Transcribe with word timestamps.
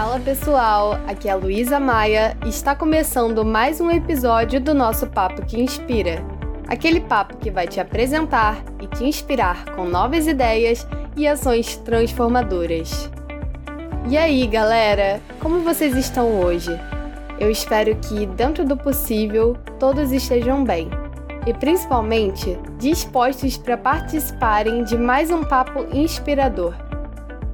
Fala 0.00 0.18
pessoal, 0.18 0.98
aqui 1.06 1.28
é 1.28 1.32
a 1.32 1.36
Luísa 1.36 1.78
Maia 1.78 2.34
e 2.46 2.48
está 2.48 2.74
começando 2.74 3.44
mais 3.44 3.82
um 3.82 3.90
episódio 3.90 4.58
do 4.58 4.72
nosso 4.72 5.06
Papo 5.06 5.44
que 5.44 5.60
Inspira. 5.60 6.24
Aquele 6.66 7.02
papo 7.02 7.36
que 7.36 7.50
vai 7.50 7.68
te 7.68 7.80
apresentar 7.80 8.64
e 8.80 8.86
te 8.86 9.04
inspirar 9.04 9.66
com 9.76 9.84
novas 9.84 10.26
ideias 10.26 10.86
e 11.18 11.28
ações 11.28 11.76
transformadoras. 11.76 13.10
E 14.08 14.16
aí, 14.16 14.46
galera, 14.46 15.20
como 15.38 15.60
vocês 15.60 15.94
estão 15.94 16.40
hoje? 16.40 16.70
Eu 17.38 17.50
espero 17.50 17.94
que, 17.96 18.24
dentro 18.24 18.64
do 18.64 18.78
possível, 18.78 19.54
todos 19.78 20.12
estejam 20.12 20.64
bem. 20.64 20.88
E 21.46 21.52
principalmente 21.52 22.58
dispostos 22.78 23.58
para 23.58 23.76
participarem 23.76 24.82
de 24.82 24.96
mais 24.96 25.30
um 25.30 25.44
papo 25.44 25.86
inspirador. 25.92 26.72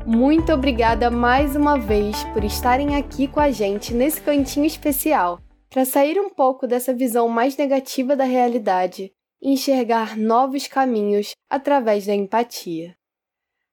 Muito 0.07 0.53
obrigada 0.53 1.11
mais 1.11 1.57
uma 1.57 1.77
vez 1.77 2.23
por 2.33 2.45
estarem 2.45 2.95
aqui 2.95 3.27
com 3.27 3.41
a 3.41 3.51
gente 3.51 3.93
nesse 3.93 4.21
cantinho 4.21 4.65
especial, 4.65 5.41
para 5.69 5.85
sair 5.85 6.17
um 6.21 6.31
pouco 6.31 6.65
dessa 6.65 6.95
visão 6.95 7.29
mais 7.29 7.57
negativa 7.57 8.15
da 8.15 8.23
realidade 8.23 9.13
e 9.43 9.51
enxergar 9.51 10.17
novos 10.17 10.69
caminhos 10.69 11.33
através 11.51 12.07
da 12.07 12.15
empatia. 12.15 12.97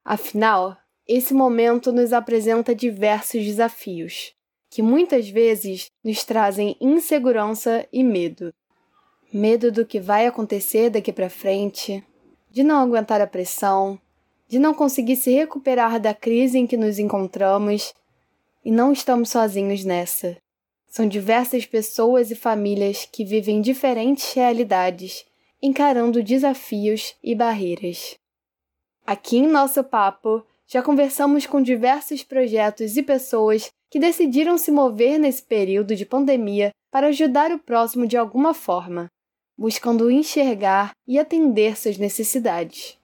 Afinal, 0.03 0.75
esse 1.07 1.35
momento 1.35 1.91
nos 1.91 2.11
apresenta 2.11 2.73
diversos 2.73 3.45
desafios, 3.45 4.33
que 4.71 4.81
muitas 4.81 5.29
vezes 5.29 5.91
nos 6.03 6.23
trazem 6.23 6.75
insegurança 6.81 7.87
e 7.93 8.03
medo. 8.03 8.51
Medo 9.31 9.71
do 9.71 9.85
que 9.85 9.99
vai 9.99 10.25
acontecer 10.25 10.89
daqui 10.89 11.13
para 11.13 11.29
frente, 11.29 12.03
de 12.49 12.63
não 12.63 12.81
aguentar 12.81 13.21
a 13.21 13.27
pressão, 13.27 13.99
de 14.53 14.59
não 14.59 14.71
conseguir 14.71 15.15
se 15.15 15.31
recuperar 15.31 15.99
da 15.99 16.13
crise 16.13 16.59
em 16.59 16.67
que 16.67 16.77
nos 16.77 16.99
encontramos, 16.99 17.91
e 18.63 18.71
não 18.71 18.93
estamos 18.93 19.31
sozinhos 19.31 19.83
nessa. 19.83 20.37
São 20.87 21.07
diversas 21.07 21.65
pessoas 21.65 22.29
e 22.29 22.35
famílias 22.35 23.09
que 23.11 23.25
vivem 23.25 23.61
diferentes 23.61 24.31
realidades, 24.31 25.25
encarando 25.59 26.21
desafios 26.21 27.15
e 27.23 27.33
barreiras. 27.33 28.13
Aqui 29.03 29.37
em 29.37 29.47
nosso 29.47 29.83
papo, 29.83 30.45
já 30.67 30.83
conversamos 30.83 31.47
com 31.47 31.59
diversos 31.59 32.21
projetos 32.21 32.95
e 32.95 33.01
pessoas 33.01 33.71
que 33.89 33.97
decidiram 33.99 34.55
se 34.55 34.69
mover 34.69 35.17
nesse 35.17 35.41
período 35.41 35.95
de 35.95 36.05
pandemia 36.05 36.69
para 36.91 37.07
ajudar 37.07 37.51
o 37.51 37.57
próximo 37.57 38.05
de 38.05 38.17
alguma 38.17 38.53
forma, 38.53 39.07
buscando 39.57 40.11
enxergar 40.11 40.91
e 41.07 41.17
atender 41.17 41.75
suas 41.75 41.97
necessidades. 41.97 43.01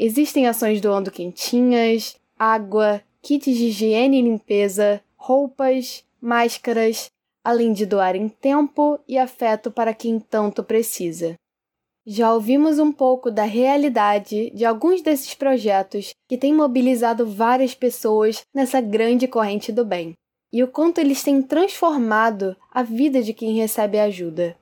Existem 0.00 0.46
ações 0.46 0.80
doando 0.80 1.10
quentinhas, 1.10 2.16
água, 2.38 3.02
kits 3.20 3.56
de 3.56 3.66
higiene 3.66 4.20
e 4.20 4.22
limpeza, 4.22 5.02
roupas, 5.16 6.04
máscaras, 6.20 7.10
além 7.42 7.72
de 7.72 7.84
doarem 7.84 8.28
tempo 8.28 9.00
e 9.08 9.18
afeto 9.18 9.72
para 9.72 9.92
quem 9.92 10.20
tanto 10.20 10.62
precisa. 10.62 11.34
Já 12.06 12.32
ouvimos 12.32 12.78
um 12.78 12.92
pouco 12.92 13.28
da 13.28 13.42
realidade 13.42 14.50
de 14.50 14.64
alguns 14.64 15.02
desses 15.02 15.34
projetos 15.34 16.14
que 16.28 16.38
têm 16.38 16.54
mobilizado 16.54 17.26
várias 17.26 17.74
pessoas 17.74 18.42
nessa 18.54 18.80
grande 18.80 19.26
corrente 19.26 19.72
do 19.72 19.84
bem, 19.84 20.14
e 20.52 20.62
o 20.62 20.68
quanto 20.68 21.00
eles 21.00 21.22
têm 21.24 21.42
transformado 21.42 22.56
a 22.70 22.84
vida 22.84 23.20
de 23.20 23.34
quem 23.34 23.56
recebe 23.56 23.98
ajuda. 23.98 24.56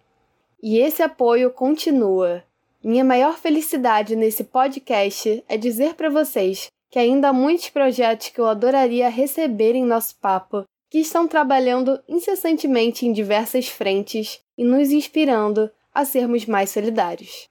E 0.62 0.78
esse 0.78 1.02
apoio 1.02 1.50
continua, 1.50 2.42
minha 2.86 3.04
maior 3.04 3.36
felicidade 3.36 4.14
nesse 4.14 4.44
podcast 4.44 5.44
é 5.48 5.56
dizer 5.56 5.94
para 5.94 6.08
vocês 6.08 6.68
que 6.88 7.00
ainda 7.00 7.30
há 7.30 7.32
muitos 7.32 7.68
projetos 7.68 8.28
que 8.28 8.40
eu 8.40 8.46
adoraria 8.46 9.08
receber 9.08 9.74
em 9.74 9.84
nosso 9.84 10.14
papo 10.20 10.62
que 10.88 10.98
estão 10.98 11.26
trabalhando 11.26 12.00
incessantemente 12.08 13.04
em 13.04 13.12
diversas 13.12 13.66
frentes 13.66 14.38
e 14.56 14.62
nos 14.62 14.92
inspirando 14.92 15.68
a 15.92 16.04
sermos 16.04 16.46
mais 16.46 16.70
solidários. 16.70 17.48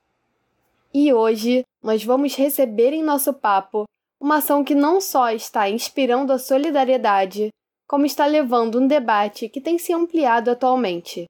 E 0.94 1.12
hoje 1.12 1.66
nós 1.84 2.02
vamos 2.02 2.34
receber 2.34 2.94
em 2.94 3.03
nosso 3.03 3.34
papo 3.34 3.84
uma 4.22 4.38
ação 4.38 4.63
que 4.63 4.73
não 4.73 5.02
só 5.02 5.31
está 5.31 5.69
inspirando 5.69 6.31
a 6.31 6.40
solidariedade, 6.40 7.50
como 7.85 8.06
está 8.06 8.25
levando 8.25 8.79
um 8.79 8.88
debate 8.88 9.50
que 9.50 9.59
tem 9.59 9.78
se 9.78 9.91
ampliado 9.91 10.50
atualmente: 10.50 11.25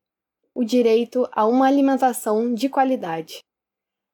o 0.54 0.64
direito 0.64 1.28
a 1.32 1.48
uma 1.48 1.66
alimentação 1.66 2.54
de 2.54 2.70
qualidade. 2.70 3.40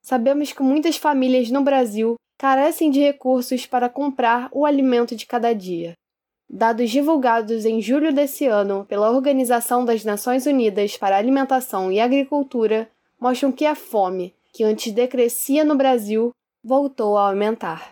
Sabemos 0.02 0.52
que 0.52 0.64
muitas 0.64 0.98
famílias 0.98 1.50
no 1.52 1.62
Brasil 1.62 2.16
carecem 2.38 2.90
de 2.90 3.00
recursos 3.00 3.66
para 3.68 3.88
comprar 3.88 4.50
o 4.52 4.66
alimento 4.66 5.16
de 5.16 5.26
cada 5.26 5.54
dia. 5.54 5.94
Dados 6.50 6.90
divulgados 6.90 7.66
em 7.66 7.82
julho 7.82 8.12
desse 8.12 8.46
ano 8.46 8.84
pela 8.86 9.12
Organização 9.12 9.86
das 9.86 10.04
Nações 10.04 10.46
Unidas 10.46 10.98
para 10.98 11.16
a 11.16 11.20
Alimentação 11.20 11.92
e 11.92 12.00
Agricultura 12.00 12.90
mostram 13.20 13.52
que 13.52 13.66
a 13.66 13.76
fome, 13.76 14.36
que 14.52 14.64
antes 14.64 14.92
decrescia 14.92 15.64
no 15.64 15.76
Brasil, 15.76 16.32
voltou 16.64 17.18
a 17.18 17.30
aumentar. 17.30 17.90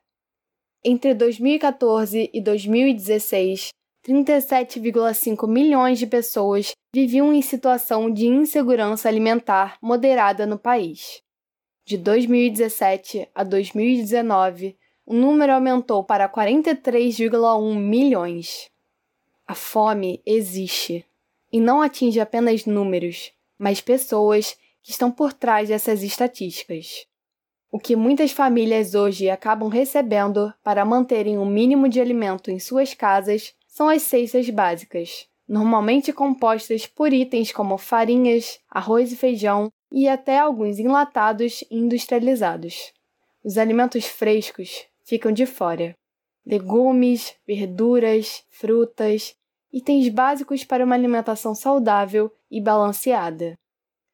Entre 0.83 1.13
2014 1.13 2.29
e 2.33 2.41
2016, 2.41 3.69
37,5 4.05 5.47
milhões 5.47 5.99
de 5.99 6.07
pessoas 6.07 6.71
viviam 6.93 7.31
em 7.31 7.41
situação 7.41 8.09
de 8.11 8.25
insegurança 8.25 9.07
alimentar 9.07 9.77
moderada 9.81 10.45
no 10.45 10.57
país. 10.57 11.21
De 11.89 11.97
2017 11.97 13.27
a 13.33 13.43
2019, 13.43 14.77
o 15.07 15.15
número 15.15 15.53
aumentou 15.53 16.03
para 16.03 16.29
43,1 16.29 17.75
milhões. 17.79 18.69
A 19.47 19.55
fome 19.55 20.21
existe 20.23 21.03
e 21.51 21.59
não 21.59 21.81
atinge 21.81 22.19
apenas 22.19 22.67
números, 22.67 23.31
mas 23.57 23.81
pessoas 23.81 24.55
que 24.83 24.91
estão 24.91 25.09
por 25.09 25.33
trás 25.33 25.69
dessas 25.69 26.03
estatísticas. 26.03 27.07
O 27.71 27.79
que 27.79 27.95
muitas 27.95 28.31
famílias 28.31 28.93
hoje 28.93 29.27
acabam 29.27 29.67
recebendo 29.67 30.53
para 30.63 30.85
manterem 30.85 31.39
o 31.39 31.41
um 31.41 31.45
mínimo 31.49 31.89
de 31.89 31.99
alimento 31.99 32.51
em 32.51 32.59
suas 32.59 32.93
casas 32.93 33.55
são 33.67 33.89
as 33.89 34.03
cestas 34.03 34.47
básicas, 34.51 35.27
normalmente 35.47 36.13
compostas 36.13 36.85
por 36.85 37.11
itens 37.11 37.51
como 37.51 37.79
farinhas, 37.79 38.59
arroz 38.69 39.11
e 39.11 39.15
feijão, 39.15 39.71
e 39.91 40.07
até 40.07 40.39
alguns 40.39 40.79
enlatados 40.79 41.63
e 41.69 41.77
industrializados. 41.77 42.93
Os 43.43 43.57
alimentos 43.57 44.05
frescos 44.05 44.85
ficam 45.03 45.31
de 45.31 45.45
fora. 45.45 45.95
Legumes, 46.45 47.35
verduras, 47.47 48.43
frutas, 48.49 49.35
itens 49.71 50.09
básicos 50.09 50.63
para 50.63 50.83
uma 50.83 50.95
alimentação 50.95 51.53
saudável 51.55 52.31
e 52.49 52.61
balanceada. 52.61 53.57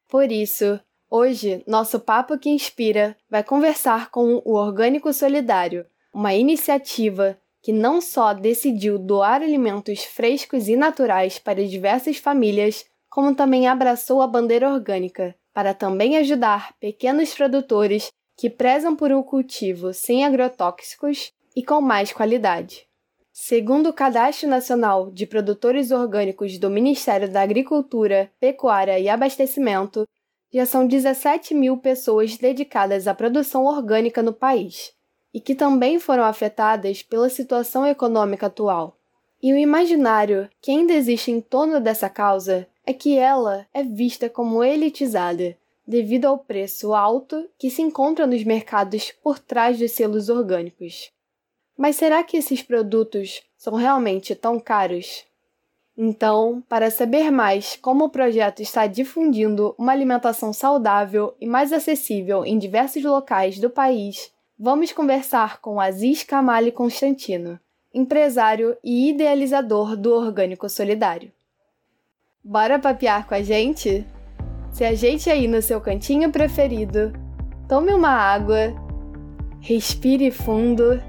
Por 0.07 0.31
isso, 0.31 0.79
hoje, 1.09 1.63
nosso 1.67 1.99
Papo 1.99 2.37
que 2.37 2.49
Inspira 2.49 3.17
vai 3.29 3.43
conversar 3.43 4.11
com 4.11 4.41
o 4.45 4.53
Orgânico 4.53 5.11
Solidário, 5.13 5.85
uma 6.13 6.33
iniciativa 6.33 7.37
que 7.61 7.73
não 7.73 7.99
só 7.99 8.31
decidiu 8.31 8.99
doar 8.99 9.41
alimentos 9.41 10.03
frescos 10.03 10.67
e 10.67 10.75
naturais 10.75 11.39
para 11.39 11.67
diversas 11.67 12.17
famílias, 12.17 12.85
como 13.09 13.33
também 13.33 13.67
abraçou 13.67 14.21
a 14.21 14.27
bandeira 14.27 14.69
orgânica, 14.71 15.35
para 15.55 15.73
também 15.73 16.17
ajudar 16.17 16.75
pequenos 16.81 17.33
produtores 17.33 18.11
que 18.37 18.49
prezam 18.49 18.93
por 18.93 19.13
um 19.13 19.23
cultivo 19.23 19.93
sem 19.93 20.25
agrotóxicos 20.25 21.31
e 21.55 21.63
com 21.63 21.79
mais 21.79 22.11
qualidade. 22.11 22.85
Segundo 23.31 23.87
o 23.87 23.93
Cadastro 23.93 24.49
Nacional 24.49 25.09
de 25.09 25.25
Produtores 25.25 25.91
Orgânicos 25.91 26.57
do 26.57 26.69
Ministério 26.69 27.31
da 27.31 27.41
Agricultura, 27.41 28.29
Pecuária 28.37 28.99
e 28.99 29.07
Abastecimento, 29.07 30.05
já 30.53 30.65
são 30.65 30.85
17 30.85 31.53
mil 31.53 31.77
pessoas 31.77 32.37
dedicadas 32.37 33.07
à 33.07 33.13
produção 33.13 33.63
orgânica 33.63 34.21
no 34.21 34.33
país 34.33 34.91
e 35.33 35.39
que 35.39 35.55
também 35.55 35.99
foram 35.99 36.25
afetadas 36.25 37.01
pela 37.01 37.29
situação 37.29 37.87
econômica 37.87 38.47
atual. 38.47 38.97
E 39.41 39.53
o 39.53 39.57
imaginário 39.57 40.49
que 40.61 40.71
ainda 40.71 40.91
existe 40.91 41.31
em 41.31 41.39
torno 41.39 41.79
dessa 41.79 42.09
causa 42.09 42.67
é 42.85 42.93
que 42.93 43.17
ela 43.17 43.65
é 43.73 43.83
vista 43.83 44.29
como 44.29 44.63
elitizada, 44.63 45.57
devido 45.87 46.25
ao 46.25 46.37
preço 46.37 46.93
alto 46.93 47.49
que 47.57 47.69
se 47.69 47.81
encontra 47.81 48.25
nos 48.27 48.43
mercados 48.43 49.11
por 49.23 49.39
trás 49.39 49.79
dos 49.79 49.91
selos 49.91 50.29
orgânicos. 50.29 51.11
Mas 51.77 51.95
será 51.95 52.23
que 52.23 52.37
esses 52.37 52.61
produtos 52.61 53.43
são 53.57 53.73
realmente 53.75 54.33
tão 54.35 54.59
caros? 54.59 55.25
Então, 55.97 56.61
para 56.67 56.91
saber 56.91 57.31
mais 57.31 57.77
como 57.77 58.05
o 58.05 58.09
projeto 58.09 58.61
está 58.61 58.85
difundindo 58.85 59.73
uma 59.77 59.93
alimentação 59.93 60.51
saudável 60.51 61.33
e 61.39 61.47
mais 61.47 61.71
acessível 61.71 62.45
em 62.45 62.57
diversos 62.57 63.03
locais 63.03 63.59
do 63.59 63.69
país, 63.69 64.31
vamos 64.59 64.91
conversar 64.91 65.61
com 65.61 65.79
Aziz 65.79 66.23
Kamali 66.23 66.71
Constantino, 66.71 67.59
empresário 67.93 68.75
e 68.83 69.09
idealizador 69.09 69.95
do 69.95 70.13
Orgânico 70.13 70.67
Solidário. 70.67 71.31
Bora 72.47 72.77
papear 72.77 73.27
com 73.27 73.33
a 73.33 73.41
gente? 73.41 74.05
Se 74.71 74.85
ajeite 74.85 75.31
aí 75.31 75.47
no 75.47 75.63
seu 75.63 75.81
cantinho 75.81 76.31
preferido, 76.31 77.11
tome 77.67 77.91
uma 77.91 78.11
água, 78.11 78.71
respire 79.59 80.29
fundo 80.29 81.01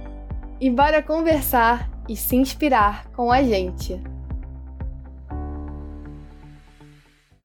e 0.58 0.70
bora 0.70 1.02
conversar 1.02 1.90
e 2.08 2.16
se 2.16 2.36
inspirar 2.36 3.06
com 3.10 3.30
a 3.30 3.42
gente. 3.42 4.00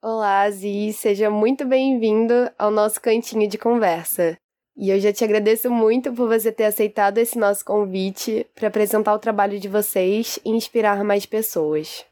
Olá, 0.01 0.43
Aziz, 0.43 0.95
seja 0.95 1.29
muito 1.29 1.65
bem-vindo 1.65 2.49
ao 2.57 2.71
nosso 2.71 3.01
cantinho 3.01 3.45
de 3.45 3.57
conversa. 3.57 4.37
E 4.77 4.89
eu 4.89 5.01
já 5.01 5.11
te 5.11 5.25
agradeço 5.25 5.69
muito 5.69 6.13
por 6.13 6.29
você 6.29 6.49
ter 6.49 6.63
aceitado 6.63 7.17
esse 7.17 7.37
nosso 7.37 7.65
convite 7.65 8.47
para 8.55 8.69
apresentar 8.69 9.13
o 9.13 9.19
trabalho 9.19 9.59
de 9.59 9.67
vocês 9.67 10.39
e 10.45 10.49
inspirar 10.49 11.03
mais 11.03 11.25
pessoas. 11.25 12.09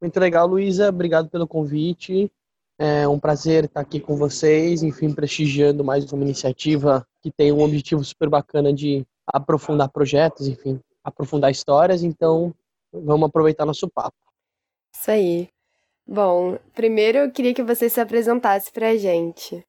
Muito 0.00 0.18
legal, 0.20 0.46
Luísa. 0.46 0.88
Obrigado 0.88 1.28
pelo 1.28 1.46
convite. 1.46 2.30
É 2.78 3.08
um 3.08 3.18
prazer 3.18 3.64
estar 3.64 3.80
aqui 3.80 3.98
com 3.98 4.16
vocês, 4.16 4.84
enfim, 4.84 5.12
prestigiando 5.12 5.82
mais 5.82 6.12
uma 6.12 6.22
iniciativa 6.22 7.04
que 7.20 7.30
tem 7.32 7.50
um 7.50 7.62
objetivo 7.62 8.04
super 8.04 8.28
bacana 8.28 8.72
de 8.72 9.04
aprofundar 9.26 9.88
projetos, 9.88 10.46
enfim, 10.46 10.80
aprofundar 11.02 11.50
histórias. 11.50 12.04
Então, 12.04 12.54
vamos 12.92 13.28
aproveitar 13.28 13.66
nosso 13.66 13.88
papo. 13.88 14.16
Isso 14.94 15.10
aí. 15.10 15.48
Bom, 16.06 16.56
primeiro 16.72 17.18
eu 17.18 17.32
queria 17.32 17.52
que 17.52 17.62
você 17.62 17.90
se 17.90 18.00
apresentasse 18.00 18.72
para 18.72 18.90
a 18.90 18.96
gente. 18.96 19.66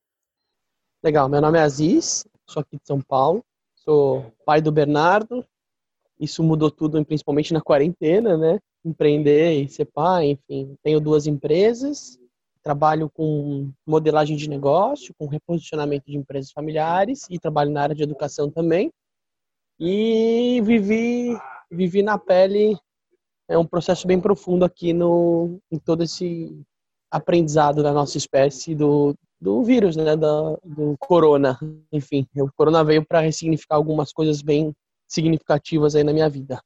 Legal, 1.04 1.28
meu 1.28 1.42
nome 1.42 1.58
é 1.58 1.62
Aziz, 1.62 2.26
sou 2.48 2.62
aqui 2.62 2.78
de 2.78 2.86
São 2.86 3.02
Paulo, 3.02 3.44
sou 3.76 4.32
pai 4.46 4.62
do 4.62 4.72
Bernardo. 4.72 5.44
Isso 6.20 6.44
mudou 6.44 6.70
tudo, 6.70 7.04
principalmente 7.04 7.54
na 7.54 7.62
quarentena, 7.62 8.38
né? 8.38 8.60
Empreender 8.84 9.64
e 9.64 9.70
ser 9.70 9.86
pai, 9.86 10.32
enfim. 10.32 10.76
Tenho 10.82 11.00
duas 11.00 11.28
empresas, 11.28 12.18
trabalho 12.64 13.10
com 13.10 13.72
modelagem 13.86 14.38
de 14.38 14.50
negócio, 14.50 15.14
com 15.18 15.28
reposicionamento 15.28 16.06
de 16.10 16.18
empresas 16.18 16.52
familiares 16.52 17.26
e 17.30 17.40
trabalho 17.40 17.72
na 17.72 17.82
área 17.82 17.96
de 17.96 18.04
educação 18.04 18.50
também. 18.50 18.92
E 19.80 20.62
vivi, 20.64 21.38
vivi 21.72 22.02
na 22.02 22.18
pele 22.18 22.78
é 23.50 23.58
um 23.58 23.66
processo 23.66 24.06
bem 24.06 24.22
profundo 24.22 24.64
aqui 24.64 24.94
no, 24.94 25.60
em 25.72 25.80
todo 25.80 26.04
esse 26.04 26.56
aprendizado 27.10 27.82
da 27.82 27.92
nossa 27.92 28.16
espécie 28.18 28.76
do, 28.76 29.16
do 29.42 29.64
vírus, 29.64 29.96
né, 29.96 30.16
da, 30.16 30.56
do 30.64 30.96
corona. 31.00 31.58
Enfim, 31.92 32.28
o 32.36 32.52
corona 32.56 32.84
veio 32.84 33.04
para 33.04 33.22
ressignificar 33.22 33.76
algumas 33.76 34.14
coisas 34.14 34.44
bem 34.44 34.72
significativas 35.08 35.96
aí 35.96 36.04
na 36.04 36.14
minha 36.14 36.30
vida. 36.30 36.62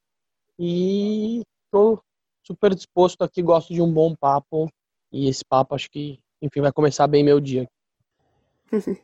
E 0.60 1.44
estou 1.74 2.00
super 2.44 2.76
disposto 2.76 3.24
aqui, 3.24 3.42
gosto 3.42 3.74
de 3.74 3.82
um 3.82 3.92
bom 3.92 4.16
papo 4.16 4.70
e 5.12 5.28
esse 5.28 5.44
papo 5.44 5.74
acho 5.74 5.90
que, 5.90 6.20
enfim, 6.40 6.62
vai 6.62 6.72
começar 6.72 7.08
bem 7.08 7.24
meu 7.24 7.40
dia. 7.40 7.68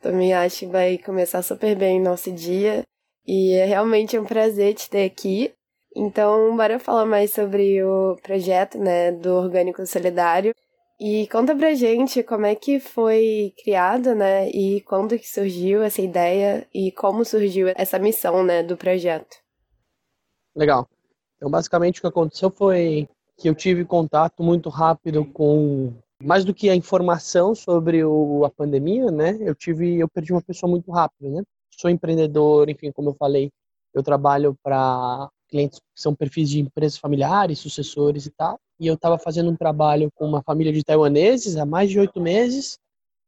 Também 0.00 0.34
acho 0.34 0.60
que 0.60 0.66
vai 0.66 0.98
começar 0.98 1.42
super 1.42 1.76
bem 1.76 2.00
nosso 2.00 2.32
dia 2.32 2.82
e 3.24 3.52
é 3.52 3.64
realmente 3.64 4.18
um 4.18 4.24
prazer 4.24 4.74
te 4.74 4.90
ter 4.90 5.04
aqui. 5.04 5.52
Então, 5.94 6.56
bora 6.56 6.78
falar 6.78 7.06
mais 7.06 7.32
sobre 7.32 7.82
o 7.82 8.16
projeto, 8.22 8.78
né, 8.78 9.12
do 9.12 9.34
Orgânico 9.34 9.86
Solidário. 9.86 10.54
E 11.00 11.26
conta 11.28 11.54
pra 11.54 11.74
gente 11.74 12.22
como 12.22 12.46
é 12.46 12.54
que 12.54 12.80
foi 12.80 13.52
criado, 13.62 14.14
né, 14.14 14.48
e 14.50 14.80
quando 14.82 15.18
que 15.18 15.28
surgiu 15.28 15.82
essa 15.82 16.00
ideia 16.02 16.66
e 16.74 16.90
como 16.92 17.24
surgiu 17.24 17.68
essa 17.74 17.98
missão, 17.98 18.42
né, 18.42 18.62
do 18.62 18.76
projeto. 18.76 19.36
Legal. 20.54 20.88
Então, 21.36 21.50
basicamente, 21.50 21.98
o 21.98 22.00
que 22.02 22.06
aconteceu 22.06 22.50
foi 22.50 23.08
que 23.36 23.48
eu 23.48 23.54
tive 23.54 23.84
contato 23.84 24.42
muito 24.42 24.68
rápido 24.68 25.24
com 25.24 25.92
mais 26.22 26.44
do 26.44 26.54
que 26.54 26.70
a 26.70 26.74
informação 26.74 27.54
sobre 27.54 28.02
o, 28.02 28.44
a 28.44 28.50
pandemia, 28.50 29.10
né? 29.10 29.36
Eu 29.40 29.54
tive, 29.54 29.98
eu 29.98 30.08
perdi 30.08 30.32
uma 30.32 30.40
pessoa 30.40 30.70
muito 30.70 30.90
rápido, 30.90 31.30
né? 31.30 31.42
Sou 31.70 31.90
empreendedor, 31.90 32.70
enfim, 32.70 32.90
como 32.90 33.10
eu 33.10 33.14
falei, 33.14 33.50
eu 33.92 34.02
trabalho 34.02 34.56
para 34.62 35.28
clientes 35.48 35.78
que 35.78 35.84
são 35.94 36.14
perfis 36.14 36.48
de 36.48 36.60
empresas 36.60 36.98
familiares, 36.98 37.58
sucessores 37.58 38.26
e 38.26 38.30
tal. 38.30 38.58
E 38.80 38.86
eu 38.86 38.94
estava 38.94 39.18
fazendo 39.18 39.50
um 39.50 39.56
trabalho 39.56 40.10
com 40.14 40.26
uma 40.26 40.42
família 40.42 40.72
de 40.72 40.82
taiwaneses 40.82 41.56
há 41.56 41.66
mais 41.66 41.90
de 41.90 41.98
oito 41.98 42.20
meses. 42.20 42.78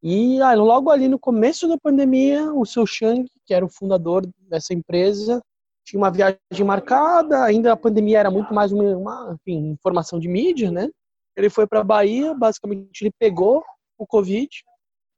E 0.02 0.40
ah, 0.40 0.55
logo 0.55 0.90
ali 0.90 1.08
no 1.08 1.19
começo 1.19 1.69
da 1.69 1.76
pandemia, 1.76 2.52
o 2.52 2.64
seu 2.64 2.87
Shang, 2.87 3.26
que 3.44 3.52
era 3.52 3.64
o 3.64 3.69
fundador 3.69 4.26
dessa 4.49 4.72
empresa, 4.72 5.43
tinha 5.88 6.00
uma 6.00 6.11
viagem 6.11 6.38
marcada. 6.64 7.44
Ainda 7.44 7.73
a 7.73 7.76
pandemia 7.76 8.19
era 8.19 8.31
muito 8.31 8.52
mais 8.52 8.73
uma, 8.73 8.96
uma 8.96 9.35
enfim, 9.35 9.70
informação 9.70 10.19
de 10.20 10.29
mídia, 10.29 10.70
né? 10.70 10.88
Ele 11.35 11.49
foi 11.49 11.67
para 11.67 11.81
a 11.81 11.85
Bahia, 11.85 12.35
basicamente 12.35 13.02
ele 13.02 13.12
pegou 13.19 13.64
o 13.96 14.06
Covid. 14.06 14.49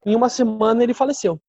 Em 0.06 0.14
uma 0.14 0.28
semana 0.28 0.82
ele 0.82 0.94
faleceu. 0.94 1.40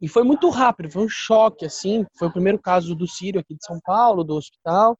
E 0.00 0.08
foi 0.08 0.22
muito 0.22 0.50
rápido, 0.50 0.90
foi 0.90 1.04
um 1.04 1.08
choque, 1.08 1.64
assim. 1.64 2.04
Foi 2.18 2.28
o 2.28 2.32
primeiro 2.32 2.58
caso 2.58 2.94
do 2.94 3.06
Sírio 3.06 3.40
aqui 3.40 3.54
de 3.54 3.64
São 3.64 3.80
Paulo, 3.80 4.24
do 4.24 4.34
hospital. 4.34 4.98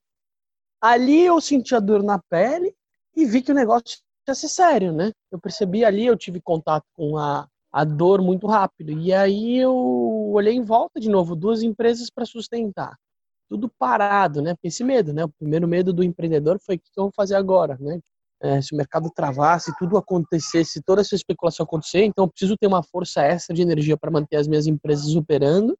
Ali 0.81 1.25
eu 1.25 1.39
senti 1.39 1.75
a 1.75 1.79
dor 1.79 2.01
na 2.01 2.19
pele 2.29 2.73
e 3.15 3.25
vi 3.25 3.41
que 3.41 3.51
o 3.51 3.55
negócio 3.55 3.99
ia 4.27 4.33
ser 4.33 4.47
sério, 4.47 4.91
né? 4.91 5.11
Eu 5.31 5.39
percebi 5.39 5.85
ali, 5.85 6.05
eu 6.05 6.17
tive 6.17 6.41
contato 6.41 6.85
com 6.93 7.17
a, 7.17 7.47
a 7.71 7.83
dor 7.83 8.21
muito 8.21 8.47
rápido. 8.47 8.91
E 8.93 9.13
aí 9.13 9.57
eu 9.57 9.75
olhei 9.75 10.55
em 10.55 10.63
volta 10.63 10.99
de 10.99 11.09
novo, 11.09 11.35
duas 11.35 11.61
empresas 11.61 12.09
para 12.09 12.25
sustentar. 12.25 12.97
Tudo 13.53 13.71
parado, 13.77 14.41
né? 14.41 14.55
Esse 14.63 14.83
medo, 14.83 15.13
né? 15.13 15.25
O 15.25 15.29
primeiro 15.29 15.67
medo 15.67 15.93
do 15.93 16.03
empreendedor 16.03 16.59
foi 16.59 16.75
o 16.75 16.79
que 16.79 16.85
eu 16.97 17.03
vou 17.03 17.11
fazer 17.15 17.35
agora, 17.35 17.77
né? 17.79 17.99
é, 18.43 18.61
se 18.61 18.73
o 18.73 18.77
mercado 18.77 19.09
travar, 19.09 19.59
se 19.61 19.73
tudo 19.79 19.97
acontecer, 19.97 20.65
se 20.65 20.81
toda 20.83 20.99
essa 20.99 21.15
especulação 21.15 21.63
acontecer, 21.63 22.03
então 22.03 22.25
eu 22.25 22.29
preciso 22.29 22.57
ter 22.57 22.67
uma 22.67 22.83
força 22.83 23.21
extra 23.21 23.55
de 23.55 23.61
energia 23.61 23.97
para 23.97 24.11
manter 24.11 24.35
as 24.35 24.47
minhas 24.47 24.67
empresas 24.67 25.15
operando, 25.15 25.77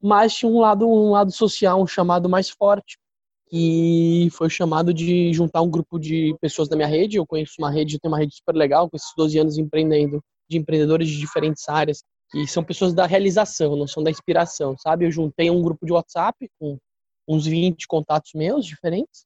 mas 0.00 0.34
tinha 0.34 0.50
um 0.50 0.60
lado, 0.60 0.86
um 0.86 1.10
lado 1.10 1.32
social, 1.32 1.82
um 1.82 1.86
chamado 1.86 2.28
mais 2.28 2.50
forte, 2.50 2.98
que 3.48 4.28
foi 4.32 4.50
chamado 4.50 4.92
de 4.92 5.32
juntar 5.32 5.62
um 5.62 5.70
grupo 5.70 5.98
de 5.98 6.36
pessoas 6.38 6.68
da 6.68 6.76
minha 6.76 6.88
rede, 6.88 7.16
eu 7.16 7.26
conheço 7.26 7.54
uma 7.58 7.70
rede, 7.70 7.96
eu 7.96 8.00
tenho 8.00 8.12
uma 8.12 8.18
rede 8.18 8.34
super 8.34 8.54
legal, 8.54 8.90
com 8.90 8.96
esses 8.96 9.12
12 9.16 9.38
anos 9.38 9.58
empreendendo, 9.58 10.20
de 10.50 10.58
empreendedores 10.58 11.08
de 11.08 11.18
diferentes 11.18 11.66
áreas, 11.66 12.02
que 12.30 12.46
são 12.46 12.62
pessoas 12.62 12.92
da 12.92 13.06
realização, 13.06 13.74
não 13.74 13.86
são 13.86 14.02
da 14.02 14.10
inspiração, 14.10 14.76
sabe? 14.76 15.06
Eu 15.06 15.10
juntei 15.10 15.50
um 15.50 15.62
grupo 15.62 15.86
de 15.86 15.92
WhatsApp 15.92 16.46
com 16.58 16.76
uns 17.26 17.46
20 17.46 17.86
contatos 17.86 18.32
meus 18.34 18.64
diferentes, 18.66 19.24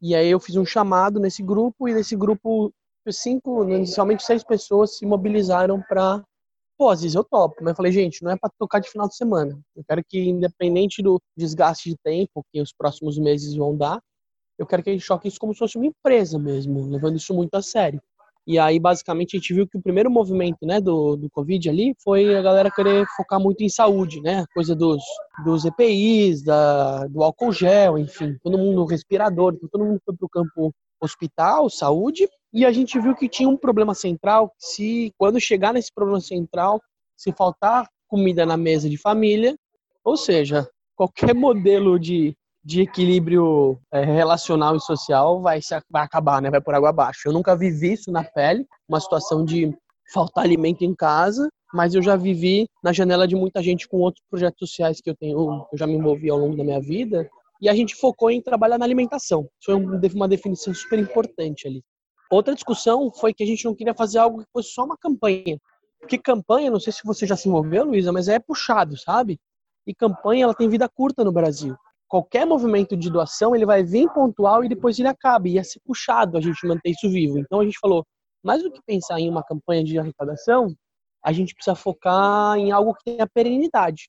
e 0.00 0.14
aí 0.14 0.28
eu 0.28 0.38
fiz 0.38 0.56
um 0.56 0.64
chamado 0.64 1.18
nesse 1.18 1.42
grupo 1.42 1.88
e 1.88 1.94
nesse 1.94 2.14
grupo 2.14 2.72
cinco, 3.10 3.64
inicialmente 3.64 4.22
seis 4.22 4.44
pessoas 4.44 4.98
se 4.98 5.06
mobilizaram 5.06 5.82
para 5.88 6.22
pô, 6.78 6.90
às 6.90 7.02
vezes 7.02 7.16
eu 7.16 7.24
topo, 7.24 7.56
mas 7.60 7.70
eu 7.70 7.74
falei, 7.74 7.90
gente, 7.90 8.22
não 8.22 8.30
é 8.30 8.36
para 8.36 8.50
tocar 8.56 8.78
de 8.78 8.88
final 8.88 9.08
de 9.08 9.16
semana. 9.16 9.58
Eu 9.74 9.82
quero 9.82 10.04
que 10.04 10.28
independente 10.28 11.02
do 11.02 11.20
desgaste 11.36 11.90
de 11.90 11.96
tempo 11.96 12.44
que 12.52 12.60
os 12.62 12.72
próximos 12.72 13.18
meses 13.18 13.52
vão 13.56 13.76
dar, 13.76 14.00
eu 14.56 14.66
quero 14.66 14.82
que 14.82 14.90
a 14.90 14.92
gente 14.92 15.04
choque 15.04 15.26
isso 15.26 15.40
como 15.40 15.52
se 15.52 15.58
fosse 15.58 15.76
uma 15.76 15.86
empresa 15.86 16.38
mesmo, 16.38 16.88
levando 16.88 17.16
isso 17.16 17.34
muito 17.34 17.54
a 17.54 17.62
sério. 17.62 18.00
E 18.48 18.58
aí, 18.58 18.80
basicamente, 18.80 19.36
a 19.36 19.38
gente 19.38 19.52
viu 19.52 19.68
que 19.68 19.76
o 19.76 19.82
primeiro 19.82 20.10
movimento 20.10 20.64
né, 20.64 20.80
do, 20.80 21.16
do 21.16 21.28
Covid 21.28 21.68
ali 21.68 21.94
foi 22.02 22.34
a 22.34 22.40
galera 22.40 22.70
querer 22.70 23.04
focar 23.14 23.38
muito 23.38 23.62
em 23.62 23.68
saúde, 23.68 24.22
né? 24.22 24.46
Coisa 24.54 24.74
dos, 24.74 25.02
dos 25.44 25.66
EPIs, 25.66 26.42
da, 26.42 27.04
do 27.08 27.22
álcool 27.22 27.52
gel, 27.52 27.98
enfim, 27.98 28.38
todo 28.42 28.56
mundo 28.56 28.86
respirador, 28.86 29.52
então 29.52 29.68
todo 29.70 29.84
mundo 29.84 30.00
foi 30.02 30.16
para 30.16 30.24
o 30.24 30.30
campo 30.30 30.74
hospital, 30.98 31.68
saúde, 31.68 32.26
e 32.50 32.64
a 32.64 32.72
gente 32.72 32.98
viu 32.98 33.14
que 33.14 33.28
tinha 33.28 33.46
um 33.50 33.56
problema 33.56 33.94
central, 33.94 34.50
se 34.56 35.12
quando 35.18 35.38
chegar 35.38 35.74
nesse 35.74 35.92
problema 35.92 36.18
central, 36.18 36.80
se 37.14 37.30
faltar 37.32 37.86
comida 38.08 38.46
na 38.46 38.56
mesa 38.56 38.88
de 38.88 38.96
família, 38.96 39.58
ou 40.02 40.16
seja, 40.16 40.66
qualquer 40.96 41.34
modelo 41.36 41.98
de 41.98 42.34
de 42.68 42.82
equilíbrio 42.82 43.80
é, 43.90 44.04
relacional 44.04 44.76
e 44.76 44.80
social 44.80 45.40
vai, 45.40 45.62
se, 45.62 45.74
vai 45.88 46.02
acabar, 46.02 46.42
né? 46.42 46.50
Vai 46.50 46.60
por 46.60 46.74
água 46.74 46.90
abaixo. 46.90 47.22
Eu 47.24 47.32
nunca 47.32 47.56
vivi 47.56 47.94
isso 47.94 48.12
na 48.12 48.22
pele, 48.22 48.66
uma 48.86 49.00
situação 49.00 49.42
de 49.42 49.74
faltar 50.12 50.44
alimento 50.44 50.82
em 50.82 50.94
casa, 50.94 51.48
mas 51.72 51.94
eu 51.94 52.02
já 52.02 52.14
vivi 52.14 52.68
na 52.84 52.92
janela 52.92 53.26
de 53.26 53.34
muita 53.34 53.62
gente 53.62 53.88
com 53.88 53.96
outros 53.96 54.22
projetos 54.28 54.58
sociais 54.58 55.00
que 55.00 55.08
eu 55.08 55.16
tenho, 55.16 55.66
eu 55.72 55.78
já 55.78 55.86
me 55.86 55.94
envolvi 55.94 56.28
ao 56.28 56.36
longo 56.36 56.58
da 56.58 56.62
minha 56.62 56.78
vida, 56.78 57.26
e 57.58 57.70
a 57.70 57.74
gente 57.74 57.96
focou 57.96 58.30
em 58.30 58.42
trabalhar 58.42 58.76
na 58.76 58.84
alimentação. 58.84 59.48
Isso 59.58 59.72
foi 59.72 60.10
uma 60.14 60.28
definição 60.28 60.74
super 60.74 60.98
importante 60.98 61.66
ali. 61.66 61.82
Outra 62.30 62.54
discussão 62.54 63.10
foi 63.10 63.32
que 63.32 63.42
a 63.42 63.46
gente 63.46 63.64
não 63.64 63.74
queria 63.74 63.94
fazer 63.94 64.18
algo 64.18 64.40
que 64.40 64.50
fosse 64.52 64.72
só 64.72 64.84
uma 64.84 64.98
campanha. 64.98 65.58
Porque 65.98 66.18
campanha, 66.18 66.70
não 66.70 66.78
sei 66.78 66.92
se 66.92 67.00
você 67.02 67.26
já 67.26 67.34
se 67.34 67.48
envolveu, 67.48 67.86
Luísa, 67.86 68.12
mas 68.12 68.28
é 68.28 68.38
puxado, 68.38 68.94
sabe? 68.98 69.40
E 69.86 69.94
campanha, 69.94 70.44
ela 70.44 70.54
tem 70.54 70.68
vida 70.68 70.86
curta 70.86 71.24
no 71.24 71.32
Brasil 71.32 71.74
qualquer 72.08 72.46
movimento 72.46 72.96
de 72.96 73.10
doação 73.10 73.54
ele 73.54 73.66
vai 73.66 73.82
vir 73.84 74.08
pontual 74.12 74.64
e 74.64 74.68
depois 74.68 74.98
ele 74.98 75.08
acaba. 75.08 75.46
E 75.46 75.52
ia 75.52 75.64
ser 75.64 75.80
puxado 75.80 76.36
a 76.36 76.40
gente 76.40 76.66
manter 76.66 76.90
isso 76.90 77.08
vivo. 77.08 77.38
Então 77.38 77.60
a 77.60 77.64
gente 77.64 77.78
falou, 77.78 78.04
mais 78.42 78.62
do 78.62 78.72
que 78.72 78.80
pensar 78.84 79.20
em 79.20 79.28
uma 79.28 79.44
campanha 79.44 79.84
de 79.84 79.98
arrecadação, 79.98 80.74
a 81.22 81.32
gente 81.32 81.54
precisa 81.54 81.76
focar 81.76 82.56
em 82.56 82.72
algo 82.72 82.94
que 82.94 83.04
tenha 83.04 83.26
perenidade. 83.26 84.08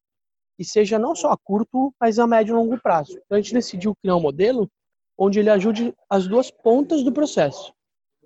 E 0.58 0.66
seja 0.66 0.98
não 0.98 1.16
só 1.16 1.32
a 1.32 1.38
curto, 1.38 1.94
mas 2.00 2.20
a 2.20 2.26
médio 2.26 2.54
e 2.54 2.56
longo 2.56 2.80
prazo. 2.82 3.14
Então 3.26 3.38
a 3.38 3.42
gente 3.42 3.54
decidiu 3.54 3.96
criar 4.02 4.16
um 4.16 4.22
modelo 4.22 4.70
onde 5.18 5.40
ele 5.40 5.50
ajude 5.50 5.94
as 6.10 6.28
duas 6.28 6.50
pontas 6.50 7.04
do 7.04 7.12
processo. 7.12 7.74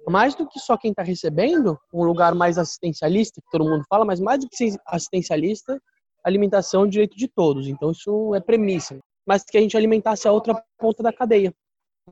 Mais 0.07 0.35
do 0.35 0.47
que 0.47 0.59
só 0.59 0.77
quem 0.77 0.91
está 0.91 1.01
recebendo, 1.01 1.79
um 1.93 2.03
lugar 2.03 2.35
mais 2.35 2.57
assistencialista, 2.57 3.41
que 3.41 3.49
todo 3.49 3.67
mundo 3.67 3.85
fala, 3.89 4.03
mas 4.03 4.19
mais 4.19 4.41
do 4.41 4.49
que 4.49 4.75
assistencialista, 4.85 5.79
alimentação 6.23 6.85
é 6.85 6.87
direito 6.87 7.15
de 7.15 7.27
todos. 7.27 7.67
Então 7.67 7.91
isso 7.91 8.35
é 8.35 8.39
premissa 8.39 8.99
mas 9.25 9.43
que 9.43 9.57
a 9.57 9.61
gente 9.61 9.77
alimentasse 9.77 10.27
a 10.27 10.31
outra 10.31 10.63
ponta 10.77 11.01
da 11.01 11.13
cadeia. 11.13 11.53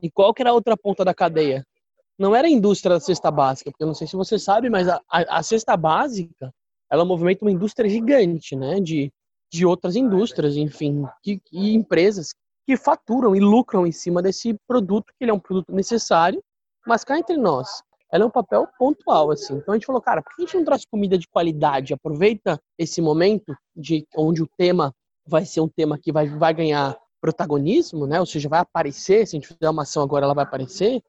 E 0.02 0.10
qual 0.10 0.32
que 0.32 0.42
era 0.42 0.50
a 0.50 0.54
outra 0.54 0.76
ponta 0.76 1.04
da 1.04 1.14
cadeia? 1.14 1.64
não 2.18 2.36
era 2.36 2.46
a 2.46 2.50
indústria 2.50 2.94
da 2.94 3.00
cesta 3.00 3.30
básica, 3.30 3.70
porque 3.70 3.82
eu 3.82 3.86
não 3.86 3.94
sei 3.94 4.06
se 4.06 4.16
você 4.16 4.38
sabe, 4.38 4.70
mas 4.70 4.88
a, 4.88 5.00
a, 5.10 5.38
a 5.38 5.42
cesta 5.42 5.76
básica, 5.76 6.52
ela 6.90 7.04
movimenta 7.04 7.44
uma 7.44 7.50
indústria 7.50 7.88
gigante, 7.88 8.54
né, 8.54 8.78
de, 8.80 9.12
de 9.50 9.66
outras 9.66 9.96
indústrias, 9.96 10.56
enfim, 10.56 11.04
que, 11.22 11.40
e 11.50 11.74
empresas 11.74 12.34
que 12.64 12.76
faturam 12.76 13.34
e 13.34 13.40
lucram 13.40 13.86
em 13.86 13.92
cima 13.92 14.22
desse 14.22 14.54
produto, 14.68 15.12
que 15.18 15.24
ele 15.24 15.30
é 15.30 15.34
um 15.34 15.40
produto 15.40 15.72
necessário, 15.72 16.40
mas 16.86 17.02
cá 17.02 17.18
entre 17.18 17.36
nós, 17.36 17.82
ela 18.10 18.24
é 18.24 18.26
um 18.26 18.30
papel 18.30 18.68
pontual, 18.78 19.30
assim. 19.30 19.54
Então 19.54 19.72
a 19.72 19.76
gente 19.76 19.86
falou, 19.86 20.00
cara, 20.00 20.22
por 20.22 20.34
que 20.36 20.42
a 20.42 20.44
gente 20.44 20.56
não 20.58 20.64
traz 20.64 20.84
comida 20.84 21.16
de 21.16 21.26
qualidade? 21.26 21.94
Aproveita 21.94 22.60
esse 22.78 23.00
momento 23.00 23.56
de 23.74 24.06
onde 24.14 24.42
o 24.42 24.48
tema 24.56 24.94
vai 25.26 25.44
ser 25.44 25.60
um 25.60 25.68
tema 25.68 25.98
que 25.98 26.12
vai, 26.12 26.28
vai 26.28 26.54
ganhar 26.54 26.96
protagonismo, 27.20 28.06
né? 28.06 28.18
Ou 28.20 28.26
seja, 28.26 28.48
vai 28.48 28.60
aparecer, 28.60 29.26
se 29.26 29.36
a 29.36 29.38
gente 29.40 29.48
fizer 29.48 29.70
uma 29.70 29.82
ação 29.82 30.02
agora, 30.02 30.24
ela 30.24 30.34
vai 30.34 30.44
aparecer, 30.44 31.02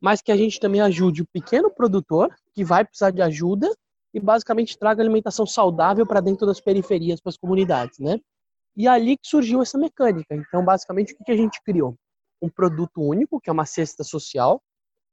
mas 0.00 0.22
que 0.22 0.30
a 0.30 0.36
gente 0.36 0.60
também 0.60 0.80
ajude 0.80 1.22
o 1.22 1.26
pequeno 1.26 1.70
produtor 1.70 2.34
que 2.54 2.64
vai 2.64 2.84
precisar 2.84 3.10
de 3.10 3.22
ajuda 3.22 3.70
e 4.14 4.20
basicamente 4.20 4.78
traga 4.78 5.02
alimentação 5.02 5.46
saudável 5.46 6.06
para 6.06 6.20
dentro 6.20 6.46
das 6.46 6.60
periferias, 6.60 7.20
para 7.20 7.30
as 7.30 7.36
comunidades, 7.36 7.98
né? 7.98 8.20
E 8.76 8.86
é 8.86 8.90
ali 8.90 9.16
que 9.16 9.26
surgiu 9.26 9.62
essa 9.62 9.78
mecânica. 9.78 10.34
Então, 10.34 10.64
basicamente, 10.64 11.14
o 11.14 11.24
que 11.24 11.32
a 11.32 11.36
gente 11.36 11.60
criou? 11.62 11.96
Um 12.40 12.48
produto 12.48 13.00
único, 13.00 13.40
que 13.40 13.48
é 13.48 13.52
uma 13.52 13.64
cesta 13.64 14.04
social, 14.04 14.62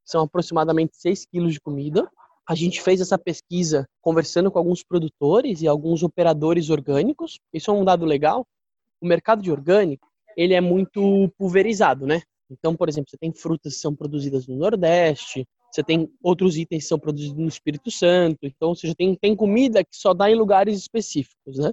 são 0.06 0.24
aproximadamente 0.24 0.98
6 0.98 1.26
quilos 1.26 1.54
de 1.54 1.62
comida. 1.62 2.10
A 2.48 2.56
gente 2.56 2.82
fez 2.82 3.00
essa 3.00 3.18
pesquisa 3.18 3.88
conversando 4.02 4.52
com 4.52 4.60
alguns 4.60 4.84
produtores 4.84 5.62
e 5.62 5.68
alguns 5.68 6.04
operadores 6.04 6.70
orgânicos. 6.70 7.40
Isso 7.54 7.72
é 7.72 7.74
um 7.74 7.86
dado 7.86 8.06
legal. 8.06 8.46
O 9.02 9.08
mercado 9.08 9.42
de 9.42 9.52
orgânico, 9.52 10.08
ele 10.36 10.54
é 10.54 10.62
muito 10.62 11.32
pulverizado, 11.38 12.06
né? 12.06 12.22
Então, 12.50 12.76
por 12.76 12.90
exemplo, 12.90 13.10
você 13.10 13.18
tem 13.18 13.34
frutas 13.34 13.76
que 13.76 13.80
são 13.80 13.96
produzidas 13.96 14.48
no 14.48 14.56
Nordeste, 14.56 15.46
você 15.72 15.84
tem 15.84 16.08
outros 16.22 16.58
itens 16.58 16.84
que 16.84 16.90
são 16.90 17.00
produzidos 17.00 17.38
no 17.38 17.48
Espírito 17.48 17.90
Santo. 17.90 18.40
Então, 18.44 18.76
você 18.76 18.88
já 18.88 18.94
tem, 18.94 19.16
tem 19.16 19.36
comida 19.36 19.84
que 19.84 19.96
só 19.96 20.14
dá 20.14 20.30
em 20.30 20.36
lugares 20.36 20.78
específicos, 20.78 21.58
né? 21.58 21.72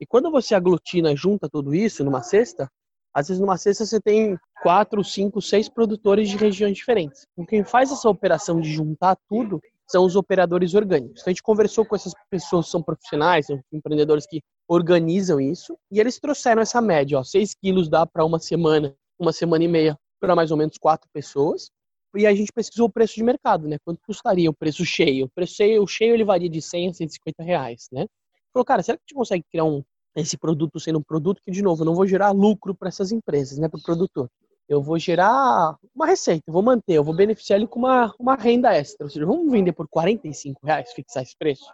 E 0.00 0.06
quando 0.06 0.30
você 0.30 0.54
aglutina, 0.54 1.16
junta 1.16 1.48
tudo 1.48 1.74
isso 1.74 2.04
numa 2.04 2.22
cesta, 2.22 2.70
às 3.14 3.28
vezes 3.28 3.40
numa 3.40 3.56
cesta 3.56 3.84
você 3.84 4.00
tem 4.00 4.38
quatro, 4.62 5.02
cinco, 5.02 5.42
seis 5.42 5.68
produtores 5.68 6.28
de 6.28 6.36
regiões 6.36 6.76
diferentes. 6.76 7.26
Então, 7.32 7.44
quem 7.44 7.64
faz 7.64 7.90
essa 7.90 8.08
operação 8.08 8.60
de 8.60 8.72
juntar 8.72 9.16
tudo 9.28 9.60
são 9.92 10.06
os 10.06 10.16
operadores 10.16 10.72
orgânicos. 10.72 11.20
Então, 11.20 11.30
a 11.30 11.34
gente 11.34 11.42
conversou 11.42 11.84
com 11.84 11.94
essas 11.94 12.14
pessoas 12.30 12.64
que 12.64 12.70
são 12.72 12.82
profissionais, 12.82 13.46
são 13.46 13.60
empreendedores 13.70 14.26
que 14.26 14.40
organizam 14.66 15.38
isso, 15.38 15.76
e 15.90 16.00
eles 16.00 16.18
trouxeram 16.18 16.62
essa 16.62 16.80
média, 16.80 17.18
ó, 17.18 17.22
6 17.22 17.54
quilos 17.54 17.90
dá 17.90 18.06
para 18.06 18.24
uma 18.24 18.38
semana, 18.38 18.94
uma 19.18 19.34
semana 19.34 19.62
e 19.62 19.68
meia, 19.68 19.96
para 20.18 20.34
mais 20.34 20.50
ou 20.50 20.56
menos 20.56 20.78
quatro 20.78 21.08
pessoas. 21.12 21.70
E 22.16 22.26
a 22.26 22.34
gente 22.34 22.50
pesquisou 22.52 22.86
o 22.86 22.92
preço 22.92 23.14
de 23.14 23.22
mercado, 23.22 23.68
né? 23.68 23.76
Quanto 23.84 24.00
custaria 24.06 24.48
o 24.48 24.54
preço 24.54 24.84
cheio? 24.84 25.26
O 25.26 25.28
preço 25.30 25.54
cheio, 25.54 25.82
o 25.82 25.86
cheio 25.86 26.14
ele 26.14 26.24
varia 26.24 26.48
de 26.48 26.60
100 26.60 26.88
a 26.90 26.94
150 26.94 27.42
reais, 27.42 27.86
né? 27.92 28.06
Falou, 28.52 28.64
cara, 28.64 28.82
será 28.82 28.96
que 28.96 29.02
a 29.02 29.06
gente 29.08 29.16
consegue 29.16 29.44
criar 29.50 29.64
um, 29.64 29.82
esse 30.16 30.36
produto 30.38 30.78
sendo 30.78 30.98
um 30.98 31.02
produto 31.02 31.40
que, 31.42 31.50
de 31.50 31.62
novo, 31.62 31.84
não 31.84 31.94
vou 31.94 32.06
gerar 32.06 32.30
lucro 32.30 32.74
para 32.74 32.88
essas 32.88 33.12
empresas, 33.12 33.58
né? 33.58 33.68
Para 33.68 33.80
o 33.80 33.82
produtor. 33.82 34.28
Eu 34.68 34.82
vou 34.82 34.98
gerar 34.98 35.76
uma 35.94 36.06
receita, 36.06 36.50
vou 36.50 36.62
manter, 36.62 36.94
eu 36.94 37.04
vou 37.04 37.14
beneficiar 37.14 37.58
ele 37.58 37.66
com 37.66 37.80
uma, 37.80 38.14
uma 38.18 38.34
renda 38.34 38.72
extra. 38.74 39.04
Ou 39.04 39.10
seja, 39.10 39.26
vamos 39.26 39.50
vender 39.50 39.72
por 39.72 39.88
45 39.88 40.64
reais, 40.64 40.92
fixar 40.92 41.22
esse 41.22 41.36
preço? 41.36 41.64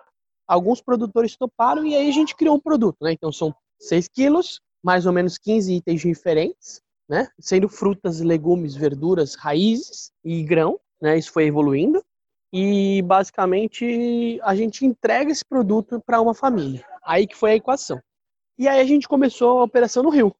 Alguns 0.47 0.81
produtores 0.81 1.37
toparam 1.37 1.85
e 1.85 1.95
aí 1.95 2.09
a 2.09 2.13
gente 2.13 2.35
criou 2.35 2.57
um 2.57 2.61
produto, 2.61 2.97
né? 3.03 3.13
Então 3.13 3.31
são 3.31 3.55
6 3.79 4.09
quilos, 4.09 4.61
mais 4.83 5.07
ou 5.07 5.13
menos 5.13 5.37
15 5.39 5.75
itens 5.75 6.01
diferentes, 6.01 6.81
né? 7.09 7.29
Sendo 7.39 7.69
frutas, 7.69 8.21
legumes, 8.21 8.75
verduras, 8.75 9.35
raízes 9.35 10.11
e 10.25 10.43
grão, 10.43 10.81
né? 11.01 11.19
Isso 11.19 11.33
foi 11.33 11.45
evoluindo. 11.45 12.03
E 12.53 13.03
basicamente 13.03 14.41
a 14.43 14.55
gente 14.55 14.87
entrega 14.87 15.31
esse 15.31 15.45
produto 15.45 16.01
para 16.05 16.21
uma 16.21 16.35
família. 16.35 16.85
Aí 17.05 17.27
que 17.27 17.37
foi 17.37 17.53
a 17.53 17.57
equação. 17.57 18.01
E 18.59 18.67
aí 18.67 18.81
a 18.81 18.85
gente 18.85 19.07
começou 19.07 19.61
a 19.61 19.65
operação 19.65 20.03
no 20.03 20.09
Rio. 20.09 20.35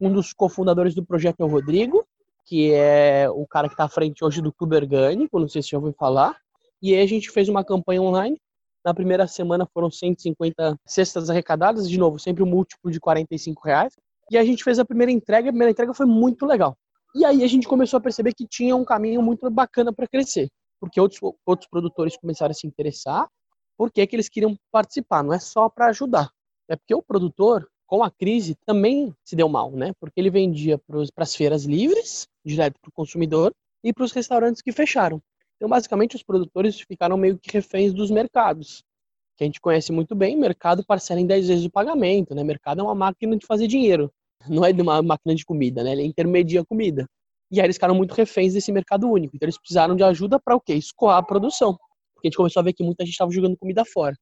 Um 0.00 0.12
dos 0.12 0.32
cofundadores 0.32 0.94
do 0.94 1.04
projeto 1.04 1.40
é 1.40 1.44
o 1.44 1.48
Rodrigo, 1.48 2.04
que 2.44 2.72
é 2.72 3.28
o 3.30 3.46
cara 3.46 3.68
que 3.68 3.74
está 3.74 3.84
à 3.84 3.88
frente 3.88 4.24
hoje 4.24 4.42
do 4.42 4.52
Clube 4.52 4.76
Orgânico, 4.76 5.38
não 5.38 5.48
sei 5.48 5.62
se 5.62 5.70
já 5.70 5.78
ouviu 5.78 5.92
falar. 5.92 6.36
E 6.82 6.94
aí 6.94 7.02
a 7.02 7.06
gente 7.06 7.30
fez 7.30 7.48
uma 7.48 7.64
campanha 7.64 8.02
online 8.02 8.38
na 8.84 8.92
primeira 8.92 9.26
semana 9.26 9.66
foram 9.72 9.90
150 9.90 10.78
cestas 10.84 11.30
arrecadadas, 11.30 11.88
de 11.88 11.98
novo, 11.98 12.18
sempre 12.18 12.42
um 12.42 12.46
múltiplo 12.46 12.90
de 12.90 13.00
45 13.00 13.62
reais. 13.64 13.94
E 14.30 14.36
a 14.36 14.44
gente 14.44 14.62
fez 14.62 14.78
a 14.78 14.84
primeira 14.84 15.10
entrega, 15.10 15.48
a 15.48 15.52
primeira 15.52 15.70
entrega 15.70 15.94
foi 15.94 16.04
muito 16.04 16.44
legal. 16.44 16.76
E 17.14 17.24
aí 17.24 17.42
a 17.42 17.46
gente 17.46 17.66
começou 17.66 17.96
a 17.96 18.00
perceber 18.00 18.34
que 18.34 18.46
tinha 18.46 18.76
um 18.76 18.84
caminho 18.84 19.22
muito 19.22 19.48
bacana 19.50 19.92
para 19.92 20.06
crescer, 20.06 20.48
porque 20.78 21.00
outros, 21.00 21.20
outros 21.46 21.68
produtores 21.70 22.16
começaram 22.16 22.50
a 22.50 22.54
se 22.54 22.66
interessar, 22.66 23.26
porque 23.76 24.06
que 24.06 24.16
eles 24.16 24.28
queriam 24.28 24.54
participar, 24.70 25.22
não 25.22 25.32
é 25.32 25.38
só 25.38 25.68
para 25.68 25.86
ajudar. 25.86 26.30
É 26.68 26.76
porque 26.76 26.94
o 26.94 27.02
produtor, 27.02 27.66
com 27.86 28.02
a 28.02 28.10
crise, 28.10 28.56
também 28.66 29.14
se 29.24 29.36
deu 29.36 29.48
mal, 29.48 29.70
né? 29.70 29.92
Porque 30.00 30.20
ele 30.20 30.30
vendia 30.30 30.78
para 30.78 31.02
as 31.16 31.34
feiras 31.34 31.64
livres, 31.64 32.26
direto 32.44 32.78
para 32.80 32.88
o 32.88 32.92
consumidor, 32.92 33.52
e 33.82 33.92
para 33.92 34.04
os 34.04 34.12
restaurantes 34.12 34.62
que 34.62 34.72
fecharam. 34.72 35.20
Então, 35.56 35.68
basicamente, 35.68 36.16
os 36.16 36.22
produtores 36.22 36.80
ficaram 36.80 37.16
meio 37.16 37.38
que 37.38 37.50
reféns 37.52 37.92
dos 37.92 38.10
mercados, 38.10 38.82
que 39.36 39.44
a 39.44 39.46
gente 39.46 39.60
conhece 39.60 39.92
muito 39.92 40.14
bem. 40.14 40.36
Mercado 40.36 40.84
parcela 40.84 41.20
em 41.20 41.26
10 41.26 41.48
vezes 41.48 41.64
o 41.66 41.70
pagamento, 41.70 42.34
né? 42.34 42.42
Mercado 42.42 42.80
é 42.80 42.82
uma 42.82 42.94
máquina 42.94 43.36
de 43.36 43.46
fazer 43.46 43.66
dinheiro, 43.66 44.10
não 44.48 44.64
é 44.64 44.72
uma 44.72 45.02
máquina 45.02 45.34
de 45.34 45.44
comida, 45.44 45.84
né? 45.84 45.92
Ele 45.92 46.04
intermedia 46.04 46.62
a 46.62 46.64
comida. 46.64 47.06
E 47.50 47.60
aí 47.60 47.66
eles 47.66 47.76
ficaram 47.76 47.94
muito 47.94 48.12
reféns 48.14 48.54
desse 48.54 48.72
mercado 48.72 49.08
único. 49.08 49.36
Então, 49.36 49.46
eles 49.46 49.58
precisaram 49.58 49.94
de 49.94 50.02
ajuda 50.02 50.40
para 50.40 50.56
o 50.56 50.60
quê? 50.60 50.74
Escoar 50.74 51.18
a 51.18 51.22
produção. 51.22 51.78
Porque 52.14 52.26
a 52.26 52.30
gente 52.30 52.36
começou 52.36 52.60
a 52.60 52.64
ver 52.64 52.72
que 52.72 52.82
muita 52.82 53.04
gente 53.04 53.12
estava 53.12 53.30
jogando 53.30 53.56
comida 53.56 53.84
fora. 53.84 54.16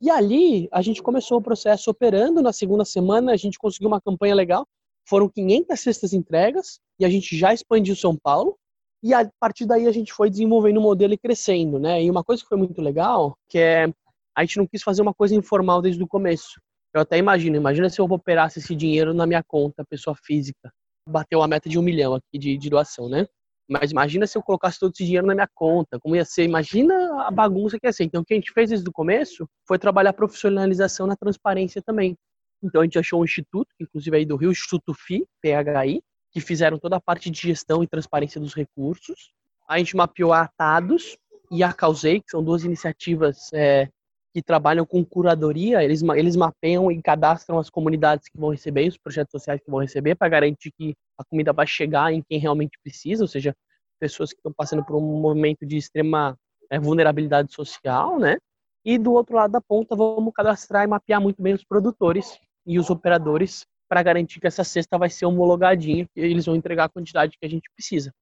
E 0.00 0.08
ali, 0.08 0.68
a 0.72 0.80
gente 0.80 1.02
começou 1.02 1.38
o 1.38 1.42
processo 1.42 1.90
operando. 1.90 2.40
Na 2.42 2.52
segunda 2.52 2.84
semana, 2.84 3.32
a 3.32 3.36
gente 3.36 3.58
conseguiu 3.58 3.88
uma 3.88 4.00
campanha 4.00 4.34
legal. 4.34 4.66
Foram 5.06 5.28
500 5.28 5.78
cestas 5.78 6.12
entregas 6.12 6.80
e 6.98 7.04
a 7.04 7.08
gente 7.10 7.36
já 7.36 7.52
expandiu 7.52 7.94
São 7.94 8.16
Paulo. 8.16 8.56
E 9.02 9.12
a 9.12 9.30
partir 9.38 9.66
daí 9.66 9.86
a 9.86 9.92
gente 9.92 10.12
foi 10.12 10.30
desenvolvendo 10.30 10.78
o 10.78 10.82
modelo 10.82 11.12
e 11.14 11.18
crescendo, 11.18 11.78
né? 11.78 12.02
E 12.02 12.10
uma 12.10 12.22
coisa 12.22 12.42
que 12.42 12.48
foi 12.48 12.58
muito 12.58 12.80
legal, 12.80 13.36
que 13.48 13.58
é 13.58 13.88
a 14.36 14.44
gente 14.44 14.58
não 14.58 14.66
quis 14.66 14.82
fazer 14.82 15.02
uma 15.02 15.12
coisa 15.12 15.34
informal 15.34 15.82
desde 15.82 16.02
o 16.02 16.08
começo. 16.08 16.60
Eu 16.94 17.00
até 17.00 17.18
imagino, 17.18 17.56
imagina 17.56 17.88
se 17.88 18.00
eu 18.00 18.04
operasse 18.06 18.58
esse 18.58 18.74
dinheiro 18.74 19.12
na 19.14 19.26
minha 19.26 19.42
conta, 19.42 19.84
pessoa 19.84 20.14
física, 20.14 20.72
bateu 21.08 21.42
a 21.42 21.48
meta 21.48 21.68
de 21.68 21.78
um 21.78 21.82
milhão 21.82 22.14
aqui 22.14 22.38
de, 22.38 22.56
de 22.56 22.70
doação, 22.70 23.08
né? 23.08 23.26
Mas 23.70 23.92
imagina 23.92 24.26
se 24.26 24.36
eu 24.36 24.42
colocasse 24.42 24.80
todo 24.80 24.92
esse 24.92 25.04
dinheiro 25.04 25.28
na 25.28 25.34
minha 25.34 25.48
conta, 25.54 26.00
como 26.00 26.16
ia 26.16 26.24
ser? 26.24 26.42
Imagina 26.42 27.22
a 27.24 27.30
bagunça 27.30 27.78
que 27.78 27.86
ia 27.86 27.92
ser. 27.92 28.02
Então, 28.02 28.20
o 28.20 28.24
que 28.24 28.34
a 28.34 28.36
gente 28.36 28.52
fez 28.52 28.70
desde 28.70 28.88
o 28.88 28.92
começo 28.92 29.48
foi 29.64 29.78
trabalhar 29.78 30.10
a 30.10 30.12
profissionalização 30.12 31.06
na 31.06 31.14
transparência 31.14 31.80
também. 31.80 32.16
Então, 32.60 32.80
a 32.80 32.84
gente 32.84 32.98
achou 32.98 33.20
um 33.20 33.24
instituto, 33.24 33.68
inclusive 33.78 34.16
aí 34.16 34.26
do 34.26 34.34
Rio, 34.34 34.50
Instituto 34.50 34.92
FI, 34.92 35.24
PHI, 35.40 36.02
que 36.32 36.40
fizeram 36.40 36.80
toda 36.80 36.96
a 36.96 37.00
parte 37.00 37.30
de 37.30 37.40
gestão 37.40 37.80
e 37.82 37.86
transparência 37.86 38.40
dos 38.40 38.54
recursos. 38.54 39.30
A 39.68 39.78
gente 39.78 39.96
mapeou 39.96 40.32
a 40.32 40.42
Atados 40.42 41.16
e 41.48 41.62
a 41.62 41.72
Causei, 41.72 42.20
que 42.20 42.30
são 42.30 42.42
duas 42.42 42.64
iniciativas 42.64 43.52
é, 43.52 43.88
que 44.32 44.42
trabalham 44.42 44.86
com 44.86 45.04
curadoria. 45.04 45.82
Eles, 45.82 46.02
eles 46.02 46.36
mapeiam 46.36 46.90
e 46.90 47.02
cadastram 47.02 47.58
as 47.58 47.68
comunidades 47.68 48.28
que 48.28 48.38
vão 48.38 48.50
receber, 48.50 48.88
os 48.88 48.98
projetos 48.98 49.32
sociais 49.32 49.60
que 49.60 49.70
vão 49.70 49.80
receber, 49.80 50.14
para 50.14 50.28
garantir 50.28 50.72
que 50.72 50.94
a 51.18 51.24
comida 51.24 51.52
vai 51.52 51.66
chegar 51.66 52.12
em 52.12 52.22
quem 52.22 52.38
realmente 52.38 52.78
precisa, 52.82 53.24
ou 53.24 53.28
seja, 53.28 53.54
pessoas 53.98 54.30
que 54.30 54.38
estão 54.38 54.52
passando 54.52 54.84
por 54.84 54.96
um 54.96 55.20
momento 55.20 55.66
de 55.66 55.76
extrema 55.76 56.36
é, 56.70 56.78
vulnerabilidade 56.78 57.52
social, 57.52 58.18
né? 58.18 58.38
E 58.84 58.96
do 58.96 59.12
outro 59.12 59.36
lado 59.36 59.50
da 59.50 59.60
ponta, 59.60 59.94
vamos 59.94 60.32
cadastrar 60.32 60.84
e 60.84 60.86
mapear 60.86 61.20
muito 61.20 61.42
bem 61.42 61.52
os 61.52 61.64
produtores 61.64 62.38
e 62.66 62.78
os 62.78 62.88
operadores 62.88 63.66
para 63.88 64.02
garantir 64.02 64.40
que 64.40 64.46
essa 64.46 64.64
cesta 64.64 64.96
vai 64.96 65.10
ser 65.10 65.26
homologadinha 65.26 66.08
e 66.16 66.20
eles 66.20 66.46
vão 66.46 66.54
entregar 66.54 66.84
a 66.84 66.88
quantidade 66.88 67.36
que 67.38 67.44
a 67.44 67.50
gente 67.50 67.68
precisa. 67.74 68.14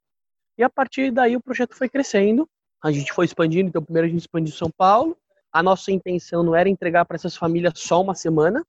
E 0.56 0.62
a 0.62 0.70
partir 0.70 1.12
daí 1.12 1.36
o 1.36 1.40
projeto 1.40 1.76
foi 1.76 1.88
crescendo, 1.88 2.48
a 2.82 2.90
gente 2.90 3.12
foi 3.12 3.26
expandindo, 3.26 3.68
então 3.68 3.84
primeiro 3.84 4.08
a 4.08 4.10
gente 4.10 4.20
expandiu 4.20 4.52
São 4.52 4.70
Paulo, 4.70 5.16
a 5.52 5.62
nossa 5.62 5.90
intenção 5.92 6.42
não 6.42 6.54
era 6.54 6.68
entregar 6.68 7.04
para 7.04 7.16
essas 7.16 7.36
famílias 7.36 7.74
só 7.76 8.02
uma 8.02 8.14
semana, 8.14 8.64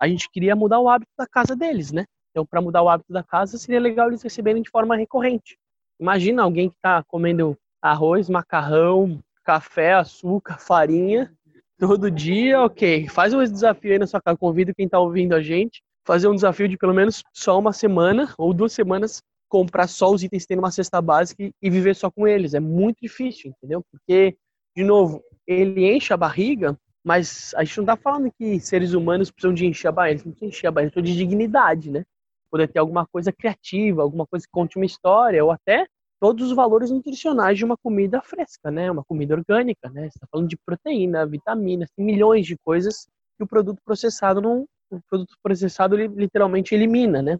a 0.00 0.08
gente 0.08 0.30
queria 0.30 0.56
mudar 0.56 0.80
o 0.80 0.88
hábito 0.88 1.12
da 1.16 1.26
casa 1.26 1.54
deles, 1.54 1.92
né? 1.92 2.04
Então, 2.30 2.46
para 2.46 2.60
mudar 2.60 2.82
o 2.82 2.88
hábito 2.88 3.12
da 3.12 3.22
casa, 3.22 3.58
seria 3.58 3.80
legal 3.80 4.08
eles 4.08 4.22
receberem 4.22 4.62
de 4.62 4.70
forma 4.70 4.96
recorrente. 4.96 5.56
Imagina 6.00 6.42
alguém 6.42 6.68
que 6.68 6.76
está 6.76 7.02
comendo 7.04 7.56
arroz, 7.80 8.28
macarrão, 8.28 9.22
café, 9.44 9.94
açúcar, 9.94 10.58
farinha, 10.58 11.32
todo 11.78 12.10
dia, 12.10 12.60
ok. 12.62 13.08
Faz 13.08 13.34
um 13.34 13.42
desafio 13.42 13.92
aí 13.92 13.98
na 13.98 14.06
sua 14.06 14.20
casa, 14.20 14.38
convido 14.38 14.74
quem 14.74 14.86
está 14.86 14.98
ouvindo 14.98 15.34
a 15.34 15.42
gente 15.42 15.82
fazer 16.04 16.28
um 16.28 16.34
desafio 16.34 16.68
de 16.68 16.76
pelo 16.76 16.94
menos 16.94 17.22
só 17.32 17.58
uma 17.58 17.72
semana 17.72 18.32
ou 18.36 18.52
duas 18.52 18.72
semanas 18.72 19.22
comprar 19.48 19.86
só 19.86 20.10
os 20.10 20.22
itens 20.22 20.42
que 20.42 20.48
tem 20.48 20.56
numa 20.56 20.70
cesta 20.70 21.00
básica 21.00 21.50
e 21.60 21.70
viver 21.70 21.94
só 21.94 22.10
com 22.10 22.26
eles. 22.26 22.54
É 22.54 22.60
muito 22.60 22.98
difícil, 23.02 23.50
entendeu? 23.50 23.84
Porque, 23.90 24.36
de 24.74 24.82
novo, 24.82 25.22
ele 25.46 25.92
enche 25.92 26.12
a 26.12 26.16
barriga, 26.16 26.78
mas 27.04 27.52
a 27.54 27.64
gente 27.64 27.76
não 27.78 27.84
está 27.84 27.96
falando 27.96 28.30
que 28.38 28.60
seres 28.60 28.92
humanos 28.92 29.30
precisam 29.30 29.54
de 29.54 29.66
encher 29.66 29.88
a 29.88 29.92
barriga, 29.92 30.12
eles 30.12 30.24
não 30.24 30.32
precisam 30.32 30.48
encher 30.48 30.66
a 30.68 30.70
barriga, 30.70 30.92
precisam 30.92 31.14
de 31.14 31.18
dignidade, 31.18 31.90
né? 31.90 32.04
Poder 32.50 32.68
ter 32.68 32.78
alguma 32.78 33.06
coisa 33.06 33.32
criativa, 33.32 34.02
alguma 34.02 34.26
coisa 34.26 34.46
que 34.46 34.52
conte 34.52 34.76
uma 34.76 34.86
história, 34.86 35.44
ou 35.44 35.50
até 35.50 35.86
todos 36.20 36.50
os 36.50 36.56
valores 36.56 36.90
nutricionais 36.90 37.58
de 37.58 37.64
uma 37.64 37.76
comida 37.76 38.22
fresca, 38.22 38.70
né? 38.70 38.90
Uma 38.90 39.02
comida 39.02 39.34
orgânica, 39.34 39.90
né? 39.90 40.02
Você 40.02 40.18
está 40.18 40.26
falando 40.30 40.48
de 40.48 40.56
proteína, 40.56 41.26
vitaminas, 41.26 41.88
milhões 41.98 42.46
de 42.46 42.56
coisas 42.64 43.08
que 43.36 43.42
o 43.42 43.46
produto 43.46 43.80
processado 43.84 44.40
não, 44.40 44.64
o 44.90 45.00
produto 45.08 45.34
processado 45.42 45.96
literalmente 45.96 46.74
elimina, 46.74 47.20
né? 47.20 47.38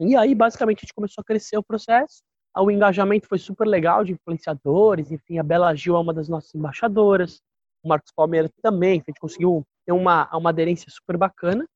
E 0.00 0.16
aí, 0.16 0.34
basicamente, 0.34 0.78
a 0.78 0.82
gente 0.82 0.94
começou 0.94 1.22
a 1.22 1.24
crescer 1.24 1.56
o 1.56 1.62
processo. 1.62 2.22
O 2.58 2.70
engajamento 2.70 3.28
foi 3.28 3.38
super 3.38 3.66
legal 3.66 4.02
de 4.02 4.12
influenciadores, 4.12 5.12
enfim, 5.12 5.38
a 5.38 5.42
Bela 5.42 5.74
Gil 5.74 5.94
é 5.94 5.98
uma 5.98 6.14
das 6.14 6.28
nossas 6.28 6.54
embaixadoras, 6.54 7.42
o 7.84 7.88
Marcos 7.88 8.12
Palmeira 8.14 8.50
também, 8.62 8.92
a 8.92 9.10
gente 9.10 9.20
conseguiu 9.20 9.62
ter 9.84 9.92
uma, 9.92 10.28
uma 10.36 10.50
aderência 10.50 10.90
super 10.90 11.16
bacana. 11.16 11.66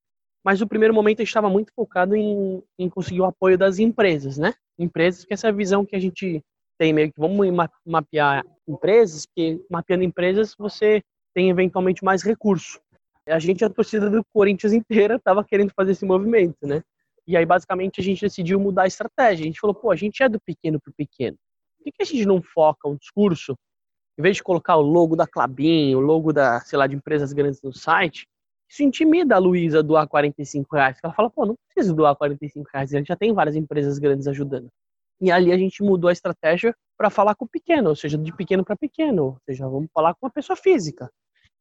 Mas 0.42 0.58
no 0.58 0.66
primeiro 0.66 0.94
momento 0.94 1.20
a 1.20 1.22
gente 1.22 1.28
estava 1.28 1.50
muito 1.50 1.70
focado 1.74 2.16
em, 2.16 2.62
em 2.78 2.88
conseguir 2.88 3.20
o 3.20 3.26
apoio 3.26 3.58
das 3.58 3.78
empresas, 3.78 4.38
né? 4.38 4.54
Empresas, 4.78 5.24
que 5.24 5.34
essa 5.34 5.48
é 5.48 5.50
a 5.50 5.54
visão 5.54 5.84
que 5.84 5.94
a 5.94 6.00
gente 6.00 6.42
tem 6.78 6.94
meio 6.94 7.12
que 7.12 7.20
vamos 7.20 7.46
mapear 7.84 8.42
empresas, 8.66 9.26
porque 9.26 9.62
mapeando 9.70 10.02
empresas 10.02 10.54
você 10.58 11.02
tem 11.34 11.50
eventualmente 11.50 12.02
mais 12.02 12.22
recurso. 12.22 12.80
A 13.28 13.38
gente, 13.38 13.62
a 13.62 13.68
torcida 13.68 14.08
do 14.08 14.24
Corinthians 14.32 14.72
inteira, 14.72 15.16
estava 15.16 15.44
querendo 15.44 15.72
fazer 15.76 15.92
esse 15.92 16.06
movimento, 16.06 16.66
né? 16.66 16.82
E 17.30 17.36
aí, 17.36 17.46
basicamente, 17.46 18.00
a 18.00 18.02
gente 18.02 18.22
decidiu 18.22 18.58
mudar 18.58 18.82
a 18.82 18.86
estratégia. 18.88 19.44
A 19.44 19.46
gente 19.46 19.60
falou, 19.60 19.72
pô, 19.72 19.92
a 19.92 19.94
gente 19.94 20.20
é 20.20 20.28
do 20.28 20.40
pequeno 20.40 20.80
para 20.80 20.90
o 20.90 20.94
pequeno. 20.94 21.36
Por 21.78 21.84
que, 21.84 21.92
que 21.92 22.02
a 22.02 22.04
gente 22.04 22.26
não 22.26 22.42
foca 22.42 22.88
o 22.88 22.98
discurso, 22.98 23.56
em 24.18 24.22
vez 24.22 24.38
de 24.38 24.42
colocar 24.42 24.74
o 24.74 24.80
logo 24.80 25.14
da 25.14 25.28
Clabin, 25.28 25.94
o 25.94 26.00
logo 26.00 26.32
da, 26.32 26.58
sei 26.58 26.76
lá, 26.76 26.88
de 26.88 26.96
empresas 26.96 27.32
grandes 27.32 27.62
no 27.62 27.72
site, 27.72 28.26
isso 28.68 28.82
intimida 28.82 29.36
a 29.36 29.38
Luísa 29.38 29.80
doar 29.80 30.08
45 30.08 30.74
reais. 30.74 30.98
Ela 31.00 31.12
fala, 31.12 31.30
pô, 31.30 31.46
não 31.46 31.54
preciso 31.72 31.94
doar 31.94 32.16
45 32.16 32.68
reais, 32.74 32.92
a 32.92 32.98
gente 32.98 33.06
já 33.06 33.16
tem 33.16 33.32
várias 33.32 33.54
empresas 33.54 34.00
grandes 34.00 34.26
ajudando. 34.26 34.68
E 35.20 35.30
ali 35.30 35.52
a 35.52 35.56
gente 35.56 35.84
mudou 35.84 36.08
a 36.08 36.12
estratégia 36.12 36.74
para 36.98 37.10
falar 37.10 37.36
com 37.36 37.44
o 37.44 37.48
pequeno, 37.48 37.90
ou 37.90 37.96
seja, 37.96 38.18
de 38.18 38.34
pequeno 38.34 38.64
para 38.64 38.76
pequeno, 38.76 39.24
ou 39.24 39.38
seja, 39.46 39.68
vamos 39.68 39.88
falar 39.94 40.14
com 40.14 40.26
uma 40.26 40.32
pessoa 40.32 40.56
física. 40.56 41.08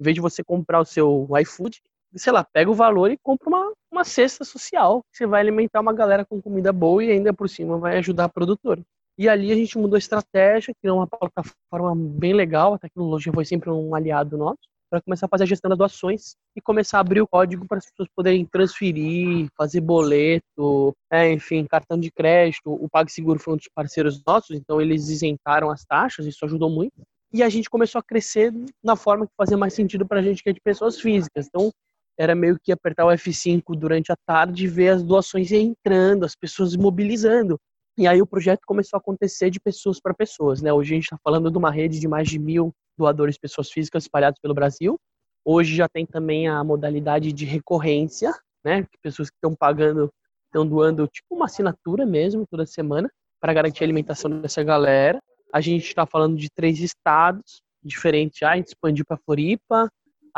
Em 0.01 0.03
vez 0.03 0.15
de 0.15 0.21
você 0.21 0.43
comprar 0.43 0.79
o 0.79 0.85
seu 0.85 1.27
iFood, 1.39 1.79
sei 2.15 2.33
lá, 2.33 2.43
pega 2.43 2.69
o 2.69 2.75
valor 2.75 3.11
e 3.11 3.17
compra 3.17 3.49
uma, 3.49 3.73
uma 3.91 4.03
cesta 4.03 4.43
social, 4.43 5.03
você 5.11 5.25
vai 5.25 5.41
alimentar 5.41 5.81
uma 5.81 5.93
galera 5.93 6.25
com 6.25 6.41
comida 6.41 6.73
boa 6.73 7.03
e 7.03 7.11
ainda 7.11 7.33
por 7.33 7.49
cima 7.49 7.77
vai 7.77 7.97
ajudar 7.97 8.25
a 8.25 8.29
produtora. 8.29 8.81
E 9.17 9.27
ali 9.27 9.51
a 9.51 9.55
gente 9.55 9.77
mudou 9.77 9.95
a 9.95 9.99
estratégia, 9.99 10.73
criou 10.81 10.97
uma 10.97 11.07
plataforma 11.07 11.93
bem 11.95 12.33
legal, 12.33 12.73
a 12.73 12.79
tecnologia 12.79 13.33
foi 13.33 13.45
sempre 13.45 13.69
um 13.69 13.93
aliado 13.93 14.37
nosso 14.37 14.69
para 14.89 15.01
começar 15.01 15.27
a 15.27 15.29
fazer 15.29 15.43
a 15.43 15.47
gestão 15.47 15.69
das 15.69 15.77
doações 15.77 16.35
e 16.55 16.61
começar 16.61 16.97
a 16.97 17.01
abrir 17.01 17.21
o 17.21 17.27
código 17.27 17.65
para 17.67 17.77
as 17.77 17.85
pessoas 17.85 18.09
poderem 18.15 18.43
transferir, 18.45 19.47
fazer 19.55 19.81
boleto, 19.81 20.95
é, 21.11 21.31
enfim, 21.31 21.65
cartão 21.65 21.99
de 21.99 22.09
crédito. 22.11 22.73
O 22.73 22.89
PagSeguro 22.89 23.39
foi 23.39 23.53
um 23.53 23.57
dos 23.57 23.69
parceiros 23.73 24.21
nossos, 24.25 24.55
então 24.55 24.81
eles 24.81 25.09
isentaram 25.09 25.69
as 25.69 25.85
taxas, 25.85 26.25
isso 26.25 26.43
ajudou 26.45 26.69
muito. 26.69 26.93
E 27.31 27.43
a 27.43 27.49
gente 27.49 27.69
começou 27.69 27.99
a 27.99 28.03
crescer 28.03 28.51
na 28.83 28.95
forma 28.95 29.27
que 29.27 29.33
fazia 29.37 29.55
mais 29.55 29.73
sentido 29.73 30.05
para 30.05 30.19
a 30.19 30.23
gente, 30.23 30.41
que 30.41 30.49
é 30.49 30.53
de 30.53 30.61
pessoas 30.61 30.99
físicas. 30.99 31.47
Então, 31.47 31.71
era 32.19 32.35
meio 32.35 32.59
que 32.61 32.69
apertar 32.69 33.05
o 33.05 33.09
F5 33.09 33.63
durante 33.77 34.11
a 34.11 34.15
tarde 34.27 34.65
e 34.65 34.67
ver 34.67 34.89
as 34.89 35.01
doações 35.01 35.53
entrando, 35.53 36.25
as 36.25 36.35
pessoas 36.35 36.75
mobilizando. 36.75 37.57
E 37.97 38.05
aí 38.05 38.21
o 38.21 38.27
projeto 38.27 38.59
começou 38.67 38.97
a 38.97 38.99
acontecer 38.99 39.49
de 39.49 39.59
pessoas 39.59 40.01
para 40.01 40.13
pessoas, 40.13 40.61
né? 40.61 40.71
Hoje 40.73 40.93
a 40.93 40.95
gente 40.95 41.05
está 41.05 41.17
falando 41.23 41.49
de 41.49 41.57
uma 41.57 41.71
rede 41.71 41.97
de 41.97 42.09
mais 42.09 42.27
de 42.27 42.38
mil 42.38 42.73
doadores 42.97 43.38
pessoas 43.38 43.71
físicas 43.71 44.03
espalhados 44.03 44.38
pelo 44.41 44.53
Brasil. 44.53 44.99
Hoje 45.45 45.73
já 45.73 45.88
tem 45.88 46.05
também 46.05 46.49
a 46.49 46.61
modalidade 46.61 47.31
de 47.31 47.45
recorrência, 47.45 48.33
né? 48.65 48.85
Pessoas 49.01 49.29
que 49.29 49.38
estão 49.38 49.55
pagando, 49.55 50.11
estão 50.47 50.67
doando 50.67 51.07
tipo 51.07 51.33
uma 51.33 51.45
assinatura 51.45 52.05
mesmo 52.05 52.45
toda 52.51 52.65
semana 52.65 53.09
para 53.39 53.53
garantir 53.53 53.83
a 53.83 53.85
alimentação 53.85 54.29
dessa 54.41 54.61
galera. 54.61 55.19
A 55.53 55.61
gente 55.61 55.85
está 55.85 56.05
falando 56.05 56.35
de 56.35 56.49
três 56.49 56.81
estados 56.81 57.61
diferentes 57.82 58.39
já, 58.39 58.51
a 58.51 58.55
gente 58.58 58.67
expandiu 58.67 59.05
para 59.05 59.17
Floripa, 59.25 59.89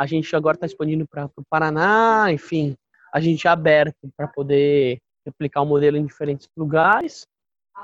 a 0.02 0.06
gente 0.06 0.34
agora 0.34 0.56
está 0.56 0.66
expandindo 0.66 1.06
para 1.06 1.26
o 1.26 1.44
Paraná, 1.48 2.26
enfim, 2.32 2.74
a 3.14 3.20
gente 3.20 3.46
é 3.46 3.50
aberto 3.50 4.10
para 4.16 4.26
poder 4.26 4.98
replicar 5.24 5.62
o 5.62 5.66
modelo 5.66 5.96
em 5.96 6.04
diferentes 6.04 6.48
lugares. 6.56 7.24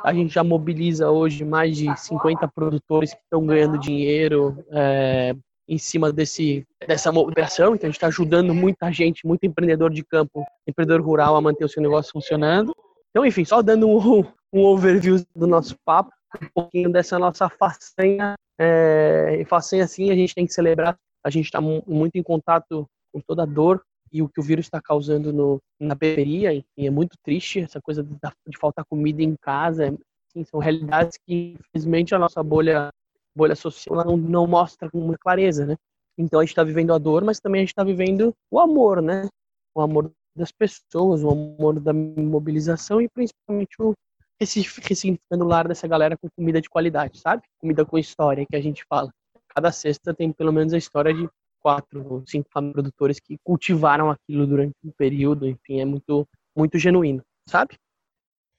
A 0.02 0.12
gente 0.12 0.34
já 0.34 0.42
mobiliza 0.42 1.10
hoje 1.10 1.44
mais 1.44 1.76
de 1.76 1.96
50 1.96 2.48
produtores 2.48 3.14
que 3.14 3.20
estão 3.20 3.46
ganhando 3.46 3.78
dinheiro 3.78 4.64
é, 4.72 5.32
em 5.68 5.78
cima 5.78 6.12
desse, 6.12 6.66
dessa 6.88 7.10
operação. 7.10 7.76
Então, 7.76 7.86
a 7.86 7.90
gente 7.90 7.98
está 7.98 8.08
ajudando 8.08 8.52
muita 8.52 8.90
gente, 8.90 9.24
muito 9.24 9.44
empreendedor 9.44 9.92
de 9.92 10.02
campo, 10.04 10.44
empreendedor 10.66 11.00
rural 11.00 11.36
a 11.36 11.40
manter 11.40 11.64
o 11.64 11.68
seu 11.68 11.80
negócio 11.80 12.10
funcionando. 12.10 12.74
Então, 13.10 13.24
enfim, 13.24 13.44
só 13.44 13.62
dando 13.62 13.88
um, 13.88 14.24
um 14.52 14.64
overview 14.64 15.24
do 15.36 15.46
nosso 15.46 15.76
papo, 15.84 16.10
um 16.42 16.48
pouquinho 16.52 16.90
dessa 16.90 17.16
nossa 17.16 17.48
façanha. 17.48 18.34
É, 18.58 19.44
façanha, 19.46 19.84
assim, 19.84 20.10
a 20.10 20.16
gente 20.16 20.34
tem 20.34 20.46
que 20.46 20.52
celebrar. 20.52 20.98
A 21.24 21.30
gente 21.30 21.46
está 21.46 21.60
muito 21.60 22.16
em 22.16 22.22
contato 22.22 22.88
com 23.12 23.20
toda 23.20 23.42
a 23.42 23.46
dor 23.46 23.82
e 24.12 24.22
o 24.22 24.28
que 24.28 24.40
o 24.40 24.42
vírus 24.42 24.66
está 24.66 24.80
causando 24.80 25.32
no, 25.32 25.60
na 25.78 25.94
periferia, 25.94 26.54
enfim, 26.54 26.86
é 26.86 26.90
muito 26.90 27.16
triste 27.22 27.60
essa 27.60 27.80
coisa 27.80 28.02
de, 28.02 28.14
de 28.46 28.58
faltar 28.58 28.84
comida 28.84 29.22
em 29.22 29.36
casa. 29.36 29.96
Assim, 30.28 30.44
são 30.44 30.60
realidades 30.60 31.18
que, 31.26 31.56
infelizmente, 31.58 32.14
a 32.14 32.18
nossa 32.18 32.42
bolha, 32.42 32.90
bolha 33.34 33.54
social 33.54 34.04
não, 34.04 34.16
não 34.16 34.46
mostra 34.46 34.90
com 34.90 34.98
muita 34.98 35.18
clareza, 35.18 35.66
né? 35.66 35.76
Então 36.16 36.40
a 36.40 36.42
gente 36.42 36.50
está 36.50 36.64
vivendo 36.64 36.92
a 36.92 36.98
dor, 36.98 37.22
mas 37.22 37.38
também 37.38 37.60
a 37.60 37.62
gente 37.62 37.70
está 37.70 37.84
vivendo 37.84 38.34
o 38.50 38.58
amor, 38.58 39.00
né? 39.00 39.28
O 39.74 39.80
amor 39.80 40.10
das 40.34 40.50
pessoas, 40.50 41.22
o 41.22 41.30
amor 41.30 41.78
da 41.80 41.92
mobilização 41.92 43.00
e 43.00 43.08
principalmente 43.08 43.76
o 43.80 43.94
ressignificando 44.40 45.44
o 45.44 45.48
lar 45.48 45.66
dessa 45.66 45.88
galera 45.88 46.16
com 46.16 46.28
comida 46.30 46.60
de 46.60 46.70
qualidade, 46.70 47.18
sabe? 47.18 47.42
Comida 47.60 47.84
com 47.84 47.98
história 47.98 48.46
que 48.48 48.56
a 48.56 48.60
gente 48.60 48.84
fala. 48.88 49.10
Cada 49.58 49.72
cesta 49.72 50.14
tem 50.14 50.30
pelo 50.30 50.52
menos 50.52 50.72
a 50.72 50.78
história 50.78 51.12
de 51.12 51.28
quatro 51.60 52.06
ou 52.08 52.22
cinco 52.24 52.48
produtores 52.72 53.18
que 53.18 53.36
cultivaram 53.42 54.08
aquilo 54.08 54.46
durante 54.46 54.76
um 54.84 54.92
período, 54.92 55.48
enfim, 55.48 55.80
é 55.80 55.84
muito, 55.84 56.24
muito 56.56 56.78
genuíno, 56.78 57.24
sabe? 57.44 57.74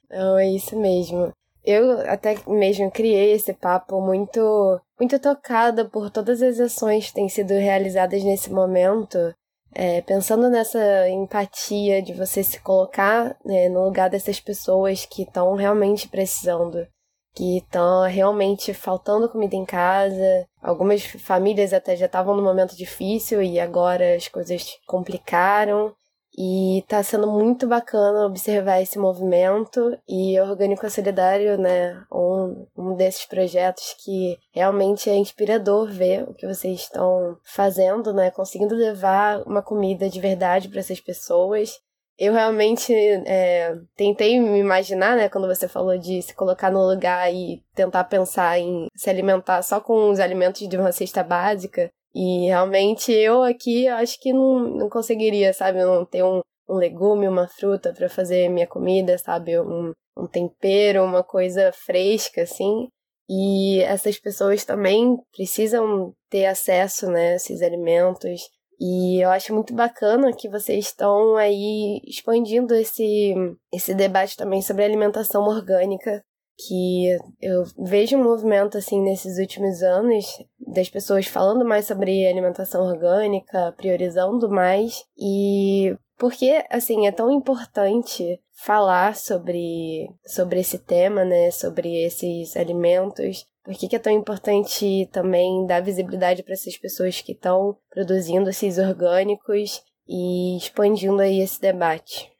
Não, 0.09 0.37
é 0.37 0.51
isso 0.51 0.77
mesmo. 0.77 1.31
Eu 1.63 2.01
até 2.01 2.35
mesmo 2.45 2.91
criei 2.91 3.31
esse 3.31 3.53
papo 3.53 4.01
muito, 4.01 4.81
muito 4.99 5.17
tocada 5.19 5.85
por 5.85 6.11
todas 6.11 6.41
as 6.41 6.59
ações 6.59 7.07
que 7.07 7.13
têm 7.13 7.29
sido 7.29 7.51
realizadas 7.53 8.21
nesse 8.21 8.51
momento, 8.51 9.33
é, 9.73 10.01
pensando 10.01 10.49
nessa 10.49 11.07
empatia 11.07 12.01
de 12.01 12.11
você 12.11 12.43
se 12.43 12.59
colocar 12.59 13.37
né, 13.45 13.69
no 13.69 13.85
lugar 13.85 14.09
dessas 14.09 14.41
pessoas 14.41 15.05
que 15.05 15.21
estão 15.21 15.55
realmente 15.55 16.09
precisando 16.09 16.85
que 17.35 17.57
estão 17.57 18.03
realmente 18.03 18.73
faltando 18.73 19.29
comida 19.29 19.55
em 19.55 19.65
casa. 19.65 20.47
Algumas 20.61 21.03
famílias 21.03 21.73
até 21.73 21.95
já 21.95 22.05
estavam 22.05 22.35
num 22.35 22.43
momento 22.43 22.75
difícil 22.75 23.41
e 23.41 23.59
agora 23.59 24.15
as 24.15 24.27
coisas 24.27 24.77
complicaram. 24.85 25.93
E 26.37 26.85
tá 26.87 27.03
sendo 27.03 27.29
muito 27.29 27.67
bacana 27.67 28.25
observar 28.25 28.81
esse 28.81 28.97
movimento 28.99 29.97
e 30.07 30.39
Orgânico 30.39 30.89
Solidário, 30.89 31.57
né, 31.57 32.01
um, 32.09 32.65
um 32.77 32.95
desses 32.95 33.25
projetos 33.25 33.95
que 34.01 34.37
realmente 34.53 35.09
é 35.09 35.17
inspirador 35.17 35.91
ver 35.91 36.23
o 36.23 36.33
que 36.33 36.47
vocês 36.47 36.81
estão 36.81 37.35
fazendo, 37.43 38.13
né, 38.13 38.31
conseguindo 38.31 38.75
levar 38.75 39.41
uma 39.41 39.61
comida 39.61 40.07
de 40.07 40.21
verdade 40.21 40.69
para 40.69 40.79
essas 40.79 41.01
pessoas 41.01 41.71
eu 42.19 42.33
realmente 42.33 42.93
é, 42.93 43.77
tentei 43.95 44.39
me 44.41 44.59
imaginar, 44.59 45.15
né, 45.15 45.29
quando 45.29 45.47
você 45.47 45.69
falou 45.69 45.97
de 45.97 46.21
se 46.21 46.35
colocar 46.35 46.69
no 46.69 46.85
lugar 46.85 47.33
e 47.33 47.63
tentar 47.73 48.03
pensar 48.03 48.59
em 48.59 48.87
se 48.93 49.09
alimentar 49.09 49.61
só 49.61 49.79
com 49.79 50.11
os 50.11 50.19
alimentos 50.19 50.67
de 50.67 50.77
uma 50.77 50.91
cesta 50.91 51.23
básica. 51.23 51.89
E 52.13 52.47
realmente 52.47 53.13
eu 53.13 53.41
aqui 53.43 53.87
acho 53.87 54.19
que 54.19 54.33
não, 54.33 54.59
não 54.59 54.89
conseguiria, 54.89 55.53
sabe, 55.53 55.81
não 55.81 56.03
ter 56.05 56.21
um, 56.23 56.41
um 56.67 56.75
legume, 56.75 57.25
uma 57.25 57.47
fruta 57.47 57.93
para 57.93 58.09
fazer 58.09 58.49
minha 58.49 58.67
comida, 58.67 59.17
sabe, 59.17 59.57
um, 59.57 59.93
um 60.17 60.27
tempero, 60.27 61.05
uma 61.05 61.23
coisa 61.23 61.71
fresca, 61.71 62.41
assim. 62.41 62.89
E 63.29 63.81
essas 63.83 64.19
pessoas 64.19 64.65
também 64.65 65.15
precisam 65.31 66.11
ter 66.29 66.47
acesso, 66.47 67.07
né, 67.09 67.33
a 67.33 67.35
esses 67.35 67.61
alimentos 67.61 68.41
e 68.79 69.21
eu 69.23 69.29
acho 69.29 69.53
muito 69.53 69.73
bacana 69.73 70.31
que 70.31 70.47
vocês 70.47 70.85
estão 70.85 71.35
aí 71.35 72.01
expandindo 72.05 72.73
esse, 72.73 73.33
esse 73.73 73.93
debate 73.93 74.37
também 74.37 74.61
sobre 74.61 74.85
alimentação 74.85 75.43
orgânica, 75.43 76.23
que 76.57 77.17
eu 77.41 77.63
vejo 77.77 78.17
um 78.17 78.23
movimento 78.23 78.77
assim 78.77 79.01
nesses 79.01 79.37
últimos 79.37 79.81
anos 79.81 80.25
das 80.59 80.89
pessoas 80.89 81.25
falando 81.25 81.65
mais 81.65 81.85
sobre 81.85 82.25
alimentação 82.25 82.83
orgânica, 82.85 83.73
priorizando 83.77 84.49
mais. 84.49 85.03
E 85.17 85.95
porque 86.17 86.63
assim 86.69 87.07
é 87.07 87.11
tão 87.11 87.31
importante 87.31 88.41
falar 88.65 89.15
sobre 89.15 90.09
sobre 90.25 90.59
esse 90.59 90.77
tema, 90.77 91.23
né, 91.23 91.49
sobre 91.51 92.03
esses 92.03 92.55
alimentos, 92.57 93.45
por 93.69 93.77
que, 93.77 93.87
que 93.87 93.95
é 93.95 93.99
tão 93.99 94.11
importante 94.11 95.07
também 95.11 95.63
dar 95.67 95.79
visibilidade 95.79 96.41
para 96.41 96.53
essas 96.53 96.75
pessoas 96.75 97.21
que 97.21 97.33
estão 97.33 97.77
produzindo 97.87 98.49
esses 98.49 98.79
orgânicos 98.79 99.83
e 100.07 100.57
expandindo 100.57 101.21
aí 101.21 101.39
esse 101.39 101.61
debate? 101.61 102.35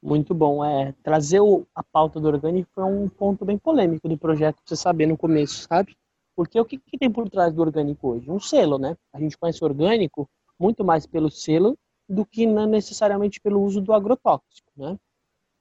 Muito 0.00 0.32
bom. 0.32 0.64
É, 0.64 0.94
trazer 1.02 1.40
o, 1.40 1.66
a 1.74 1.82
pauta 1.82 2.20
do 2.20 2.28
orgânico 2.28 2.70
foi 2.72 2.84
um 2.84 3.08
ponto 3.08 3.44
bem 3.44 3.58
polêmico 3.58 4.08
do 4.08 4.16
projeto, 4.16 4.62
você 4.64 4.76
saber 4.76 5.06
no 5.06 5.18
começo, 5.18 5.66
sabe? 5.68 5.96
Porque 6.36 6.60
o 6.60 6.64
que, 6.64 6.78
que 6.78 6.96
tem 6.96 7.10
por 7.10 7.28
trás 7.28 7.52
do 7.52 7.60
orgânico 7.60 8.10
hoje? 8.10 8.30
Um 8.30 8.38
selo, 8.38 8.78
né? 8.78 8.96
A 9.12 9.18
gente 9.18 9.36
conhece 9.36 9.60
o 9.60 9.66
orgânico 9.66 10.30
muito 10.56 10.84
mais 10.84 11.04
pelo 11.04 11.32
selo 11.32 11.76
do 12.08 12.24
que 12.24 12.46
necessariamente 12.46 13.40
pelo 13.40 13.60
uso 13.60 13.80
do 13.80 13.92
agrotóxico, 13.92 14.70
né? 14.76 14.96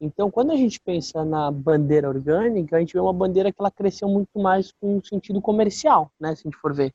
Então, 0.02 0.32
quando 0.32 0.52
a 0.52 0.56
gente 0.56 0.80
pensa 0.80 1.24
na 1.24 1.52
bandeira 1.52 2.10
orgânica, 2.10 2.76
a 2.76 2.80
gente 2.80 2.94
vê 2.94 3.00
uma 3.00 3.14
bandeira 3.14 3.52
que 3.52 3.62
ela 3.62 3.70
cresceu 3.70 4.10
muito 4.10 4.40
mais 4.40 4.72
com 4.72 4.98
um 4.98 5.04
sentido 5.04 5.40
comercial, 5.40 6.12
né? 6.20 6.36
Se 6.36 6.42
a 6.42 6.50
gente 6.50 6.58
for 6.58 6.74
ver, 6.74 6.92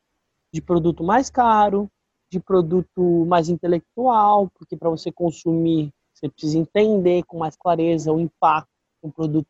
de 0.52 0.60
produto 0.60 1.04
mais 1.04 1.30
caro, 1.30 1.88
de 2.30 2.40
produto 2.40 3.24
mais 3.26 3.48
intelectual, 3.48 4.50
porque 4.58 4.76
para 4.76 4.90
você 4.90 5.12
consumir 5.12 5.92
você 6.16 6.30
precisa 6.30 6.58
entender 6.58 7.24
com 7.24 7.38
mais 7.38 7.54
clareza 7.56 8.10
o 8.10 8.18
impacto 8.18 8.70
que 9.00 9.06
um 9.06 9.10
produto 9.10 9.46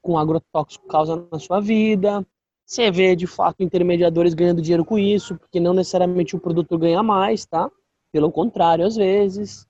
com 0.00 0.16
agrotóxico 0.16 0.86
causa 0.86 1.26
na 1.30 1.40
sua 1.40 1.60
vida. 1.60 2.24
Você 2.64 2.90
vê, 2.90 3.16
de 3.16 3.26
fato, 3.26 3.62
intermediadores 3.62 4.32
ganhando 4.32 4.62
dinheiro 4.62 4.84
com 4.84 4.96
isso, 4.96 5.36
porque 5.36 5.58
não 5.58 5.74
necessariamente 5.74 6.36
o 6.36 6.40
produto 6.40 6.78
ganha 6.78 7.02
mais, 7.02 7.44
tá? 7.44 7.68
Pelo 8.12 8.30
contrário, 8.30 8.86
às 8.86 8.94
vezes. 8.94 9.66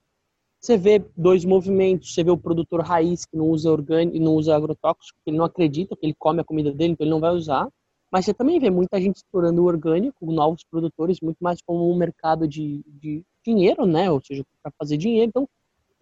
Você 0.59 0.77
vê 0.77 1.03
dois 1.15 1.45
movimentos, 1.45 2.13
você 2.13 2.23
vê 2.23 2.31
o 2.31 2.37
produtor 2.37 2.81
raiz 2.81 3.25
que 3.25 3.37
não 3.37 3.49
usa 3.49 3.71
orgânico, 3.71 4.19
não 4.19 4.35
usa 4.35 4.55
agrotóxico, 4.55 5.17
que 5.23 5.29
ele 5.29 5.37
não 5.37 5.45
acredita 5.45 5.95
que 5.95 6.05
ele 6.05 6.15
come 6.17 6.41
a 6.41 6.43
comida 6.43 6.73
dele, 6.73 6.93
então 6.93 7.05
ele 7.05 7.11
não 7.11 7.21
vai 7.21 7.31
usar. 7.31 7.67
Mas 8.11 8.25
você 8.25 8.33
também 8.33 8.59
vê 8.59 8.69
muita 8.69 8.99
gente 8.99 9.17
explorando 9.17 9.61
o 9.61 9.65
orgânico, 9.65 10.31
novos 10.31 10.63
produtores, 10.69 11.21
muito 11.21 11.37
mais 11.39 11.61
como 11.61 11.89
um 11.89 11.95
mercado 11.95 12.47
de, 12.47 12.83
de 12.87 13.23
dinheiro, 13.45 13.85
né? 13.85 14.11
Ou 14.11 14.19
seja, 14.21 14.43
para 14.61 14.71
fazer 14.77 14.97
dinheiro. 14.97 15.29
Então, 15.29 15.47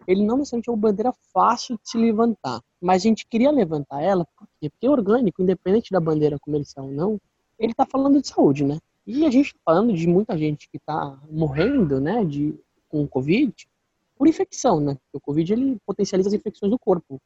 ele 0.06 0.24
não 0.24 0.38
necessariamente 0.38 0.70
é 0.70 0.72
uma 0.72 0.78
bandeira 0.78 1.12
fácil 1.32 1.76
de 1.76 1.90
se 1.90 1.98
levantar. 1.98 2.60
Mas 2.80 3.02
a 3.02 3.08
gente 3.08 3.26
queria 3.28 3.50
levantar 3.50 4.02
ela, 4.02 4.26
por 4.36 4.48
quê? 4.60 4.70
Porque 4.70 4.88
orgânico, 4.88 5.42
independente 5.42 5.92
da 5.92 6.00
bandeira 6.00 6.38
comercial 6.40 6.86
ou 6.86 6.92
não, 6.92 7.20
ele 7.58 7.72
está 7.72 7.84
falando 7.84 8.20
de 8.20 8.28
saúde, 8.28 8.64
né? 8.64 8.78
E 9.06 9.24
a 9.24 9.30
gente 9.30 9.46
está 9.46 9.60
falando 9.64 9.92
de 9.92 10.06
muita 10.06 10.36
gente 10.36 10.68
que 10.70 10.78
está 10.78 11.18
morrendo, 11.30 12.00
né, 12.00 12.24
de, 12.24 12.54
com 12.88 13.06
Covid, 13.06 13.54
por 14.18 14.26
infecção, 14.26 14.80
né? 14.80 14.98
O 15.12 15.20
Covid, 15.20 15.52
ele 15.52 15.78
potencializa 15.86 16.28
as 16.28 16.34
infecções 16.34 16.70
do 16.70 16.78
corpo. 16.78 17.20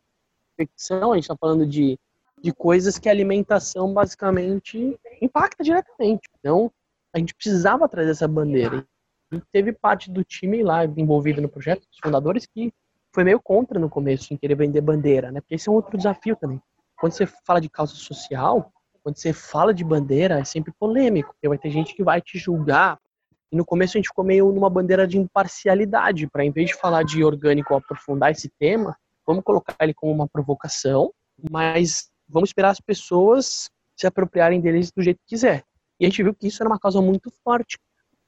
Infecção, 0.52 1.12
a 1.12 1.14
gente 1.14 1.24
está 1.24 1.37
falando 1.37 1.66
de, 1.66 1.98
de 2.40 2.52
coisas 2.52 2.98
que 2.98 3.09
a 3.09 3.12
alimentação, 3.12 3.92
basicamente, 3.92 4.98
impacta 5.20 5.64
diretamente. 5.64 6.28
Então, 6.38 6.70
a 7.14 7.18
gente 7.18 7.35
precisava 7.35 7.88
trazer 7.88 8.11
essa 8.11 8.28
bandeira. 8.28 8.87
E 9.33 9.40
teve 9.50 9.72
parte 9.72 10.11
do 10.11 10.22
time 10.22 10.62
lá 10.62 10.85
envolvido 10.85 11.40
no 11.40 11.48
projeto, 11.48 11.83
os 11.90 11.98
fundadores, 12.05 12.46
que 12.46 12.72
foi 13.14 13.24
meio 13.24 13.40
contra 13.40 13.78
no 13.78 13.88
começo, 13.88 14.33
em 14.33 14.37
querer 14.37 14.55
vender 14.55 14.81
bandeira, 14.83 15.33
né? 15.33 15.40
Porque 15.40 15.55
esse 15.55 15.68
é 15.68 15.72
um 15.72 15.74
outro 15.74 15.96
desafio 15.96 16.37
também. 16.37 16.61
Quando 16.98 17.12
você 17.12 17.26
fala 17.26 17.61
de 17.61 17.68
causa 17.68 17.94
social, 17.94 18.70
quando 19.02 19.16
você 19.16 19.33
fala 19.33 19.74
de 19.74 19.83
bandeira, 19.83 20.38
é 20.38 20.44
sempre 20.44 20.72
polêmico, 20.78 21.33
porque 21.33 21.48
vai 21.48 21.59
ter 21.59 21.70
gente 21.70 21.94
que 21.94 22.05
vai 22.05 22.20
te 22.20 22.38
julgar. 22.38 22.98
E 23.52 23.56
no 23.56 23.64
começo 23.64 23.96
a 23.96 23.98
gente 23.98 24.08
ficou 24.08 24.24
meio 24.24 24.50
numa 24.50 24.70
bandeira 24.70 25.06
de 25.06 25.18
imparcialidade, 25.18 26.26
para 26.26 26.44
em 26.44 26.50
vez 26.50 26.70
de 26.70 26.76
falar 26.76 27.04
de 27.04 27.22
orgânico 27.22 27.74
aprofundar 27.74 28.30
esse 28.30 28.48
tema, 28.58 28.96
vamos 29.26 29.44
colocar 29.44 29.76
ele 29.80 29.92
como 29.92 30.10
uma 30.10 30.26
provocação, 30.26 31.12
mas 31.50 32.10
vamos 32.26 32.48
esperar 32.48 32.70
as 32.70 32.80
pessoas 32.80 33.70
se 33.94 34.06
apropriarem 34.06 34.60
deles 34.60 34.90
do 34.90 35.02
jeito 35.02 35.18
que 35.18 35.36
quiser. 35.36 35.62
E 36.00 36.06
a 36.06 36.08
gente 36.08 36.22
viu 36.22 36.34
que 36.34 36.48
isso 36.48 36.62
era 36.62 36.70
uma 36.70 36.78
causa 36.78 37.00
muito 37.00 37.30
forte 37.44 37.78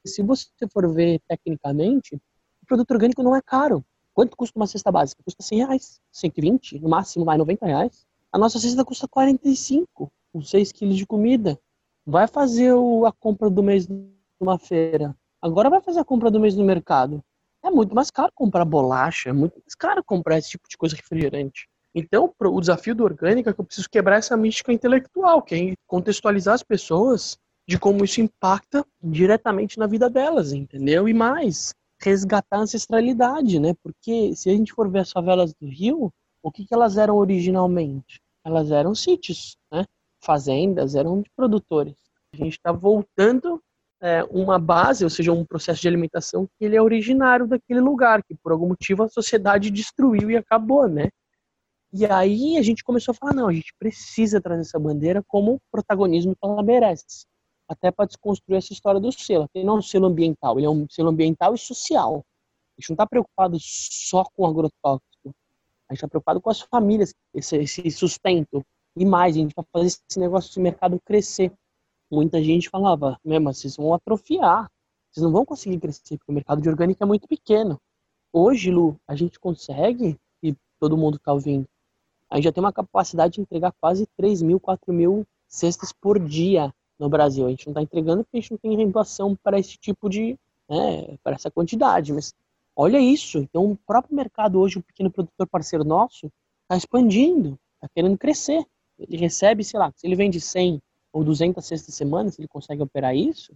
se 0.07 0.23
você 0.23 0.47
for 0.71 0.93
ver 0.93 1.21
tecnicamente, 1.27 2.17
o 2.63 2.67
produto 2.67 2.91
orgânico 2.91 3.23
não 3.23 3.35
é 3.35 3.41
caro. 3.41 3.85
Quanto 4.13 4.37
custa 4.37 4.59
uma 4.59 4.67
cesta 4.67 4.93
básica? 4.93 5.23
Custa 5.25 5.43
100 5.43 5.59
reais, 5.59 6.01
120, 6.13 6.79
no 6.79 6.89
máximo 6.89 7.25
vai 7.25 7.37
90 7.37 7.67
reais. 7.67 8.07
A 8.31 8.39
nossa 8.39 8.59
cesta 8.59 8.85
custa 8.85 9.09
45, 9.09 10.13
com 10.33 10.43
6 10.43 10.73
quilos 10.73 10.97
de 10.97 11.07
comida. 11.07 11.59
Vai 12.07 12.29
fazer 12.29 12.73
a 13.07 13.13
compra 13.13 13.49
do 13.49 13.63
mês 13.63 13.89
numa 14.45 14.59
feira. 14.59 15.17
Agora 15.41 15.71
vai 15.71 15.81
fazer 15.81 16.01
a 16.01 16.05
compra 16.05 16.31
do 16.31 16.39
mês 16.39 16.55
no 16.55 16.65
mercado. 16.65 17.25
É 17.63 17.71
muito 17.71 17.95
mais 17.95 18.11
caro 18.11 18.31
comprar 18.35 18.65
bolacha, 18.65 19.31
é 19.31 19.33
muito 19.33 19.55
mais 19.55 19.75
caro 19.75 20.05
comprar 20.05 20.39
esse 20.39 20.51
tipo 20.51 20.69
de 20.69 20.77
coisa 20.77 20.95
refrigerante. 20.95 21.67
Então, 21.95 22.33
o 22.39 22.61
desafio 22.61 22.95
do 22.95 23.05
orgânico 23.05 23.49
é 23.49 23.53
que 23.53 23.61
eu 23.61 23.65
preciso 23.65 23.89
quebrar 23.89 24.17
essa 24.17 24.37
mística 24.37 24.73
intelectual, 24.73 25.41
que 25.41 25.55
é 25.55 25.75
contextualizar 25.87 26.55
as 26.55 26.63
pessoas 26.63 27.39
de 27.67 27.79
como 27.79 28.05
isso 28.05 28.21
impacta 28.21 28.85
diretamente 29.03 29.79
na 29.79 29.87
vida 29.87 30.11
delas, 30.11 30.53
entendeu? 30.53 31.09
E 31.09 31.15
mais, 31.15 31.75
resgatar 32.01 32.59
a 32.59 32.61
ancestralidade, 32.61 33.59
né? 33.59 33.75
Porque 33.83 34.35
se 34.35 34.51
a 34.51 34.53
gente 34.53 34.73
for 34.73 34.91
ver 34.91 35.01
as 35.01 35.13
favelas 35.13 35.55
do 35.55 35.67
Rio, 35.67 36.13
o 36.43 36.51
que, 36.51 36.67
que 36.67 36.75
elas 36.75 36.99
eram 36.99 37.17
originalmente? 37.17 38.21
Elas 38.45 38.71
eram 38.71 38.95
sítios, 38.95 39.57
né? 39.73 39.87
Fazendas, 40.21 40.95
eram 40.95 41.23
de 41.23 41.31
produtores. 41.35 41.95
A 42.35 42.37
gente 42.37 42.55
está 42.55 42.73
voltando 42.73 43.63
é, 44.05 44.23
uma 44.25 44.59
base, 44.59 45.03
ou 45.03 45.09
seja, 45.09 45.33
um 45.33 45.47
processo 45.47 45.81
de 45.81 45.89
alimentação 45.89 46.47
que 46.47 46.65
ele 46.67 46.77
é 46.77 46.83
originário 46.83 47.47
daquele 47.47 47.81
lugar, 47.81 48.23
que 48.23 48.35
por 48.35 48.53
algum 48.53 48.69
motivo 48.69 49.03
a 49.03 49.09
sociedade 49.09 49.71
destruiu 49.71 50.31
e 50.31 50.37
acabou, 50.37 50.87
né? 50.87 51.09
E 51.91 52.05
aí 52.05 52.59
a 52.59 52.63
gente 52.63 52.85
começou 52.85 53.13
a 53.13 53.15
falar, 53.15 53.33
não, 53.33 53.49
a 53.49 53.53
gente 53.53 53.73
precisa 53.79 54.43
trazer 54.43 54.61
essa 54.61 54.79
bandeira 54.79 55.23
como 55.27 55.59
protagonismo 55.73 56.35
que 56.35 56.47
ela 56.47 56.63
merece 56.63 57.25
até 57.67 57.91
para 57.91 58.05
desconstruir 58.05 58.59
essa 58.59 58.75
história 58.75 59.01
do 59.01 59.11
selo. 59.11 59.49
Ele 59.55 59.65
não 59.65 59.77
é 59.77 59.79
um 59.79 59.83
selo 59.83 60.07
ambiental, 60.07 60.59
ele 60.59 60.67
é 60.67 60.71
um 60.71 60.87
selo 60.91 61.09
ambiental 61.09 61.55
e 61.55 61.59
social. 61.59 62.23
A 62.77 62.81
gente 62.81 62.91
não 62.91 62.95
está 62.95 63.07
preocupado 63.07 63.57
só 63.59 64.23
com 64.25 64.43
o 64.43 64.47
agrotóxico. 64.47 65.35
A 65.89 65.95
gente 65.95 65.99
está 65.99 66.09
preocupado 66.09 66.43
com 66.43 66.51
as 66.51 66.61
famílias, 66.61 67.15
esse, 67.33 67.57
esse 67.57 67.91
sustento. 67.91 68.63
E 68.97 69.05
mais, 69.07 69.35
a 69.35 69.39
gente 69.39 69.55
vai 69.55 69.65
fazer 69.73 69.87
esse 69.87 70.21
negócio 70.21 70.53
de 70.53 70.61
mercado 70.61 71.01
crescer. 71.07 71.51
Muita 72.15 72.41
gente 72.41 72.71
falava, 72.71 73.19
mesmo, 73.25 73.53
vocês 73.53 73.77
vão 73.77 73.93
atrofiar. 73.93 74.71
Vocês 75.11 75.25
não 75.25 75.33
vão 75.33 75.45
conseguir 75.45 75.81
crescer, 75.81 76.17
porque 76.17 76.31
o 76.31 76.35
mercado 76.35 76.63
de 76.63 76.69
orgânico 76.69 77.03
é 77.03 77.07
muito 77.07 77.27
pequeno. 77.27 77.81
Hoje, 78.33 78.71
Lu, 78.71 78.97
a 79.07 79.17
gente 79.17 79.39
consegue, 79.41 80.17
e 80.43 80.55
todo 80.79 80.97
mundo 80.97 81.17
está 81.17 81.33
ouvindo, 81.33 81.67
a 82.31 82.37
gente 82.37 82.45
já 82.45 82.53
tem 82.53 82.63
uma 82.63 82.73
capacidade 82.73 83.35
de 83.35 83.41
entregar 83.41 83.73
quase 83.81 84.07
3 84.17 84.43
mil, 84.43 84.61
4 84.61 84.93
mil 84.93 85.27
cestas 85.49 85.93
por 85.93 86.19
dia 86.19 86.73
no 86.99 87.09
Brasil. 87.09 87.47
A 87.47 87.51
gente 87.51 87.67
não 87.67 87.73
está 87.73 87.83
entregando 87.83 88.25
porque 88.25 88.39
a 88.39 88.41
gente 88.41 88.51
não 88.53 88.59
tem 88.59 88.77
renovação 88.77 89.37
para 89.37 89.59
esse 89.59 89.77
tipo 89.77 90.09
de, 90.09 90.37
né, 90.69 91.17
para 91.23 91.35
essa 91.35 91.51
quantidade. 91.51 92.13
Mas 92.13 92.33
olha 92.77 92.99
isso. 92.99 93.39
Então, 93.39 93.73
o 93.73 93.77
próprio 93.77 94.15
mercado 94.15 94.61
hoje, 94.61 94.79
o 94.79 94.83
pequeno 94.83 95.11
produtor 95.11 95.49
parceiro 95.49 95.85
nosso, 95.85 96.31
está 96.63 96.77
expandindo, 96.77 97.59
está 97.77 97.89
querendo 97.95 98.19
crescer. 98.19 98.65
Ele 98.99 99.17
recebe, 99.17 99.65
sei 99.65 99.79
lá, 99.79 99.93
se 99.95 100.07
ele 100.07 100.17
vende 100.17 100.41
100 100.41 100.81
ou 101.15 101.25
200 101.25 101.65
cestas 101.65 101.95
semana, 101.95 102.31
se 102.31 102.41
ele 102.41 102.49
consegue 102.49 102.83
operar 102.83 103.15
isso, 103.17 103.53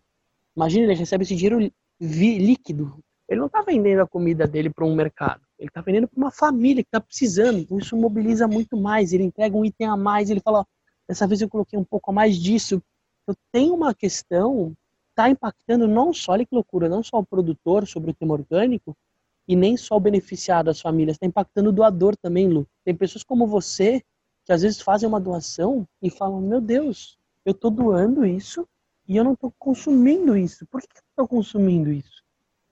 imagina, 0.57 0.85
ele 0.85 0.95
recebe 0.95 1.25
esse 1.25 1.35
dinheiro 1.35 1.71
líquido. 2.01 2.99
Ele 3.29 3.41
não 3.41 3.47
está 3.47 3.61
vendendo 3.61 4.01
a 4.01 4.07
comida 4.07 4.47
dele 4.47 4.71
para 4.71 4.87
um 4.87 4.95
mercado. 4.95 5.43
Ele 5.59 5.69
está 5.69 5.83
vendendo 5.83 6.09
para 6.09 6.17
uma 6.17 6.31
família 6.31 6.83
que 6.83 6.89
está 6.89 7.01
precisando. 7.01 7.59
Então, 7.59 7.79
isso 7.79 7.97
mobiliza 7.97 8.49
muito 8.49 8.77
mais. 8.77 9.13
Ele 9.13 9.25
entrega 9.25 9.55
um 9.55 9.65
item 9.65 9.89
a 9.89 9.97
mais. 9.97 10.31
Ele 10.31 10.41
fala: 10.41 10.65
dessa 11.07 11.27
vez 11.27 11.43
eu 11.43 11.49
coloquei 11.49 11.79
um 11.79 11.85
pouco 11.85 12.11
a 12.11 12.15
mais 12.15 12.39
disso 12.39 12.83
então, 13.29 13.37
tem 13.53 13.71
uma 13.71 13.95
questão, 13.95 14.75
está 15.11 15.29
impactando 15.29 15.87
não 15.87 16.15
só, 16.15 16.33
olha 16.33 16.47
que 16.47 16.55
loucura, 16.55 16.89
não 16.89 17.03
só 17.03 17.19
o 17.19 17.27
produtor 17.27 17.87
sobre 17.87 18.11
o 18.11 18.15
tema 18.15 18.33
orgânico, 18.33 18.97
e 19.47 19.55
nem 19.55 19.77
só 19.77 19.97
o 19.97 20.01
beneficiado, 20.01 20.71
as 20.71 20.81
famílias, 20.81 21.17
está 21.17 21.27
impactando 21.27 21.69
o 21.69 21.73
doador 21.73 22.17
também, 22.17 22.49
Lu. 22.49 22.67
Tem 22.85 22.95
pessoas 22.95 23.23
como 23.23 23.47
você 23.47 24.03
que 24.47 24.53
às 24.53 24.63
vezes 24.63 24.81
fazem 24.81 25.07
uma 25.07 25.21
doação 25.21 25.87
e 26.03 26.09
falam: 26.11 26.41
Meu 26.41 26.61
Deus, 26.61 27.18
eu 27.49 27.53
estou 27.53 27.71
doando 27.71 28.27
isso 28.27 28.69
e 29.07 29.17
eu 29.17 29.25
não 29.25 29.33
estou 29.33 29.53
consumindo 29.59 30.37
isso. 30.37 30.67
Por 30.67 30.83
que 30.83 30.89
eu 30.95 31.03
estou 31.11 31.27
consumindo 31.27 31.91
isso? 31.91 32.23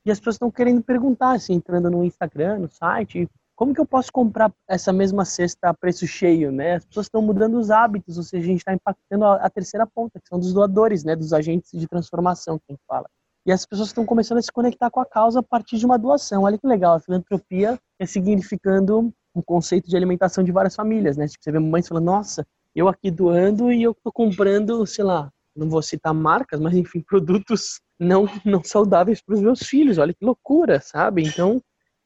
E 0.05 0.11
as 0.11 0.19
pessoas 0.19 0.37
estão 0.37 0.51
querendo 0.51 0.83
perguntar, 0.83 1.33
assim, 1.33 1.55
entrando 1.55 1.91
no 1.91 2.05
Instagram, 2.05 2.59
no 2.59 2.69
site, 2.69 3.27
como 3.57 3.73
que 3.73 3.81
eu 3.81 3.87
posso 3.87 4.13
comprar 4.13 4.53
essa 4.69 4.93
mesma 4.93 5.25
cesta 5.25 5.71
a 5.71 5.75
preço 5.75 6.07
cheio, 6.07 6.53
né? 6.53 6.75
As 6.75 6.85
pessoas 6.85 7.07
estão 7.07 7.23
mudando 7.23 7.59
os 7.59 7.71
hábitos, 7.71 8.19
ou 8.19 8.23
seja, 8.23 8.45
a 8.45 8.47
gente 8.47 8.59
está 8.59 8.75
impactando 8.75 9.25
a, 9.25 9.49
terceira 9.49 9.87
ponta, 9.87 10.21
que 10.21 10.29
são 10.29 10.39
dos 10.39 10.53
doadores, 10.53 11.05
né? 11.05 11.17
Dos 11.17 11.33
agentes 11.33 11.71
de 11.73 11.89
transformação, 11.89 12.59
que 12.59 12.65
a 12.69 12.73
gente 12.73 12.85
fala. 12.87 13.09
E 13.47 13.53
as 13.53 13.65
pessoas 13.65 13.89
estão 13.89 14.05
começando 14.05 14.39
a 14.39 14.43
se 14.43 14.53
conectar 14.53 14.91
com 14.91 15.01
a 15.01 15.07
causa 15.07 15.41
a 15.41 15.43
partir 15.43 15.79
de 15.79 15.87
uma 15.87 15.99
doação. 15.99 16.43
Olha 16.43 16.59
que 16.59 16.67
legal, 16.67 16.97
a 16.97 17.01
filantropia 17.01 17.81
é 17.99 18.05
significando 18.05 19.11
um 19.35 19.41
conceito 19.41 19.89
de 19.89 19.97
alimentação 19.97 20.45
de 20.45 20.53
várias 20.53 20.75
famílias, 20.75 21.17
né? 21.17 21.27
Tipo, 21.27 21.43
você 21.43 21.53
vê 21.53 21.59
mães 21.59 21.89
falando, 21.89 22.05
nossa, 22.05 22.47
eu 22.77 22.89
aqui 22.89 23.11
doando 23.11 23.73
e 23.73 23.83
eu 23.83 23.95
tô 23.95 24.13
comprando, 24.13 24.87
sei 24.87 25.03
lá, 25.03 25.33
não 25.57 25.67
vou 25.67 25.81
citar 25.81 26.13
marcas, 26.13 26.61
mas 26.61 26.75
enfim, 26.75 27.01
produtos 27.09 27.81
não, 27.99 28.27
não 28.45 28.63
saudáveis 28.63 29.23
para 29.23 29.35
os 29.35 29.41
meus 29.41 29.61
filhos. 29.61 29.97
Olha 29.97 30.13
que 30.13 30.23
loucura, 30.23 30.79
sabe? 30.79 31.23
Então, 31.23 31.63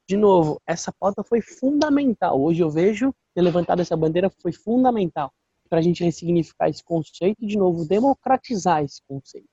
de 0.09 0.17
novo, 0.17 0.61
essa 0.65 0.93
pauta 0.93 1.25
foi 1.25 1.43
fundamental. 1.43 2.41
Hoje 2.41 2.63
eu 2.63 2.71
vejo 2.71 3.13
ter 3.35 3.43
levantado 3.43 3.83
essa 3.83 3.97
bandeira 3.97 4.31
foi 4.41 4.53
fundamental 4.53 5.33
para 5.69 5.81
a 5.81 5.83
gente 5.83 6.05
ressignificar 6.05 6.69
esse 6.69 6.85
conceito 6.85 7.39
e, 7.43 7.47
de 7.47 7.59
novo, 7.59 7.85
democratizar 7.85 8.85
esse 8.85 9.01
conceito. 9.09 9.49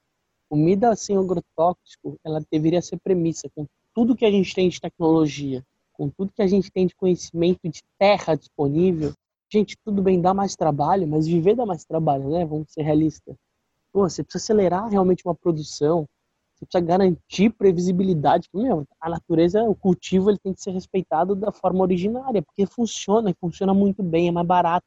Comida 0.47 0.95
sem 0.95 1.17
agrotóxico, 1.17 2.19
ela 2.23 2.41
deveria 2.51 2.81
ser 2.81 2.99
premissa 3.03 3.49
com 3.55 3.65
tudo 3.93 4.15
que 4.15 4.25
a 4.25 4.31
gente 4.31 4.53
tem 4.53 4.69
de 4.69 4.79
tecnologia, 4.79 5.63
com 5.93 6.09
tudo 6.09 6.31
que 6.31 6.41
a 6.43 6.47
gente 6.47 6.71
tem 6.71 6.85
de 6.85 6.95
conhecimento 6.95 7.67
de 7.67 7.81
terra 7.97 8.35
disponível, 8.35 9.13
gente, 9.51 9.77
tudo 9.83 10.01
bem, 10.01 10.21
dá 10.21 10.33
mais 10.33 10.55
trabalho, 10.55 11.07
mas 11.07 11.27
viver 11.27 11.55
dá 11.55 11.65
mais 11.65 11.85
trabalho, 11.85 12.29
né? 12.29 12.45
Vamos 12.45 12.71
ser 12.71 12.81
realistas. 12.81 13.35
Pô, 13.91 14.07
você 14.07 14.23
precisa 14.23 14.43
acelerar 14.43 14.89
realmente 14.89 15.23
uma 15.25 15.35
produção, 15.35 16.07
você 16.55 16.65
precisa 16.65 16.85
garantir 16.85 17.49
previsibilidade. 17.51 18.49
Meu, 18.53 18.85
a 18.99 19.09
natureza, 19.09 19.63
o 19.63 19.75
cultivo, 19.75 20.29
ele 20.29 20.39
tem 20.39 20.53
que 20.53 20.61
ser 20.61 20.71
respeitado 20.71 21.35
da 21.35 21.51
forma 21.51 21.81
originária, 21.81 22.41
porque 22.41 22.65
funciona, 22.65 23.33
funciona 23.39 23.73
muito 23.73 24.03
bem, 24.03 24.27
é 24.27 24.31
mais 24.31 24.47
barato. 24.47 24.85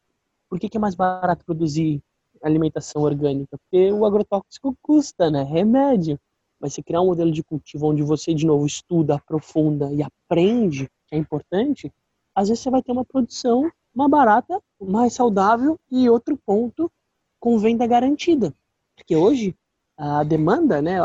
Por 0.48 0.58
que, 0.58 0.68
que 0.68 0.76
é 0.76 0.80
mais 0.80 0.94
barato 0.94 1.44
produzir 1.44 2.02
alimentação 2.42 3.02
orgânica? 3.02 3.56
Porque 3.58 3.92
o 3.92 4.04
agrotóxico 4.04 4.76
custa, 4.82 5.30
né? 5.30 5.42
Remédio. 5.44 6.18
Mas 6.60 6.74
se 6.74 6.82
criar 6.82 7.00
um 7.00 7.06
modelo 7.06 7.30
de 7.30 7.42
cultivo 7.42 7.86
onde 7.86 8.02
você, 8.02 8.34
de 8.34 8.44
novo, 8.44 8.66
estuda, 8.66 9.14
aprofunda 9.14 9.90
e 9.92 10.02
aprende, 10.02 10.90
que 11.06 11.14
é 11.14 11.18
importante, 11.18 11.90
às 12.34 12.48
vezes 12.48 12.62
você 12.62 12.70
vai 12.70 12.82
ter 12.82 12.92
uma 12.92 13.04
produção 13.04 13.70
mais 13.94 14.10
barata, 14.10 14.60
mais 14.80 15.12
saudável 15.12 15.78
e 15.90 16.08
outro 16.08 16.36
ponto, 16.36 16.90
com 17.38 17.58
venda 17.58 17.86
garantida. 17.86 18.54
Porque 18.96 19.16
hoje 19.16 19.54
a 19.96 20.22
demanda 20.22 20.80
né, 20.80 20.98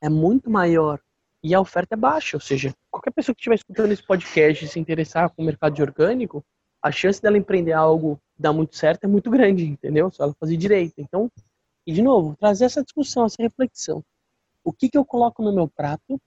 é 0.00 0.08
muito 0.08 0.50
maior 0.50 1.00
e 1.42 1.54
a 1.54 1.60
oferta 1.60 1.94
é 1.94 1.96
baixa. 1.96 2.36
Ou 2.36 2.40
seja, 2.40 2.74
qualquer 2.90 3.10
pessoa 3.10 3.34
que 3.34 3.40
estiver 3.40 3.54
escutando 3.54 3.92
esse 3.92 4.02
podcast 4.02 4.64
e 4.64 4.68
se 4.68 4.80
interessar 4.80 5.30
com 5.30 5.42
o 5.42 5.44
mercado 5.44 5.74
de 5.74 5.82
orgânico, 5.82 6.44
a 6.82 6.90
chance 6.90 7.20
dela 7.20 7.38
empreender 7.38 7.72
algo 7.72 8.18
dar 8.38 8.52
muito 8.52 8.76
certo 8.76 9.04
é 9.04 9.06
muito 9.06 9.30
grande, 9.30 9.64
entendeu? 9.64 10.10
Só 10.10 10.24
ela 10.24 10.34
fazer 10.38 10.56
direito. 10.56 10.94
Então, 10.98 11.30
e 11.86 11.92
de 11.92 12.02
novo, 12.02 12.36
trazer 12.36 12.64
essa 12.64 12.82
discussão, 12.82 13.26
essa 13.26 13.42
reflexão. 13.42 14.02
O 14.62 14.72
que, 14.72 14.88
que 14.88 14.98
eu 14.98 15.04
coloco 15.04 15.42
no 15.42 15.54
meu 15.54 15.68
prato? 15.68 16.20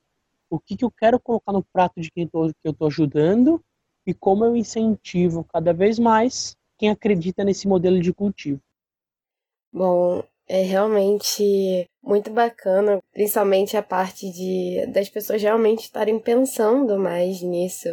O 0.49 0.59
que, 0.59 0.77
que 0.77 0.85
eu 0.85 0.91
quero 0.91 1.19
colocar 1.19 1.51
no 1.51 1.63
prato 1.63 1.99
de 1.99 2.09
quem 2.11 2.27
tô, 2.27 2.47
que 2.47 2.55
eu 2.63 2.71
estou 2.71 2.87
ajudando? 2.87 3.61
E 4.07 4.13
como 4.13 4.45
eu 4.45 4.55
incentivo 4.55 5.43
cada 5.43 5.73
vez 5.73 5.99
mais 5.99 6.55
quem 6.77 6.89
acredita 6.89 7.43
nesse 7.43 7.67
modelo 7.67 7.99
de 7.99 8.13
cultivo? 8.13 8.61
Bom, 9.73 10.23
é 10.47 10.61
realmente 10.61 11.85
muito 12.01 12.31
bacana, 12.31 12.99
principalmente 13.11 13.75
a 13.75 13.83
parte 13.83 14.31
de 14.31 14.87
das 14.93 15.09
pessoas 15.09 15.41
realmente 15.41 15.81
estarem 15.81 16.17
pensando 16.19 16.97
mais 16.97 17.41
nisso 17.41 17.89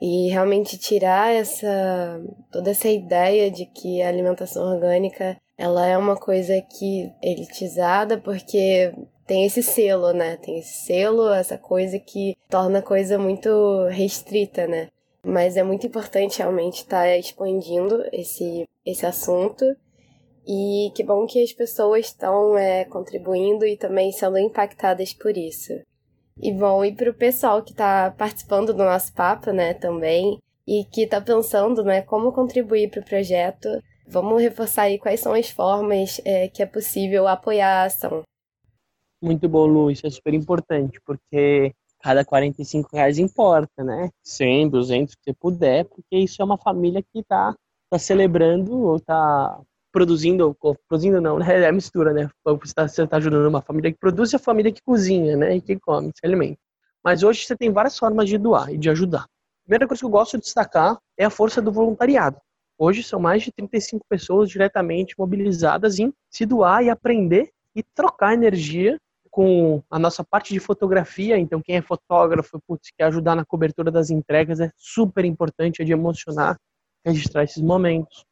e 0.00 0.30
realmente 0.30 0.78
tirar 0.78 1.34
essa 1.34 2.18
toda 2.50 2.70
essa 2.70 2.88
ideia 2.88 3.50
de 3.50 3.66
que 3.66 4.00
a 4.00 4.08
alimentação 4.08 4.72
orgânica 4.72 5.36
ela 5.58 5.86
é 5.86 5.98
uma 5.98 6.16
coisa 6.16 6.62
que 6.62 7.12
elitizada 7.22 8.16
porque 8.16 8.90
tem 9.26 9.44
esse 9.44 9.62
selo, 9.62 10.12
né? 10.12 10.38
Tem 10.38 10.58
esse 10.58 10.86
selo, 10.86 11.28
essa 11.28 11.58
coisa 11.58 11.98
que 11.98 12.34
torna 12.48 12.78
a 12.78 12.82
coisa 12.82 13.18
muito 13.18 13.84
restrita, 13.88 14.66
né? 14.66 14.88
Mas 15.24 15.56
é 15.56 15.62
muito 15.62 15.86
importante 15.86 16.38
realmente 16.38 16.82
estar 16.82 17.02
tá 17.02 17.16
expandindo 17.16 18.04
esse, 18.12 18.64
esse 18.84 19.04
assunto. 19.04 19.64
E 20.46 20.90
que 20.94 21.04
bom 21.04 21.26
que 21.26 21.42
as 21.42 21.52
pessoas 21.52 22.06
estão 22.06 22.56
é, 22.56 22.84
contribuindo 22.86 23.66
e 23.66 23.76
também 23.76 24.10
sendo 24.12 24.38
impactadas 24.38 25.12
por 25.12 25.36
isso. 25.36 25.74
E 26.40 26.52
bom, 26.52 26.84
e 26.84 26.94
para 26.94 27.10
o 27.10 27.14
pessoal 27.14 27.62
que 27.62 27.72
está 27.72 28.10
participando 28.16 28.72
do 28.72 28.84
nosso 28.84 29.12
papo, 29.12 29.50
né, 29.50 29.74
também, 29.74 30.38
e 30.66 30.84
que 30.84 31.02
está 31.02 31.20
pensando, 31.20 31.82
né, 31.82 32.02
como 32.02 32.32
contribuir 32.32 32.90
para 32.90 33.00
o 33.00 33.04
projeto, 33.04 33.68
vamos 34.06 34.40
reforçar 34.40 34.82
aí 34.82 34.98
quais 34.98 35.20
são 35.20 35.34
as 35.34 35.50
formas 35.50 36.20
é, 36.24 36.48
que 36.48 36.62
é 36.62 36.66
possível 36.66 37.26
apoiar 37.26 37.82
a 37.82 37.84
ação. 37.84 38.22
Muito 39.20 39.48
bom, 39.48 39.66
Lu, 39.66 39.90
isso 39.90 40.06
é 40.06 40.10
super 40.10 40.32
importante, 40.32 41.00
porque 41.04 41.72
cada 42.00 42.24
45 42.24 42.88
reais 42.92 43.18
importa, 43.18 43.82
né? 43.82 44.10
100, 44.22 44.68
200, 44.68 45.14
que 45.14 45.22
você 45.24 45.34
puder, 45.34 45.84
porque 45.84 46.16
isso 46.16 46.40
é 46.40 46.44
uma 46.44 46.58
família 46.58 47.02
que 47.02 47.20
está 47.20 47.54
tá 47.90 47.98
celebrando 47.98 48.78
ou 48.78 48.96
está 48.96 49.60
produzindo, 49.92 50.56
ou, 50.60 50.76
produzindo 50.88 51.20
não, 51.20 51.38
né? 51.38 51.64
É 51.64 51.72
mistura, 51.72 52.12
né? 52.12 52.30
Você 52.44 52.86
está 52.86 53.06
tá 53.06 53.16
ajudando 53.16 53.46
uma 53.46 53.62
família 53.62 53.92
que 53.92 53.98
produz 53.98 54.32
e 54.32 54.36
a 54.36 54.38
família 54.38 54.72
que 54.72 54.82
cozinha, 54.82 55.36
né? 55.36 55.56
E 55.56 55.60
que 55.60 55.78
come, 55.78 56.10
se 56.14 56.24
alimenta. 56.24 56.58
Mas 57.02 57.22
hoje 57.22 57.44
você 57.44 57.56
tem 57.56 57.72
várias 57.72 57.98
formas 57.98 58.28
de 58.28 58.38
doar 58.38 58.72
e 58.72 58.78
de 58.78 58.90
ajudar. 58.90 59.22
A 59.22 59.64
primeira 59.64 59.86
coisa 59.86 60.00
que 60.00 60.06
eu 60.06 60.10
gosto 60.10 60.36
de 60.36 60.44
destacar 60.44 60.98
é 61.16 61.24
a 61.24 61.30
força 61.30 61.60
do 61.60 61.72
voluntariado. 61.72 62.38
Hoje 62.78 63.02
são 63.02 63.18
mais 63.18 63.42
de 63.42 63.50
35 63.52 64.04
pessoas 64.08 64.48
diretamente 64.48 65.14
mobilizadas 65.18 65.98
em 65.98 66.12
se 66.30 66.46
doar 66.46 66.84
e 66.84 66.90
aprender 66.90 67.50
e 67.74 67.82
trocar 67.82 68.34
energia 68.34 68.98
com 69.30 69.82
a 69.90 69.98
nossa 69.98 70.24
parte 70.24 70.52
de 70.52 70.60
fotografia, 70.60 71.38
então 71.38 71.60
quem 71.60 71.76
é 71.76 71.82
fotógrafo, 71.82 72.60
putz, 72.66 72.90
quer 72.96 73.04
ajudar 73.04 73.34
na 73.34 73.44
cobertura 73.44 73.90
das 73.90 74.10
entregas, 74.10 74.60
é 74.60 74.70
super 74.76 75.24
importante, 75.24 75.82
é 75.82 75.84
de 75.84 75.92
emocionar, 75.92 76.58
registrar 77.04 77.44
esses 77.44 77.62
momentos. 77.62 78.24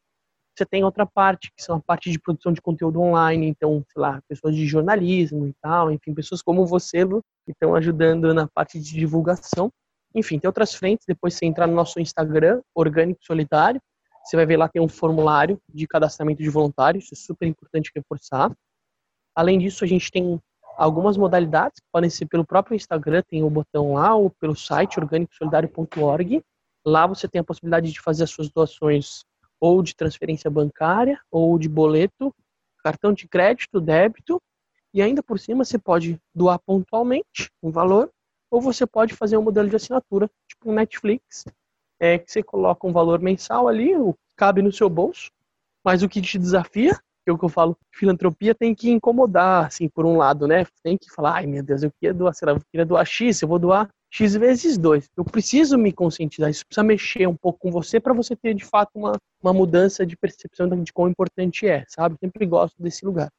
Você 0.57 0.65
tem 0.65 0.83
outra 0.83 1.05
parte, 1.05 1.51
que 1.55 1.63
são 1.63 1.77
a 1.77 1.79
parte 1.79 2.09
de 2.09 2.19
produção 2.19 2.51
de 2.51 2.61
conteúdo 2.61 2.99
online, 2.99 3.47
então, 3.47 3.83
sei 3.91 4.01
lá, 4.01 4.19
pessoas 4.27 4.55
de 4.55 4.65
jornalismo 4.65 5.47
e 5.47 5.53
tal, 5.61 5.91
enfim, 5.91 6.13
pessoas 6.13 6.41
como 6.41 6.65
você, 6.65 7.03
Lu, 7.03 7.21
que 7.45 7.51
estão 7.51 7.75
ajudando 7.75 8.33
na 8.33 8.47
parte 8.47 8.79
de 8.79 8.91
divulgação. 8.91 9.71
Enfim, 10.15 10.39
tem 10.39 10.47
outras 10.47 10.73
frentes, 10.73 11.05
depois 11.07 11.35
você 11.35 11.45
entrar 11.45 11.67
no 11.67 11.75
nosso 11.75 11.99
Instagram, 11.99 12.61
Orgânico 12.73 13.19
Solidário, 13.23 13.79
você 14.27 14.35
vai 14.35 14.45
ver 14.45 14.57
lá 14.57 14.67
tem 14.67 14.81
um 14.81 14.89
formulário 14.89 15.57
de 15.73 15.87
cadastramento 15.87 16.43
de 16.43 16.49
voluntários, 16.49 17.05
isso 17.05 17.13
é 17.13 17.17
super 17.17 17.47
importante 17.47 17.91
reforçar. 17.95 18.51
Além 19.33 19.57
disso, 19.57 19.85
a 19.85 19.87
gente 19.87 20.11
tem 20.11 20.41
algumas 20.77 21.17
modalidades 21.17 21.79
que 21.79 21.87
podem 21.91 22.09
ser 22.09 22.27
pelo 22.27 22.45
próprio 22.45 22.75
Instagram, 22.75 23.23
tem 23.27 23.43
o 23.43 23.49
botão 23.49 23.93
lá, 23.93 24.15
ou 24.15 24.29
pelo 24.29 24.55
site 24.55 24.99
orgânicosolidario.org. 24.99 26.43
Lá 26.85 27.07
você 27.07 27.27
tem 27.27 27.41
a 27.41 27.43
possibilidade 27.43 27.91
de 27.91 27.99
fazer 27.99 28.23
as 28.23 28.29
suas 28.29 28.49
doações 28.49 29.25
ou 29.59 29.81
de 29.81 29.95
transferência 29.95 30.51
bancária, 30.51 31.19
ou 31.31 31.57
de 31.57 31.67
boleto, 31.67 32.33
cartão 32.83 33.11
de 33.11 33.27
crédito, 33.27 33.81
débito, 33.81 34.39
e 34.93 35.01
ainda 35.01 35.23
por 35.23 35.39
cima 35.39 35.65
você 35.65 35.79
pode 35.79 36.21
doar 36.33 36.59
pontualmente 36.59 37.49
um 37.61 37.71
valor, 37.71 38.11
ou 38.51 38.61
você 38.61 38.85
pode 38.85 39.15
fazer 39.15 39.35
um 39.35 39.41
modelo 39.41 39.67
de 39.67 39.75
assinatura, 39.75 40.29
tipo 40.47 40.71
um 40.71 40.73
Netflix, 40.73 41.43
é 41.99 42.19
que 42.19 42.31
você 42.31 42.43
coloca 42.43 42.85
um 42.85 42.93
valor 42.93 43.19
mensal 43.19 43.67
ali, 43.67 43.91
cabe 44.35 44.61
no 44.61 44.71
seu 44.71 44.87
bolso, 44.87 45.31
mas 45.83 46.03
o 46.03 46.09
que 46.09 46.21
te 46.21 46.37
desafia 46.37 46.97
que 47.35 47.39
que 47.39 47.45
eu 47.45 47.49
falo, 47.49 47.77
filantropia 47.91 48.55
tem 48.55 48.73
que 48.73 48.89
incomodar, 48.89 49.65
assim, 49.65 49.89
por 49.89 50.05
um 50.05 50.17
lado, 50.17 50.47
né? 50.47 50.65
Tem 50.83 50.97
que 50.97 51.11
falar, 51.11 51.35
ai 51.35 51.47
meu 51.47 51.63
Deus, 51.63 51.83
eu 51.83 51.91
queria 51.91 52.13
doar, 52.13 52.33
sei 52.33 52.45
lá, 52.45 52.51
eu 52.53 52.61
queria 52.71 52.85
doar 52.85 53.05
X, 53.05 53.41
eu 53.41 53.47
vou 53.47 53.59
doar 53.59 53.89
X 54.09 54.35
vezes 54.35 54.77
dois. 54.77 55.09
Eu 55.17 55.25
preciso 55.25 55.77
me 55.77 55.91
conscientizar, 55.91 56.49
isso 56.49 56.65
precisa 56.65 56.83
mexer 56.83 57.27
um 57.27 57.35
pouco 57.35 57.59
com 57.59 57.71
você 57.71 57.99
para 57.99 58.13
você 58.13 58.35
ter 58.35 58.53
de 58.53 58.63
fato 58.63 58.91
uma, 58.95 59.13
uma 59.41 59.53
mudança 59.53 60.05
de 60.05 60.15
percepção 60.15 60.67
de 60.69 60.93
quão 60.93 61.09
importante 61.09 61.67
é, 61.67 61.83
sabe? 61.87 62.15
Sempre 62.19 62.45
gosto 62.45 62.81
desse 62.81 63.05
lugar. 63.05 63.29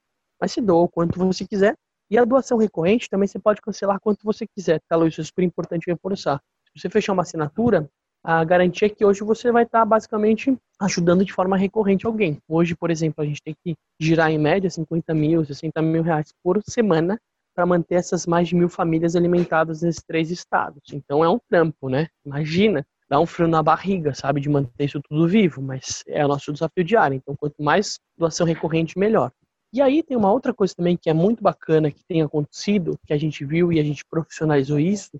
Mas 0.41 0.53
se 0.53 0.61
doa 0.61 0.83
o 0.83 0.89
quanto 0.89 1.19
você 1.19 1.47
quiser. 1.47 1.75
E 2.11 2.17
a 2.17 2.25
doação 2.25 2.57
recorrente 2.57 3.09
também 3.11 3.29
você 3.29 3.39
pode 3.39 3.61
cancelar 3.61 4.01
quanto 4.01 4.25
você 4.25 4.47
quiser, 4.47 4.81
tá, 4.89 4.97
Luiz? 4.97 5.13
Isso 5.13 5.21
é 5.21 5.25
super 5.25 5.43
importante 5.43 5.87
reforçar. 5.87 6.41
Se 6.65 6.81
você 6.81 6.89
fechar 6.89 7.13
uma 7.13 7.23
assinatura, 7.23 7.89
a 8.31 8.45
garantia 8.45 8.85
é 8.85 8.91
que 8.91 9.03
hoje 9.07 9.25
você 9.25 9.51
vai 9.51 9.63
estar 9.63 9.87
basicamente 9.87 10.55
ajudando 10.79 11.25
de 11.25 11.33
forma 11.33 11.57
recorrente 11.57 12.05
alguém. 12.05 12.37
Hoje, 12.47 12.77
por 12.77 12.91
exemplo, 12.91 13.25
a 13.25 13.27
gente 13.27 13.41
tem 13.43 13.57
que 13.65 13.75
girar 13.99 14.31
em 14.31 14.37
média 14.37 14.69
50 14.69 15.15
mil, 15.15 15.43
60 15.43 15.81
mil 15.81 16.03
reais 16.03 16.31
por 16.45 16.63
semana 16.69 17.19
para 17.55 17.65
manter 17.65 17.95
essas 17.95 18.27
mais 18.27 18.47
de 18.47 18.55
mil 18.55 18.69
famílias 18.69 19.17
alimentadas 19.17 19.81
nesses 19.81 20.03
três 20.03 20.31
estados. 20.31 20.93
Então 20.93 21.25
é 21.25 21.29
um 21.31 21.39
trampo, 21.49 21.89
né? 21.89 22.09
Imagina, 22.23 22.87
dá 23.09 23.19
um 23.19 23.25
frio 23.25 23.49
na 23.49 23.63
barriga, 23.63 24.13
sabe, 24.13 24.43
de 24.43 24.51
manter 24.51 24.85
isso 24.85 25.01
tudo 25.09 25.27
vivo, 25.27 25.63
mas 25.63 26.05
é 26.07 26.23
o 26.23 26.29
nosso 26.29 26.53
desafio 26.53 26.85
diário. 26.85 27.17
Então, 27.17 27.35
quanto 27.35 27.63
mais 27.63 27.99
doação 28.15 28.47
recorrente, 28.47 28.99
melhor. 28.99 29.33
E 29.73 29.81
aí 29.81 30.03
tem 30.03 30.19
uma 30.19 30.31
outra 30.31 30.53
coisa 30.53 30.75
também 30.75 30.99
que 30.99 31.09
é 31.09 31.15
muito 31.15 31.43
bacana 31.43 31.91
que 31.91 32.05
tem 32.07 32.21
acontecido, 32.21 32.99
que 33.07 33.15
a 33.15 33.19
gente 33.19 33.43
viu 33.43 33.73
e 33.73 33.81
a 33.81 33.83
gente 33.83 34.05
profissionalizou 34.05 34.79
isso, 34.79 35.13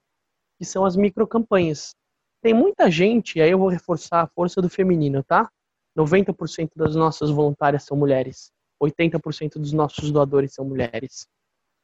que 0.59 0.67
são 0.67 0.85
as 0.85 0.95
microcampanhas. 0.95 1.95
Tem 2.43 2.55
muita 2.55 2.91
gente, 2.91 3.39
e 3.39 3.43
aí 3.43 3.51
eu 3.51 3.59
vou 3.59 3.69
reforçar 3.69 4.23
a 4.23 4.27
força 4.27 4.63
do 4.63 4.69
feminino, 4.69 5.23
tá? 5.25 5.51
90% 5.97 6.71
das 6.77 6.95
nossas 6.95 7.31
voluntárias 7.31 7.85
são 7.85 7.97
mulheres. 7.97 8.51
80% 8.81 9.55
dos 9.55 9.73
nossos 9.73 10.13
doadores 10.13 10.55
são 10.55 10.65
mulheres. 10.65 11.27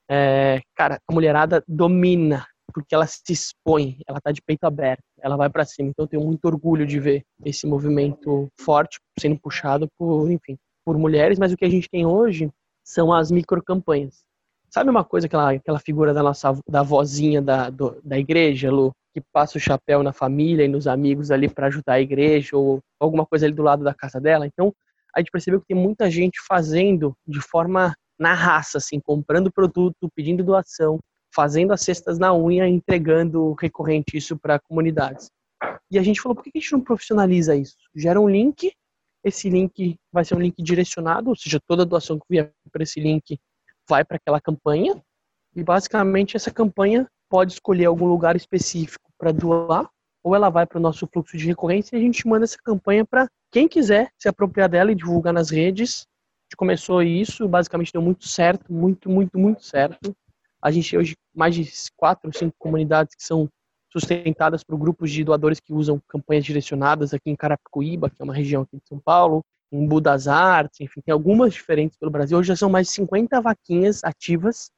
É, 0.08 0.60
cara, 0.76 1.00
a 1.08 1.12
mulherada 1.12 1.64
domina, 1.66 2.46
porque 2.72 2.94
ela 2.94 3.06
se 3.06 3.32
expõe, 3.32 3.98
ela 4.06 4.20
tá 4.20 4.30
de 4.30 4.40
peito 4.42 4.64
aberto, 4.64 5.02
ela 5.20 5.36
vai 5.36 5.50
para 5.50 5.64
cima. 5.64 5.88
Então 5.88 6.04
eu 6.04 6.08
tenho 6.08 6.24
muito 6.24 6.44
orgulho 6.44 6.86
de 6.86 7.00
ver 7.00 7.24
esse 7.44 7.66
movimento 7.66 8.48
forte 8.60 9.00
sendo 9.18 9.38
puxado 9.40 9.88
por, 9.98 10.30
enfim, 10.30 10.56
por 10.84 10.96
mulheres, 10.96 11.38
mas 11.38 11.52
o 11.52 11.56
que 11.56 11.64
a 11.64 11.70
gente 11.70 11.88
tem 11.88 12.06
hoje 12.06 12.50
são 12.84 13.12
as 13.12 13.30
microcampanhas. 13.30 14.22
Sabe 14.70 14.90
uma 14.90 15.04
coisa, 15.04 15.26
aquela, 15.26 15.52
aquela 15.52 15.78
figura 15.78 16.12
da 16.12 16.22
nossa 16.22 16.52
da 16.68 16.82
vozinha 16.82 17.40
da, 17.40 17.70
do, 17.70 18.00
da 18.04 18.18
igreja, 18.18 18.70
Lu? 18.70 18.92
Que 19.14 19.20
passa 19.33 19.57
o 19.57 19.61
chapéu 19.61 20.03
na 20.03 20.12
família 20.12 20.64
e 20.64 20.68
nos 20.68 20.88
amigos 20.88 21.31
ali 21.31 21.48
para 21.48 21.68
ajudar 21.68 21.94
a 21.94 22.00
igreja 22.00 22.57
ou 22.57 22.81
alguma 22.98 23.24
coisa 23.24 23.46
ali 23.46 23.55
do 23.55 23.62
lado 23.62 23.85
da 23.85 23.94
casa 23.94 24.20
dela. 24.20 24.44
Então, 24.44 24.74
a 25.14 25.20
gente 25.20 25.31
percebeu 25.31 25.61
que 25.61 25.68
tem 25.68 25.77
muita 25.77 26.11
gente 26.11 26.40
fazendo 26.44 27.16
de 27.24 27.40
forma 27.40 27.94
na 28.18 28.35
raça, 28.35 28.79
assim, 28.79 28.98
comprando 28.98 29.53
produto, 29.53 30.11
pedindo 30.16 30.42
doação, 30.42 30.98
fazendo 31.33 31.72
as 31.72 31.83
cestas 31.83 32.18
na 32.18 32.35
unha, 32.35 32.68
entregando 32.68 33.53
recorrente 33.53 34.16
isso 34.16 34.37
para 34.37 34.59
comunidades. 34.59 35.31
E 35.88 35.96
a 35.96 36.03
gente 36.03 36.20
falou, 36.20 36.35
por 36.35 36.42
que 36.42 36.50
a 36.53 36.59
gente 36.59 36.72
não 36.72 36.81
profissionaliza 36.81 37.55
isso? 37.55 37.77
Gera 37.94 38.20
um 38.20 38.29
link, 38.29 38.72
esse 39.22 39.48
link 39.48 39.96
vai 40.12 40.24
ser 40.24 40.35
um 40.35 40.40
link 40.40 40.61
direcionado, 40.61 41.31
ou 41.31 41.37
seja, 41.37 41.61
toda 41.64 41.87
doação 41.87 42.18
que 42.18 42.27
vier 42.29 42.53
para 42.72 42.83
esse 42.83 43.00
link 43.00 43.38
vai 43.88 44.05
para 44.05 44.16
aquela 44.16 44.40
campanha. 44.40 45.00
E 45.55 45.62
basicamente 45.62 46.37
essa 46.37 46.50
campanha 46.50 47.07
pode 47.34 47.54
escolher 47.54 47.86
algum 47.86 48.06
lugar 48.06 48.36
específico 48.36 49.10
para 49.18 49.32
doar, 49.32 49.90
ou 50.22 50.36
ela 50.36 50.50
vai 50.50 50.64
para 50.64 50.78
o 50.78 50.80
nosso 50.80 51.04
fluxo 51.12 51.36
de 51.36 51.48
recorrência 51.48 51.96
e 51.96 51.98
a 51.98 52.00
gente 52.00 52.24
manda 52.28 52.44
essa 52.44 52.56
campanha 52.64 53.04
para 53.04 53.28
quem 53.50 53.66
quiser 53.66 54.08
se 54.16 54.28
apropriar 54.28 54.68
dela 54.68 54.92
e 54.92 54.94
divulgar 54.94 55.32
nas 55.32 55.50
redes. 55.50 56.02
A 56.02 56.44
gente 56.44 56.56
começou 56.56 57.02
isso, 57.02 57.48
basicamente 57.48 57.92
deu 57.92 58.00
muito 58.00 58.28
certo, 58.28 58.72
muito, 58.72 59.10
muito, 59.10 59.36
muito 59.36 59.64
certo. 59.64 60.14
A 60.62 60.70
gente 60.70 60.96
hoje 60.96 61.16
mais 61.34 61.56
de 61.56 61.68
quatro, 61.96 62.30
cinco 62.32 62.54
comunidades 62.56 63.16
que 63.16 63.24
são 63.24 63.48
sustentadas 63.92 64.62
por 64.62 64.78
grupos 64.78 65.10
de 65.10 65.24
doadores 65.24 65.58
que 65.58 65.72
usam 65.72 66.00
campanhas 66.06 66.44
direcionadas 66.44 67.12
aqui 67.12 67.30
em 67.30 67.36
Carapicuíba, 67.36 68.10
que 68.10 68.22
é 68.22 68.24
uma 68.24 68.32
região 68.32 68.62
aqui 68.62 68.76
de 68.76 68.86
São 68.86 69.00
Paulo, 69.00 69.42
em 69.72 69.84
Budas 69.88 70.28
Artes, 70.28 70.80
enfim, 70.80 71.00
tem 71.00 71.12
algumas 71.12 71.52
diferentes 71.52 71.98
pelo 71.98 72.12
Brasil. 72.12 72.38
Hoje 72.38 72.46
já 72.46 72.54
são 72.54 72.70
mais 72.70 72.86
de 72.86 72.92
50 72.92 73.40
vaquinhas 73.40 74.04
ativas 74.04 74.70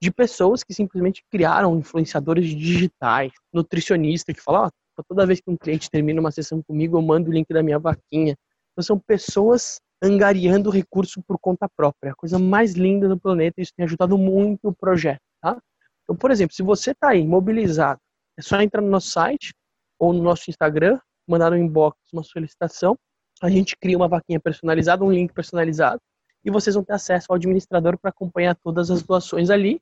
de 0.00 0.10
pessoas 0.10 0.64
que 0.64 0.72
simplesmente 0.72 1.22
criaram 1.30 1.76
influenciadores 1.78 2.46
digitais, 2.46 3.32
nutricionista 3.52 4.32
que 4.32 4.40
fala, 4.40 4.70
oh, 4.96 5.02
toda 5.08 5.26
vez 5.26 5.40
que 5.40 5.50
um 5.50 5.56
cliente 5.56 5.90
termina 5.90 6.20
uma 6.20 6.30
sessão 6.30 6.62
comigo, 6.62 6.96
eu 6.96 7.02
mando 7.02 7.30
o 7.30 7.32
link 7.32 7.48
da 7.52 7.62
minha 7.62 7.78
vaquinha. 7.78 8.36
Então 8.72 8.82
são 8.82 8.98
pessoas 8.98 9.80
angariando 10.02 10.70
recurso 10.70 11.22
por 11.22 11.38
conta 11.38 11.68
própria, 11.76 12.12
a 12.12 12.14
coisa 12.14 12.38
mais 12.38 12.72
linda 12.72 13.06
do 13.06 13.20
planeta, 13.20 13.60
isso 13.60 13.72
tem 13.76 13.84
ajudado 13.84 14.16
muito 14.16 14.68
o 14.68 14.74
projeto, 14.74 15.20
tá? 15.42 15.60
Então, 16.04 16.16
por 16.16 16.30
exemplo, 16.30 16.54
se 16.54 16.62
você 16.62 16.92
está 16.92 17.10
aí 17.10 17.26
mobilizado 17.26 18.00
é 18.38 18.42
só 18.42 18.60
entrar 18.60 18.80
no 18.80 18.88
nosso 18.88 19.10
site 19.10 19.52
ou 19.98 20.14
no 20.14 20.22
nosso 20.22 20.48
Instagram, 20.48 20.98
mandar 21.28 21.50
no 21.50 21.58
inbox 21.58 21.96
uma 22.12 22.24
solicitação. 22.24 22.96
A 23.42 23.50
gente 23.50 23.76
cria 23.76 23.96
uma 23.96 24.08
vaquinha 24.08 24.40
personalizada, 24.40 25.04
um 25.04 25.12
link 25.12 25.32
personalizado, 25.32 26.00
e 26.42 26.50
vocês 26.50 26.74
vão 26.74 26.82
ter 26.82 26.94
acesso 26.94 27.26
ao 27.28 27.36
administrador 27.36 27.98
para 27.98 28.08
acompanhar 28.08 28.56
todas 28.56 28.90
as 28.90 29.02
doações 29.02 29.50
ali. 29.50 29.80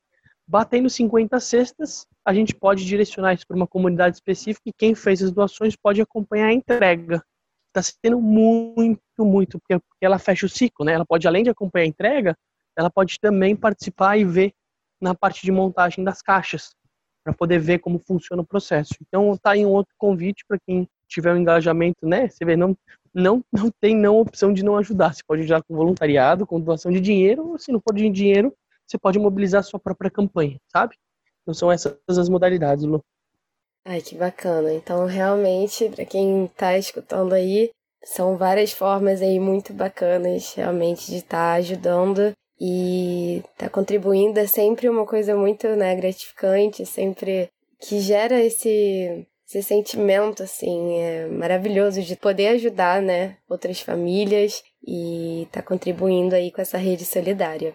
Batendo 0.48 0.88
50 0.88 1.38
cestas, 1.40 2.06
a 2.24 2.32
gente 2.32 2.54
pode 2.54 2.82
direcionar 2.86 3.34
isso 3.34 3.46
para 3.46 3.56
uma 3.56 3.66
comunidade 3.66 4.16
específica 4.16 4.62
e 4.66 4.72
quem 4.72 4.94
fez 4.94 5.22
as 5.22 5.30
doações 5.30 5.76
pode 5.76 6.00
acompanhar 6.00 6.46
a 6.46 6.54
entrega. 6.54 7.22
Está 7.68 7.82
sendo 8.02 8.18
muito, 8.18 8.98
muito, 9.18 9.60
porque 9.60 9.78
ela 10.00 10.18
fecha 10.18 10.46
o 10.46 10.48
ciclo, 10.48 10.86
né? 10.86 10.94
Ela 10.94 11.04
pode, 11.04 11.28
além 11.28 11.44
de 11.44 11.50
acompanhar 11.50 11.84
a 11.84 11.88
entrega, 11.88 12.34
ela 12.74 12.88
pode 12.88 13.20
também 13.20 13.54
participar 13.54 14.16
e 14.16 14.24
ver 14.24 14.54
na 14.98 15.14
parte 15.14 15.42
de 15.42 15.52
montagem 15.52 16.02
das 16.02 16.22
caixas 16.22 16.70
para 17.22 17.34
poder 17.34 17.58
ver 17.58 17.80
como 17.80 17.98
funciona 17.98 18.40
o 18.40 18.46
processo. 18.46 18.94
Então 19.02 19.36
tá 19.36 19.50
aí 19.50 19.66
um 19.66 19.70
outro 19.70 19.94
convite 19.98 20.44
para 20.48 20.58
quem 20.66 20.88
tiver 21.06 21.34
um 21.34 21.36
engajamento, 21.36 22.06
né? 22.06 22.26
Você 22.26 22.42
vê, 22.42 22.56
não, 22.56 22.74
não, 23.12 23.44
não 23.52 23.70
tem 23.82 23.94
não 23.94 24.18
opção 24.18 24.50
de 24.50 24.64
não 24.64 24.78
ajudar. 24.78 25.14
Você 25.14 25.22
pode 25.26 25.42
ajudar 25.42 25.62
com 25.62 25.76
voluntariado, 25.76 26.46
com 26.46 26.58
doação 26.58 26.90
de 26.90 27.00
dinheiro, 27.00 27.48
ou 27.48 27.58
se 27.58 27.70
não 27.70 27.80
for 27.80 27.94
de 27.94 28.08
dinheiro, 28.08 28.54
você 28.88 28.98
pode 28.98 29.18
mobilizar 29.18 29.60
a 29.60 29.62
sua 29.62 29.78
própria 29.78 30.10
campanha, 30.10 30.58
sabe? 30.72 30.96
Então 31.42 31.54
são 31.54 31.70
essas 31.70 31.96
as 32.08 32.28
modalidades, 32.28 32.84
Lu. 32.84 33.02
Ai, 33.84 34.00
que 34.00 34.14
bacana. 34.14 34.72
Então, 34.72 35.06
realmente, 35.06 35.88
para 35.88 36.04
quem 36.04 36.44
está 36.44 36.76
escutando 36.76 37.32
aí, 37.32 37.70
são 38.04 38.36
várias 38.36 38.72
formas 38.72 39.22
aí 39.22 39.40
muito 39.40 39.72
bacanas, 39.72 40.52
realmente, 40.54 41.06
de 41.10 41.16
estar 41.16 41.52
tá 41.52 41.52
ajudando 41.54 42.32
e 42.60 43.42
tá 43.56 43.68
contribuindo 43.68 44.38
é 44.40 44.46
sempre 44.46 44.88
uma 44.88 45.06
coisa 45.06 45.36
muito 45.36 45.68
né, 45.68 45.94
gratificante, 45.94 46.84
sempre 46.84 47.48
que 47.80 48.00
gera 48.00 48.42
esse, 48.42 49.26
esse 49.46 49.62
sentimento 49.62 50.42
assim 50.42 50.98
é 50.98 51.26
maravilhoso 51.26 52.02
de 52.02 52.16
poder 52.16 52.48
ajudar 52.48 53.00
né, 53.00 53.36
outras 53.48 53.80
famílias 53.80 54.64
e 54.84 55.46
tá 55.52 55.62
contribuindo 55.62 56.34
aí 56.34 56.50
com 56.50 56.60
essa 56.60 56.78
rede 56.78 57.04
solidária. 57.04 57.72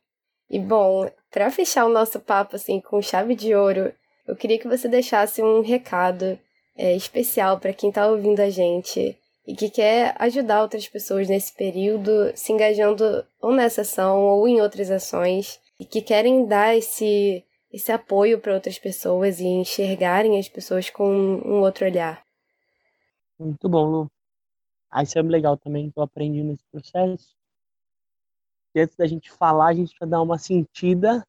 E 0.53 0.59
bom, 0.59 1.09
para 1.31 1.49
fechar 1.49 1.83
o 1.83 1.89
nosso 1.89 2.19
papo 2.19 2.57
assim 2.57 2.79
com 2.79 3.01
chave 3.01 3.33
de 3.33 3.55
ouro, 3.55 3.91
eu 4.27 4.35
queria 4.35 4.59
que 4.59 4.67
você 4.67 4.87
deixasse 4.87 5.41
um 5.41 5.61
recado 5.61 6.37
é, 6.77 6.95
especial 6.95 7.59
para 7.59 7.73
quem 7.73 7.89
está 7.89 8.05
ouvindo 8.05 8.39
a 8.39 8.51
gente 8.51 9.17
e 9.47 9.55
que 9.55 9.67
quer 9.67 10.15
ajudar 10.19 10.61
outras 10.61 10.87
pessoas 10.87 11.27
nesse 11.27 11.51
período, 11.55 12.31
se 12.35 12.53
engajando 12.53 13.25
ou 13.41 13.51
nessa 13.51 13.81
ação 13.81 14.21
ou 14.21 14.47
em 14.47 14.61
outras 14.61 14.91
ações, 14.91 15.59
e 15.79 15.85
que 15.85 16.03
querem 16.03 16.45
dar 16.45 16.77
esse, 16.77 17.43
esse 17.71 17.91
apoio 17.91 18.39
para 18.39 18.53
outras 18.53 18.77
pessoas 18.77 19.39
e 19.39 19.47
enxergarem 19.47 20.37
as 20.37 20.47
pessoas 20.47 20.87
com 20.87 21.09
um 21.09 21.61
outro 21.61 21.83
olhar. 21.83 22.23
Muito 23.39 23.67
bom, 23.67 23.85
Lu. 23.85 24.11
Ah, 24.91 25.01
isso 25.01 25.17
é 25.17 25.23
legal 25.23 25.57
também 25.57 25.89
que 25.89 25.97
eu 25.97 26.03
aprendi 26.03 26.43
nesse 26.43 26.63
processo. 26.71 27.35
E 28.75 28.81
antes 28.81 28.95
da 28.95 29.05
gente 29.05 29.31
falar, 29.31 29.67
a 29.67 29.73
gente 29.73 29.95
vai 29.99 30.09
dar 30.09 30.21
uma 30.21 30.37
sentida. 30.37 31.23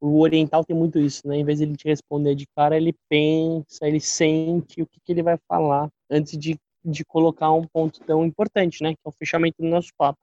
O 0.00 0.20
oriental 0.20 0.64
tem 0.64 0.76
muito 0.76 0.98
isso, 0.98 1.26
né? 1.26 1.36
Em 1.36 1.44
vez 1.44 1.58
de 1.58 1.64
ele 1.64 1.76
te 1.76 1.86
responder 1.86 2.34
de 2.34 2.46
cara, 2.56 2.76
ele 2.76 2.94
pensa, 3.08 3.86
ele 3.86 4.00
sente 4.00 4.82
o 4.82 4.86
que, 4.86 5.00
que 5.00 5.12
ele 5.12 5.22
vai 5.22 5.38
falar 5.48 5.90
antes 6.10 6.38
de 6.38 6.58
de 6.84 7.04
colocar 7.04 7.52
um 7.52 7.66
ponto 7.66 8.00
tão 8.00 8.24
importante, 8.24 8.82
né, 8.82 8.94
que 8.94 9.00
é 9.04 9.08
o 9.08 9.12
fechamento 9.12 9.56
do 9.60 9.68
nosso 9.68 9.90
papo. 9.96 10.18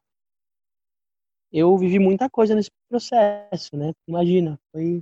Eu 1.52 1.78
vivi 1.78 1.98
muita 2.00 2.30
coisa 2.30 2.54
nesse 2.54 2.70
processo, 2.90 3.78
né? 3.78 3.94
Imagina, 4.08 4.60
foi 4.72 5.02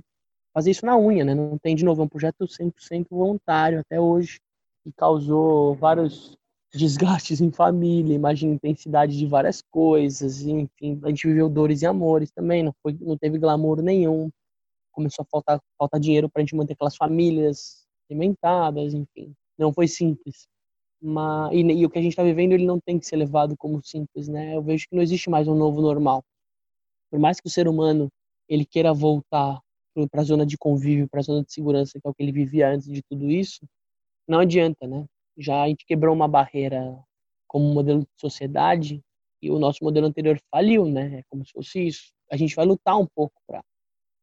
fazer 0.54 0.70
isso 0.70 0.86
na 0.86 0.96
unha, 0.96 1.24
né? 1.24 1.34
Não 1.34 1.58
tem 1.58 1.74
de 1.74 1.84
novo 1.84 2.02
é 2.02 2.04
um 2.04 2.08
projeto 2.08 2.46
100% 2.46 3.06
voluntário 3.10 3.80
até 3.80 4.00
hoje 4.00 4.38
e 4.84 4.92
causou 4.92 5.74
vários 5.74 6.36
desgastes 6.76 7.40
em 7.40 7.50
família, 7.50 8.14
imagina 8.14 8.54
intensidade 8.54 9.16
de 9.16 9.26
várias 9.26 9.62
coisas, 9.70 10.42
enfim, 10.42 11.00
a 11.02 11.08
gente 11.08 11.26
viveu 11.26 11.48
dores 11.48 11.82
e 11.82 11.86
amores 11.86 12.30
também, 12.30 12.62
não 12.62 12.72
foi, 12.82 12.96
não 13.00 13.16
teve 13.16 13.38
glamour 13.38 13.82
nenhum. 13.82 14.30
Começou 14.92 15.22
a 15.24 15.26
faltar, 15.30 15.60
faltar 15.78 16.00
dinheiro 16.00 16.28
para 16.28 16.40
a 16.40 16.44
gente 16.44 16.54
manter 16.56 16.72
aquelas 16.74 16.96
famílias 16.96 17.86
alimentadas, 18.10 18.94
enfim. 18.94 19.34
Não 19.58 19.72
foi 19.72 19.88
simples. 19.88 20.46
Mas, 21.00 21.52
e, 21.52 21.60
e, 21.60 21.86
o 21.86 21.90
que 21.90 21.98
a 21.98 22.02
gente 22.02 22.12
está 22.12 22.22
vivendo 22.22 22.52
ele 22.52 22.64
não 22.66 22.80
tem 22.80 22.98
que 22.98 23.06
ser 23.06 23.16
levado 23.16 23.56
como 23.56 23.82
simples, 23.84 24.28
né? 24.28 24.56
Eu 24.56 24.62
vejo 24.62 24.86
que 24.88 24.96
não 24.96 25.02
existe 25.02 25.28
mais 25.28 25.46
um 25.48 25.54
novo 25.54 25.80
normal. 25.82 26.24
Por 27.10 27.20
mais 27.20 27.40
que 27.40 27.46
o 27.46 27.50
ser 27.50 27.68
humano 27.68 28.08
ele 28.48 28.64
queira 28.64 28.92
voltar 28.94 29.60
para 30.10 30.20
a 30.20 30.24
zona 30.24 30.44
de 30.46 30.58
convívio, 30.58 31.08
para 31.08 31.20
a 31.20 31.22
zona 31.22 31.42
de 31.42 31.52
segurança, 31.52 31.98
que 32.00 32.06
é 32.06 32.10
o 32.10 32.14
que 32.14 32.22
ele 32.22 32.32
vivia 32.32 32.68
antes 32.70 32.86
de 32.88 33.02
tudo 33.02 33.30
isso, 33.30 33.66
não 34.28 34.40
adianta, 34.40 34.86
né? 34.86 35.06
Já 35.36 35.62
a 35.62 35.68
gente 35.68 35.84
quebrou 35.86 36.14
uma 36.14 36.28
barreira 36.28 36.98
como 37.46 37.72
modelo 37.72 38.00
de 38.00 38.20
sociedade 38.20 39.02
e 39.42 39.50
o 39.50 39.58
nosso 39.58 39.82
modelo 39.82 40.06
anterior 40.06 40.38
faliu, 40.50 40.86
né? 40.86 41.18
É 41.18 41.22
como 41.28 41.44
se 41.44 41.52
fosse 41.52 41.86
isso. 41.86 42.12
A 42.30 42.36
gente 42.36 42.54
vai 42.54 42.64
lutar 42.64 42.98
um 42.98 43.06
pouco 43.06 43.34
para 43.46 43.62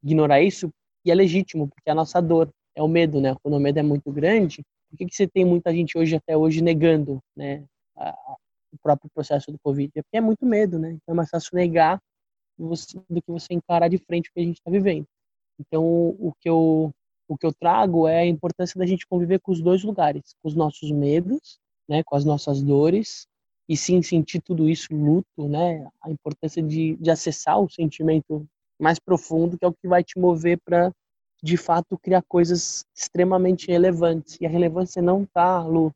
ignorar 0.04 0.41
isso 0.41 0.69
e 1.06 1.12
é 1.12 1.15
legítimo, 1.15 1.67
porque 1.67 1.89
é 1.89 1.91
a 1.91 1.95
nossa 1.95 2.21
dor 2.21 2.49
é 2.76 2.82
o 2.82 2.88
medo, 2.88 3.21
né? 3.21 3.36
Quando 3.41 3.56
o 3.56 3.60
medo 3.60 3.80
é 3.80 3.84
muito 3.84 4.12
grande, 4.12 4.63
por 4.89 4.97
que, 4.97 5.06
que 5.06 5.15
você 5.15 5.28
tem 5.28 5.45
muita 5.45 5.73
gente 5.73 5.97
hoje, 5.97 6.15
até 6.15 6.36
hoje, 6.36 6.62
negando 6.62 7.19
né, 7.36 7.65
a, 7.95 8.36
o 8.71 8.78
próprio 8.82 9.10
processo 9.13 9.52
do 9.52 9.60
Covid? 9.60 9.91
É 9.95 10.02
porque 10.02 10.17
é 10.17 10.21
muito 10.21 10.45
medo, 10.45 10.80
né? 10.80 10.91
Então 10.91 11.13
é 11.13 11.15
mais 11.15 11.30
fácil 11.30 11.52
negar 11.54 12.02
do 12.58 13.21
que 13.21 13.32
você 13.32 13.54
encarar 13.54 13.88
de 13.88 13.97
frente 13.97 14.30
o 14.30 14.34
que 14.34 14.39
a 14.39 14.43
gente 14.43 14.58
está 14.58 14.69
vivendo. 14.69 15.06
Então, 15.60 15.84
o 15.84 16.34
que, 16.39 16.49
eu, 16.49 16.93
o 17.34 17.38
que 17.38 17.46
eu 17.46 17.54
trago 17.54 18.08
é 18.08 18.19
a 18.19 18.26
importância 18.26 18.78
da 18.78 18.86
gente 18.86 19.08
conviver 19.08 19.39
com 19.39 19.52
os 19.52 19.60
dois 19.60 19.84
lugares, 19.84 20.36
com 20.41 20.48
os 20.48 20.56
nossos 20.56 20.91
medos, 20.91 21.58
né, 21.89 22.04
com 22.04 22.15
as 22.15 22.24
nossas 22.24 22.62
dores, 22.62 23.28
e 23.67 23.76
sim 23.76 24.02
sentir 24.04 24.39
tudo 24.39 24.69
isso, 24.69 24.93
luto, 24.93 25.48
né, 25.48 25.88
a 26.02 26.12
importância 26.12 26.62
de, 26.62 26.96
de 26.98 27.10
acessar 27.10 27.60
o 27.60 27.69
sentimento 27.69 28.46
mais 28.80 29.00
profundo, 29.00 29.58
que 29.58 29.65
é 29.65 29.67
o 29.67 29.74
que 29.74 29.88
vai 29.88 30.04
te 30.04 30.19
mover 30.19 30.60
para 30.63 30.91
de 31.41 31.58
fato 31.58 31.98
criar 31.98 32.22
coisas 32.22 32.86
extremamente 32.96 33.67
relevantes. 33.67 34.38
E 34.39 34.46
a 34.46 34.50
relevância 34.50 35.02
não 35.02 35.24
está 35.24 35.63
no 35.63 35.92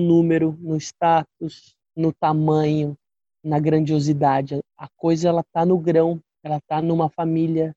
número, 0.00 0.56
no 0.60 0.76
status, 0.76 1.74
no 1.96 2.12
tamanho, 2.12 2.96
na 3.42 3.58
grandiosidade. 3.58 4.60
A 4.76 4.88
coisa 4.96 5.28
ela 5.28 5.40
está 5.40 5.66
no 5.66 5.78
grão, 5.78 6.20
ela 6.42 6.58
está 6.58 6.80
numa 6.80 7.10
família, 7.10 7.74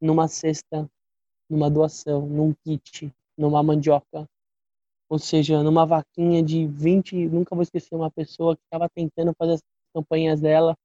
numa 0.00 0.26
cesta, 0.26 0.88
numa 1.48 1.70
doação, 1.70 2.26
num 2.26 2.54
kit, 2.64 3.12
numa 3.36 3.62
mandioca. 3.62 4.28
Ou 5.08 5.18
seja, 5.18 5.62
numa 5.62 5.86
vaquinha 5.86 6.42
de 6.42 6.66
20, 6.66 7.28
nunca 7.28 7.54
vou 7.54 7.62
esquecer 7.62 7.94
uma 7.94 8.10
pessoa 8.10 8.56
que 8.56 8.62
estava 8.64 8.88
tentando 8.88 9.32
fazer 9.38 9.52
as 9.52 9.62
campanhas 9.94 10.40
dela, 10.40 10.76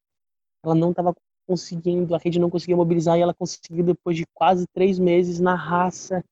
ela 0.64 0.76
não 0.76 0.91
estava 0.91 1.14
conseguindo, 1.47 2.14
a 2.14 2.18
rede 2.18 2.39
não 2.39 2.49
conseguia 2.49 2.78
mobilizar 2.78 3.18
e 3.18 3.22
ela 3.22 3.34
conseguiu 3.34 3.84
depois 3.84 4.16
de 4.16 4.26
quase 4.34 4.66
três 4.68 4.99
meses 4.99 5.39
na 5.39 5.55
raça. 5.55 6.24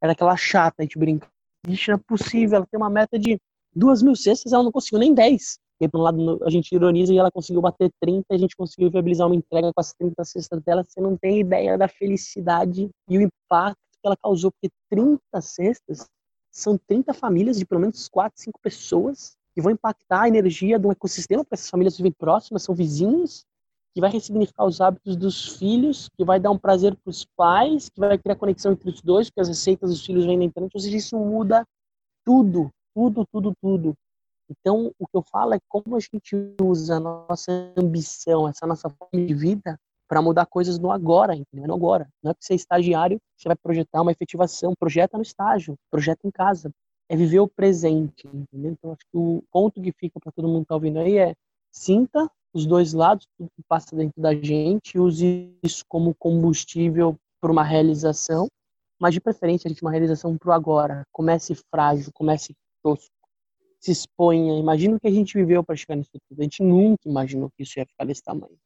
Era 0.00 0.12
aquela 0.12 0.36
chata, 0.36 0.76
a 0.78 0.82
gente 0.82 0.98
brinca. 0.98 1.26
Vixe, 1.66 1.90
não 1.90 1.96
é 1.96 2.00
possível, 2.06 2.56
ela 2.56 2.66
tem 2.66 2.78
uma 2.78 2.90
meta 2.90 3.18
de 3.18 3.40
duas 3.74 4.02
mil 4.02 4.14
cestas, 4.14 4.52
ela 4.52 4.62
não 4.62 4.70
conseguiu 4.70 4.98
nem 4.98 5.14
dez. 5.14 5.58
E 5.80 5.88
por 5.88 6.00
um 6.00 6.02
lado 6.02 6.44
a 6.44 6.50
gente 6.50 6.74
ironiza 6.74 7.12
e 7.12 7.18
ela 7.18 7.30
conseguiu 7.30 7.60
bater 7.60 7.90
30, 8.00 8.24
a 8.30 8.38
gente 8.38 8.56
conseguiu 8.56 8.90
viabilizar 8.90 9.26
uma 9.26 9.36
entrega 9.36 9.72
com 9.72 9.80
as 9.80 9.92
30 9.92 10.24
cestas 10.24 10.62
dela. 10.62 10.82
Você 10.82 11.00
não 11.00 11.16
tem 11.16 11.40
ideia 11.40 11.76
da 11.76 11.86
felicidade 11.86 12.90
e 13.08 13.18
o 13.18 13.22
impacto 13.22 13.76
que 14.00 14.06
ela 14.06 14.16
causou, 14.16 14.50
porque 14.52 14.72
30 14.90 15.20
cestas 15.40 16.08
são 16.50 16.78
30 16.78 17.12
famílias 17.12 17.58
de 17.58 17.66
pelo 17.66 17.80
menos 17.80 18.08
4, 18.08 18.40
5 18.40 18.58
pessoas 18.62 19.36
que 19.54 19.60
vão 19.60 19.72
impactar 19.72 20.22
a 20.22 20.28
energia 20.28 20.78
um 20.78 20.92
ecossistema, 20.92 21.42
porque 21.42 21.54
essas 21.54 21.70
famílias 21.70 21.96
vivem 21.96 22.12
próximas, 22.12 22.62
são 22.62 22.74
vizinhos, 22.74 23.44
que 23.94 24.00
vai 24.02 24.10
ressignificar 24.10 24.66
os 24.66 24.78
hábitos 24.78 25.16
dos 25.16 25.56
filhos, 25.56 26.10
que 26.14 26.22
vai 26.22 26.38
dar 26.38 26.50
um 26.50 26.58
prazer 26.58 26.94
para 26.94 27.10
os 27.10 27.24
pais, 27.34 27.88
que 27.88 27.98
vai 27.98 28.18
criar 28.18 28.36
conexão 28.36 28.72
entre 28.72 28.90
os 28.90 29.00
dois, 29.00 29.30
porque 29.30 29.40
as 29.40 29.48
receitas 29.48 29.88
dos 29.88 30.04
filhos 30.04 30.26
vêm 30.26 30.38
da 30.38 30.44
internet, 30.44 30.74
ou 30.74 30.80
seja, 30.80 30.96
isso 30.98 31.18
muda 31.18 31.66
tudo, 32.22 32.70
tudo, 32.94 33.26
tudo, 33.32 33.54
tudo. 33.62 33.94
Então, 34.48 34.92
o 34.98 35.06
que 35.06 35.16
eu 35.16 35.22
falo 35.22 35.54
é 35.54 35.58
como 35.68 35.96
a 35.96 36.00
gente 36.00 36.36
usa 36.60 36.96
a 36.96 37.00
nossa 37.00 37.72
ambição, 37.76 38.48
essa 38.48 38.66
nossa 38.66 38.88
forma 38.88 39.26
de 39.26 39.34
vida, 39.34 39.78
para 40.08 40.22
mudar 40.22 40.46
coisas 40.46 40.78
no 40.78 40.90
agora, 40.90 41.34
entendeu? 41.34 41.66
No 41.66 41.74
agora. 41.74 42.08
Não 42.22 42.30
é 42.30 42.34
porque 42.34 42.46
você 42.46 42.52
é 42.52 42.56
estagiário, 42.56 43.18
você 43.36 43.48
vai 43.48 43.56
projetar 43.56 44.02
uma 44.02 44.12
efetivação, 44.12 44.74
projeta 44.78 45.16
no 45.16 45.22
estágio, 45.22 45.76
projeta 45.90 46.26
em 46.26 46.30
casa. 46.30 46.70
É 47.08 47.16
viver 47.16 47.40
o 47.40 47.48
presente, 47.48 48.26
entendeu? 48.26 48.72
Então, 48.72 48.92
acho 48.92 49.04
que 49.10 49.16
o 49.16 49.42
ponto 49.52 49.80
que 49.80 49.92
fica 49.92 50.18
para 50.20 50.32
todo 50.32 50.48
mundo 50.48 50.62
que 50.62 50.68
tá 50.68 50.74
ouvindo 50.74 50.98
aí 50.98 51.18
é 51.18 51.34
sinta 51.72 52.30
os 52.52 52.66
dois 52.66 52.92
lados, 52.92 53.26
tudo 53.36 53.50
que 53.54 53.62
passa 53.68 53.94
dentro 53.94 54.20
da 54.20 54.34
gente, 54.34 54.98
use 54.98 55.54
isso 55.62 55.84
como 55.88 56.14
combustível 56.14 57.16
para 57.40 57.52
uma 57.52 57.62
realização, 57.62 58.48
mas 58.98 59.12
de 59.12 59.20
preferência, 59.20 59.68
a 59.68 59.70
gente 59.70 59.82
uma 59.82 59.90
realização 59.90 60.36
para 60.38 60.48
o 60.48 60.52
agora. 60.52 61.04
Comece 61.12 61.54
frágil, 61.70 62.10
comece 62.14 62.54
tosco, 62.82 63.10
se 63.80 63.92
exponha. 63.92 64.58
Imagina 64.58 64.96
o 64.96 65.00
que 65.00 65.06
a 65.08 65.12
gente 65.12 65.34
viveu 65.34 65.62
para 65.62 65.76
chegar 65.76 65.96
nisso 65.96 66.10
tudo. 66.28 66.40
A 66.40 66.42
gente 66.42 66.62
nunca 66.62 67.08
imaginou 67.08 67.50
que 67.50 67.62
isso 67.62 67.78
ia 67.78 67.86
ficar 67.86 68.04
desse 68.04 68.22
tamanho. 68.22 68.56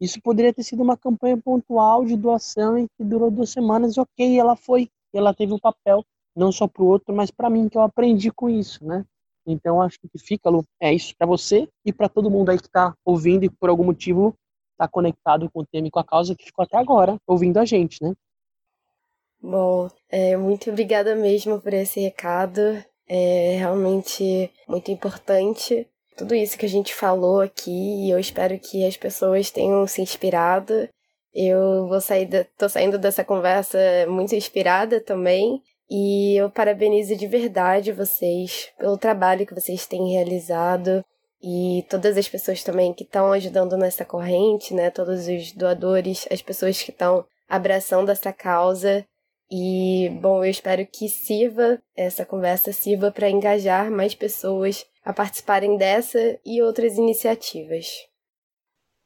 Isso 0.00 0.20
poderia 0.22 0.52
ter 0.52 0.62
sido 0.62 0.82
uma 0.82 0.96
campanha 0.96 1.36
pontual 1.36 2.04
de 2.04 2.16
doação 2.16 2.78
e 2.78 2.88
que 2.88 3.04
durou 3.04 3.30
duas 3.30 3.50
semanas, 3.50 3.98
ok, 3.98 4.38
ela 4.38 4.56
foi, 4.56 4.88
ela 5.12 5.34
teve 5.34 5.52
um 5.52 5.58
papel, 5.58 6.02
não 6.34 6.50
só 6.50 6.66
para 6.66 6.82
o 6.82 6.86
outro, 6.86 7.14
mas 7.14 7.30
para 7.30 7.50
mim, 7.50 7.68
que 7.68 7.76
eu 7.76 7.82
aprendi 7.82 8.30
com 8.30 8.48
isso, 8.48 8.84
né? 8.84 9.04
Então, 9.46 9.82
acho 9.82 9.98
que 10.00 10.18
fica, 10.18 10.48
Lu, 10.48 10.64
é 10.80 10.92
isso 10.92 11.14
para 11.18 11.26
você 11.26 11.68
e 11.84 11.92
para 11.92 12.08
todo 12.08 12.30
mundo 12.30 12.50
aí 12.50 12.58
que 12.58 12.66
está 12.66 12.94
ouvindo 13.04 13.44
e 13.44 13.50
por 13.50 13.68
algum 13.68 13.84
motivo 13.84 14.34
está 14.72 14.88
conectado 14.88 15.50
com 15.50 15.60
o 15.60 15.66
tema 15.66 15.88
e 15.88 15.90
com 15.90 15.98
a 15.98 16.04
causa 16.04 16.34
que 16.34 16.44
ficou 16.44 16.62
até 16.62 16.78
agora 16.78 17.18
ouvindo 17.26 17.58
a 17.58 17.64
gente, 17.64 18.02
né? 18.02 18.14
Bom, 19.42 19.88
é, 20.08 20.36
muito 20.36 20.70
obrigada 20.70 21.14
mesmo 21.14 21.60
por 21.60 21.72
esse 21.72 22.00
recado. 22.00 22.60
É 23.12 23.56
realmente 23.58 24.48
muito 24.68 24.92
importante 24.92 25.84
tudo 26.16 26.32
isso 26.32 26.56
que 26.56 26.64
a 26.64 26.68
gente 26.68 26.94
falou 26.94 27.40
aqui 27.40 28.06
e 28.06 28.10
eu 28.10 28.20
espero 28.20 28.56
que 28.56 28.86
as 28.86 28.96
pessoas 28.96 29.50
tenham 29.50 29.84
se 29.88 30.00
inspirado. 30.00 30.88
Eu 31.34 31.88
vou 31.88 32.00
sair, 32.00 32.26
da, 32.26 32.44
tô 32.56 32.68
saindo 32.68 32.98
dessa 32.98 33.24
conversa 33.24 33.78
muito 34.06 34.34
inspirada 34.36 35.00
também 35.00 35.60
e 35.90 36.36
eu 36.40 36.50
parabenizo 36.50 37.16
de 37.16 37.26
verdade 37.26 37.90
vocês 37.90 38.68
pelo 38.78 38.96
trabalho 38.96 39.44
que 39.44 39.54
vocês 39.54 39.86
têm 39.86 40.12
realizado 40.12 41.04
e 41.42 41.84
todas 41.90 42.16
as 42.16 42.28
pessoas 42.28 42.62
também 42.62 42.92
que 42.92 43.02
estão 43.02 43.32
ajudando 43.32 43.76
nessa 43.76 44.04
corrente, 44.04 44.72
né? 44.72 44.88
Todos 44.88 45.26
os 45.26 45.52
doadores, 45.52 46.28
as 46.30 46.42
pessoas 46.42 46.80
que 46.80 46.92
estão 46.92 47.24
abraçando 47.48 48.10
essa 48.10 48.32
causa. 48.32 49.04
E, 49.50 50.08
bom, 50.20 50.44
eu 50.44 50.50
espero 50.50 50.86
que 50.86 51.08
sirva, 51.08 51.82
essa 51.96 52.24
conversa 52.24 52.72
sirva 52.72 53.10
para 53.10 53.28
engajar 53.28 53.90
mais 53.90 54.14
pessoas 54.14 54.86
a 55.04 55.12
participarem 55.12 55.76
dessa 55.76 56.38
e 56.44 56.62
outras 56.62 56.96
iniciativas. 56.96 57.86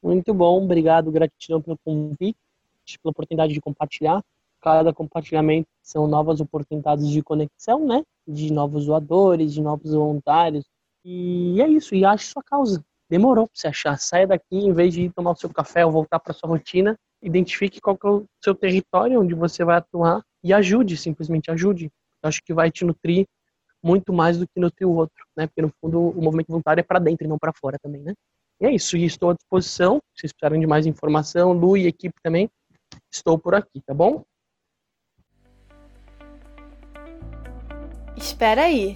Muito 0.03 0.33
bom, 0.33 0.63
obrigado, 0.63 1.11
gratidão 1.11 1.61
pelo 1.61 1.79
convite, 1.83 2.37
pela 3.01 3.11
oportunidade 3.11 3.53
de 3.53 3.61
compartilhar 3.61 4.21
cada 4.65 4.91
compartilhamento 4.91 5.67
são 5.83 6.07
novas 6.07 6.41
oportunidades 6.41 7.07
de 7.07 7.21
conexão, 7.21 7.85
né? 7.85 8.03
De 8.27 8.51
novos 8.51 8.87
doadores, 8.87 9.53
de 9.53 9.61
novos 9.61 9.91
voluntários. 9.91 10.65
E 11.03 11.61
é 11.61 11.67
isso, 11.67 11.93
e 11.93 12.03
ache 12.03 12.25
sua 12.25 12.41
causa. 12.41 12.83
Demorou 13.09 13.47
para 13.47 13.55
você 13.55 13.67
achar. 13.67 13.97
Saia 13.97 14.27
daqui, 14.27 14.57
em 14.57 14.73
vez 14.73 14.93
de 14.93 15.03
ir 15.03 15.11
tomar 15.13 15.31
o 15.31 15.35
seu 15.35 15.49
café 15.49 15.85
ou 15.85 15.91
voltar 15.91 16.19
para 16.19 16.33
sua 16.33 16.49
rotina, 16.49 16.97
identifique 17.21 17.79
qual 17.81 17.97
é 18.03 18.07
o 18.07 18.25
seu 18.43 18.55
território 18.55 19.21
onde 19.21 19.33
você 19.33 19.63
vai 19.63 19.77
atuar 19.77 20.21
e 20.43 20.53
ajude, 20.53 20.97
simplesmente 20.97 21.51
ajude. 21.51 21.91
Eu 22.23 22.27
acho 22.27 22.41
que 22.43 22.53
vai 22.53 22.71
te 22.71 22.83
nutrir 22.85 23.25
muito 23.83 24.11
mais 24.11 24.37
do 24.37 24.47
que 24.47 24.59
nutrir 24.59 24.87
o 24.87 24.95
outro, 24.95 25.23
né? 25.37 25.45
Porque 25.47 25.61
no 25.61 25.71
fundo 25.79 26.09
o 26.09 26.21
movimento 26.21 26.47
voluntário 26.47 26.81
é 26.81 26.83
para 26.83 26.99
dentro 26.99 27.25
e 27.25 27.29
não 27.29 27.37
para 27.37 27.53
fora 27.53 27.77
também, 27.81 28.01
né? 28.01 28.13
E 28.59 28.65
é 28.65 28.71
isso, 28.71 28.97
e 28.97 29.05
estou 29.05 29.29
à 29.29 29.33
disposição. 29.33 29.99
Se 30.15 30.21
vocês 30.21 30.33
precisarem 30.33 30.59
de 30.59 30.67
mais 30.67 30.85
informação, 30.85 31.53
Lu 31.53 31.77
e 31.77 31.85
equipe 31.85 32.15
também, 32.23 32.49
estou 33.11 33.37
por 33.37 33.53
aqui, 33.53 33.81
tá 33.85 33.93
bom? 33.93 34.23
Espera 38.17 38.63
aí! 38.63 38.93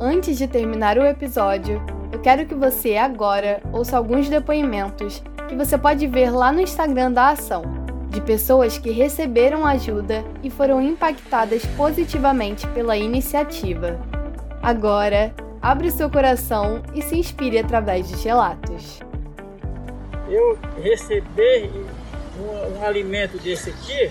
Antes 0.00 0.36
de 0.36 0.46
terminar 0.46 0.98
o 0.98 1.04
episódio, 1.04 1.80
eu 2.12 2.18
quero 2.20 2.46
que 2.46 2.54
você 2.54 2.96
agora 2.96 3.60
ouça 3.72 3.96
alguns 3.96 4.28
depoimentos 4.28 5.22
que 5.48 5.54
você 5.54 5.76
pode 5.76 6.06
ver 6.06 6.30
lá 6.30 6.52
no 6.52 6.60
Instagram 6.60 7.12
da 7.12 7.30
ação, 7.30 7.62
de 8.08 8.20
pessoas 8.20 8.78
que 8.78 8.90
receberam 8.90 9.66
ajuda 9.66 10.24
e 10.42 10.50
foram 10.50 10.80
impactadas 10.80 11.64
positivamente 11.76 12.66
pela 12.68 12.96
iniciativa. 12.96 13.98
Agora, 14.62 15.34
abre 15.60 15.90
seu 15.90 16.10
coração 16.10 16.82
e 16.94 17.02
se 17.02 17.16
inspire 17.16 17.58
através 17.58 18.08
de 18.08 18.16
relatos. 18.16 19.00
Eu 20.28 20.58
receber 20.82 21.70
um, 22.38 22.78
um 22.78 22.84
alimento 22.84 23.38
desse 23.38 23.70
aqui, 23.70 24.10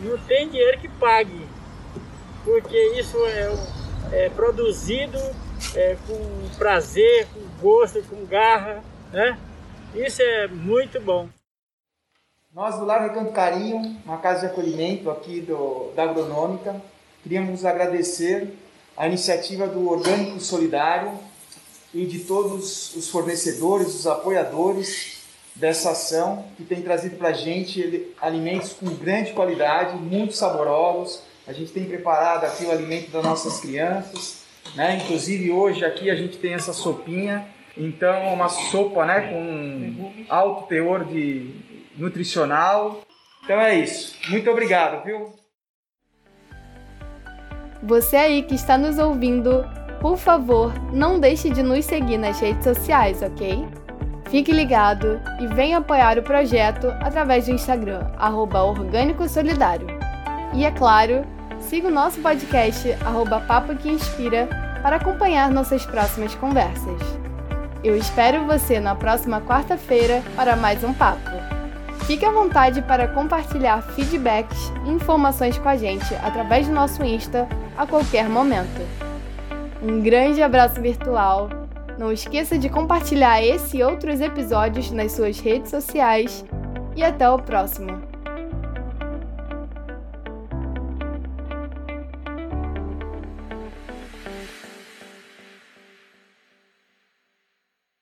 não 0.00 0.18
tem 0.18 0.48
dinheiro 0.48 0.78
que 0.78 0.88
pague 0.88 1.46
porque 2.44 2.76
isso 2.98 3.16
é, 3.26 4.24
é 4.24 4.28
produzido 4.30 5.18
é, 5.74 5.96
com 6.06 6.48
prazer, 6.58 7.26
com 7.28 7.40
gosto, 7.62 8.02
com 8.04 8.24
garra, 8.24 8.82
né? 9.12 9.38
Isso 9.94 10.22
é 10.22 10.46
muito 10.46 11.00
bom. 11.00 11.28
Nós 12.52 12.76
do 12.78 12.84
Lar 12.84 13.02
Recanto 13.02 13.32
Carinho, 13.32 13.96
uma 14.04 14.18
casa 14.18 14.40
de 14.40 14.46
acolhimento 14.46 15.10
aqui 15.10 15.40
do, 15.40 15.92
da 15.94 16.04
Agronômica, 16.04 16.80
queríamos 17.22 17.64
agradecer 17.64 18.56
a 18.96 19.06
iniciativa 19.06 19.66
do 19.66 19.88
Orgânico 19.88 20.40
Solidário 20.40 21.12
e 21.94 22.04
de 22.06 22.20
todos 22.20 22.94
os 22.96 23.08
fornecedores, 23.08 23.94
os 23.94 24.06
apoiadores 24.06 25.20
dessa 25.54 25.90
ação, 25.90 26.44
que 26.56 26.64
tem 26.64 26.82
trazido 26.82 27.16
para 27.16 27.28
a 27.28 27.32
gente 27.32 28.14
alimentos 28.20 28.72
com 28.72 28.86
grande 28.94 29.32
qualidade, 29.32 29.96
muito 29.96 30.34
saborosos, 30.34 31.22
a 31.46 31.52
gente 31.52 31.72
tem 31.72 31.84
preparado 31.84 32.44
aqui 32.44 32.64
o 32.64 32.70
alimento 32.70 33.10
das 33.10 33.24
nossas 33.24 33.60
crianças, 33.60 34.39
né? 34.74 34.96
Inclusive 34.96 35.50
hoje 35.50 35.84
aqui 35.84 36.10
a 36.10 36.14
gente 36.14 36.36
tem 36.38 36.54
essa 36.54 36.72
sopinha, 36.72 37.46
então 37.76 38.32
uma 38.32 38.48
sopa, 38.48 39.04
né, 39.04 39.20
com 39.20 40.12
alto 40.28 40.66
teor 40.66 41.04
de 41.04 41.54
nutricional. 41.96 43.02
Então 43.44 43.60
é 43.60 43.74
isso. 43.78 44.16
Muito 44.28 44.50
obrigado, 44.50 45.04
viu? 45.04 45.32
Você 47.82 48.16
aí 48.16 48.42
que 48.42 48.54
está 48.54 48.76
nos 48.76 48.98
ouvindo, 48.98 49.64
por 50.00 50.18
favor, 50.18 50.72
não 50.92 51.18
deixe 51.18 51.48
de 51.48 51.62
nos 51.62 51.84
seguir 51.86 52.18
nas 52.18 52.38
redes 52.38 52.64
sociais, 52.64 53.22
ok? 53.22 53.66
Fique 54.28 54.52
ligado 54.52 55.20
e 55.40 55.46
venha 55.46 55.78
apoiar 55.78 56.18
o 56.18 56.22
projeto 56.22 56.88
através 57.00 57.46
do 57.46 57.52
Instagram, 57.52 58.12
arroba 58.16 58.62
Orgânico 58.62 59.28
Solidário. 59.28 59.88
E 60.54 60.64
é 60.64 60.70
claro, 60.70 61.24
Siga 61.70 61.86
o 61.86 61.90
nosso 61.92 62.20
podcast, 62.20 62.90
arroba 63.06 63.38
Papo 63.38 63.76
que 63.76 63.88
Inspira, 63.88 64.48
para 64.82 64.96
acompanhar 64.96 65.52
nossas 65.52 65.86
próximas 65.86 66.34
conversas. 66.34 67.00
Eu 67.84 67.96
espero 67.96 68.44
você 68.44 68.80
na 68.80 68.96
próxima 68.96 69.40
quarta-feira 69.40 70.20
para 70.34 70.56
mais 70.56 70.82
um 70.82 70.92
papo. 70.92 71.30
Fique 72.06 72.24
à 72.24 72.32
vontade 72.32 72.82
para 72.82 73.06
compartilhar 73.06 73.82
feedbacks 73.82 74.58
e 74.84 74.90
informações 74.90 75.58
com 75.58 75.68
a 75.68 75.76
gente 75.76 76.12
através 76.24 76.66
do 76.66 76.74
nosso 76.74 77.04
Insta 77.04 77.48
a 77.78 77.86
qualquer 77.86 78.28
momento. 78.28 78.84
Um 79.80 80.00
grande 80.00 80.42
abraço 80.42 80.80
virtual. 80.80 81.50
Não 81.96 82.10
esqueça 82.10 82.58
de 82.58 82.68
compartilhar 82.68 83.44
esse 83.44 83.76
e 83.76 83.84
outros 83.84 84.20
episódios 84.20 84.90
nas 84.90 85.12
suas 85.12 85.38
redes 85.38 85.70
sociais. 85.70 86.44
E 86.96 87.04
até 87.04 87.30
o 87.30 87.38
próximo! 87.38 88.09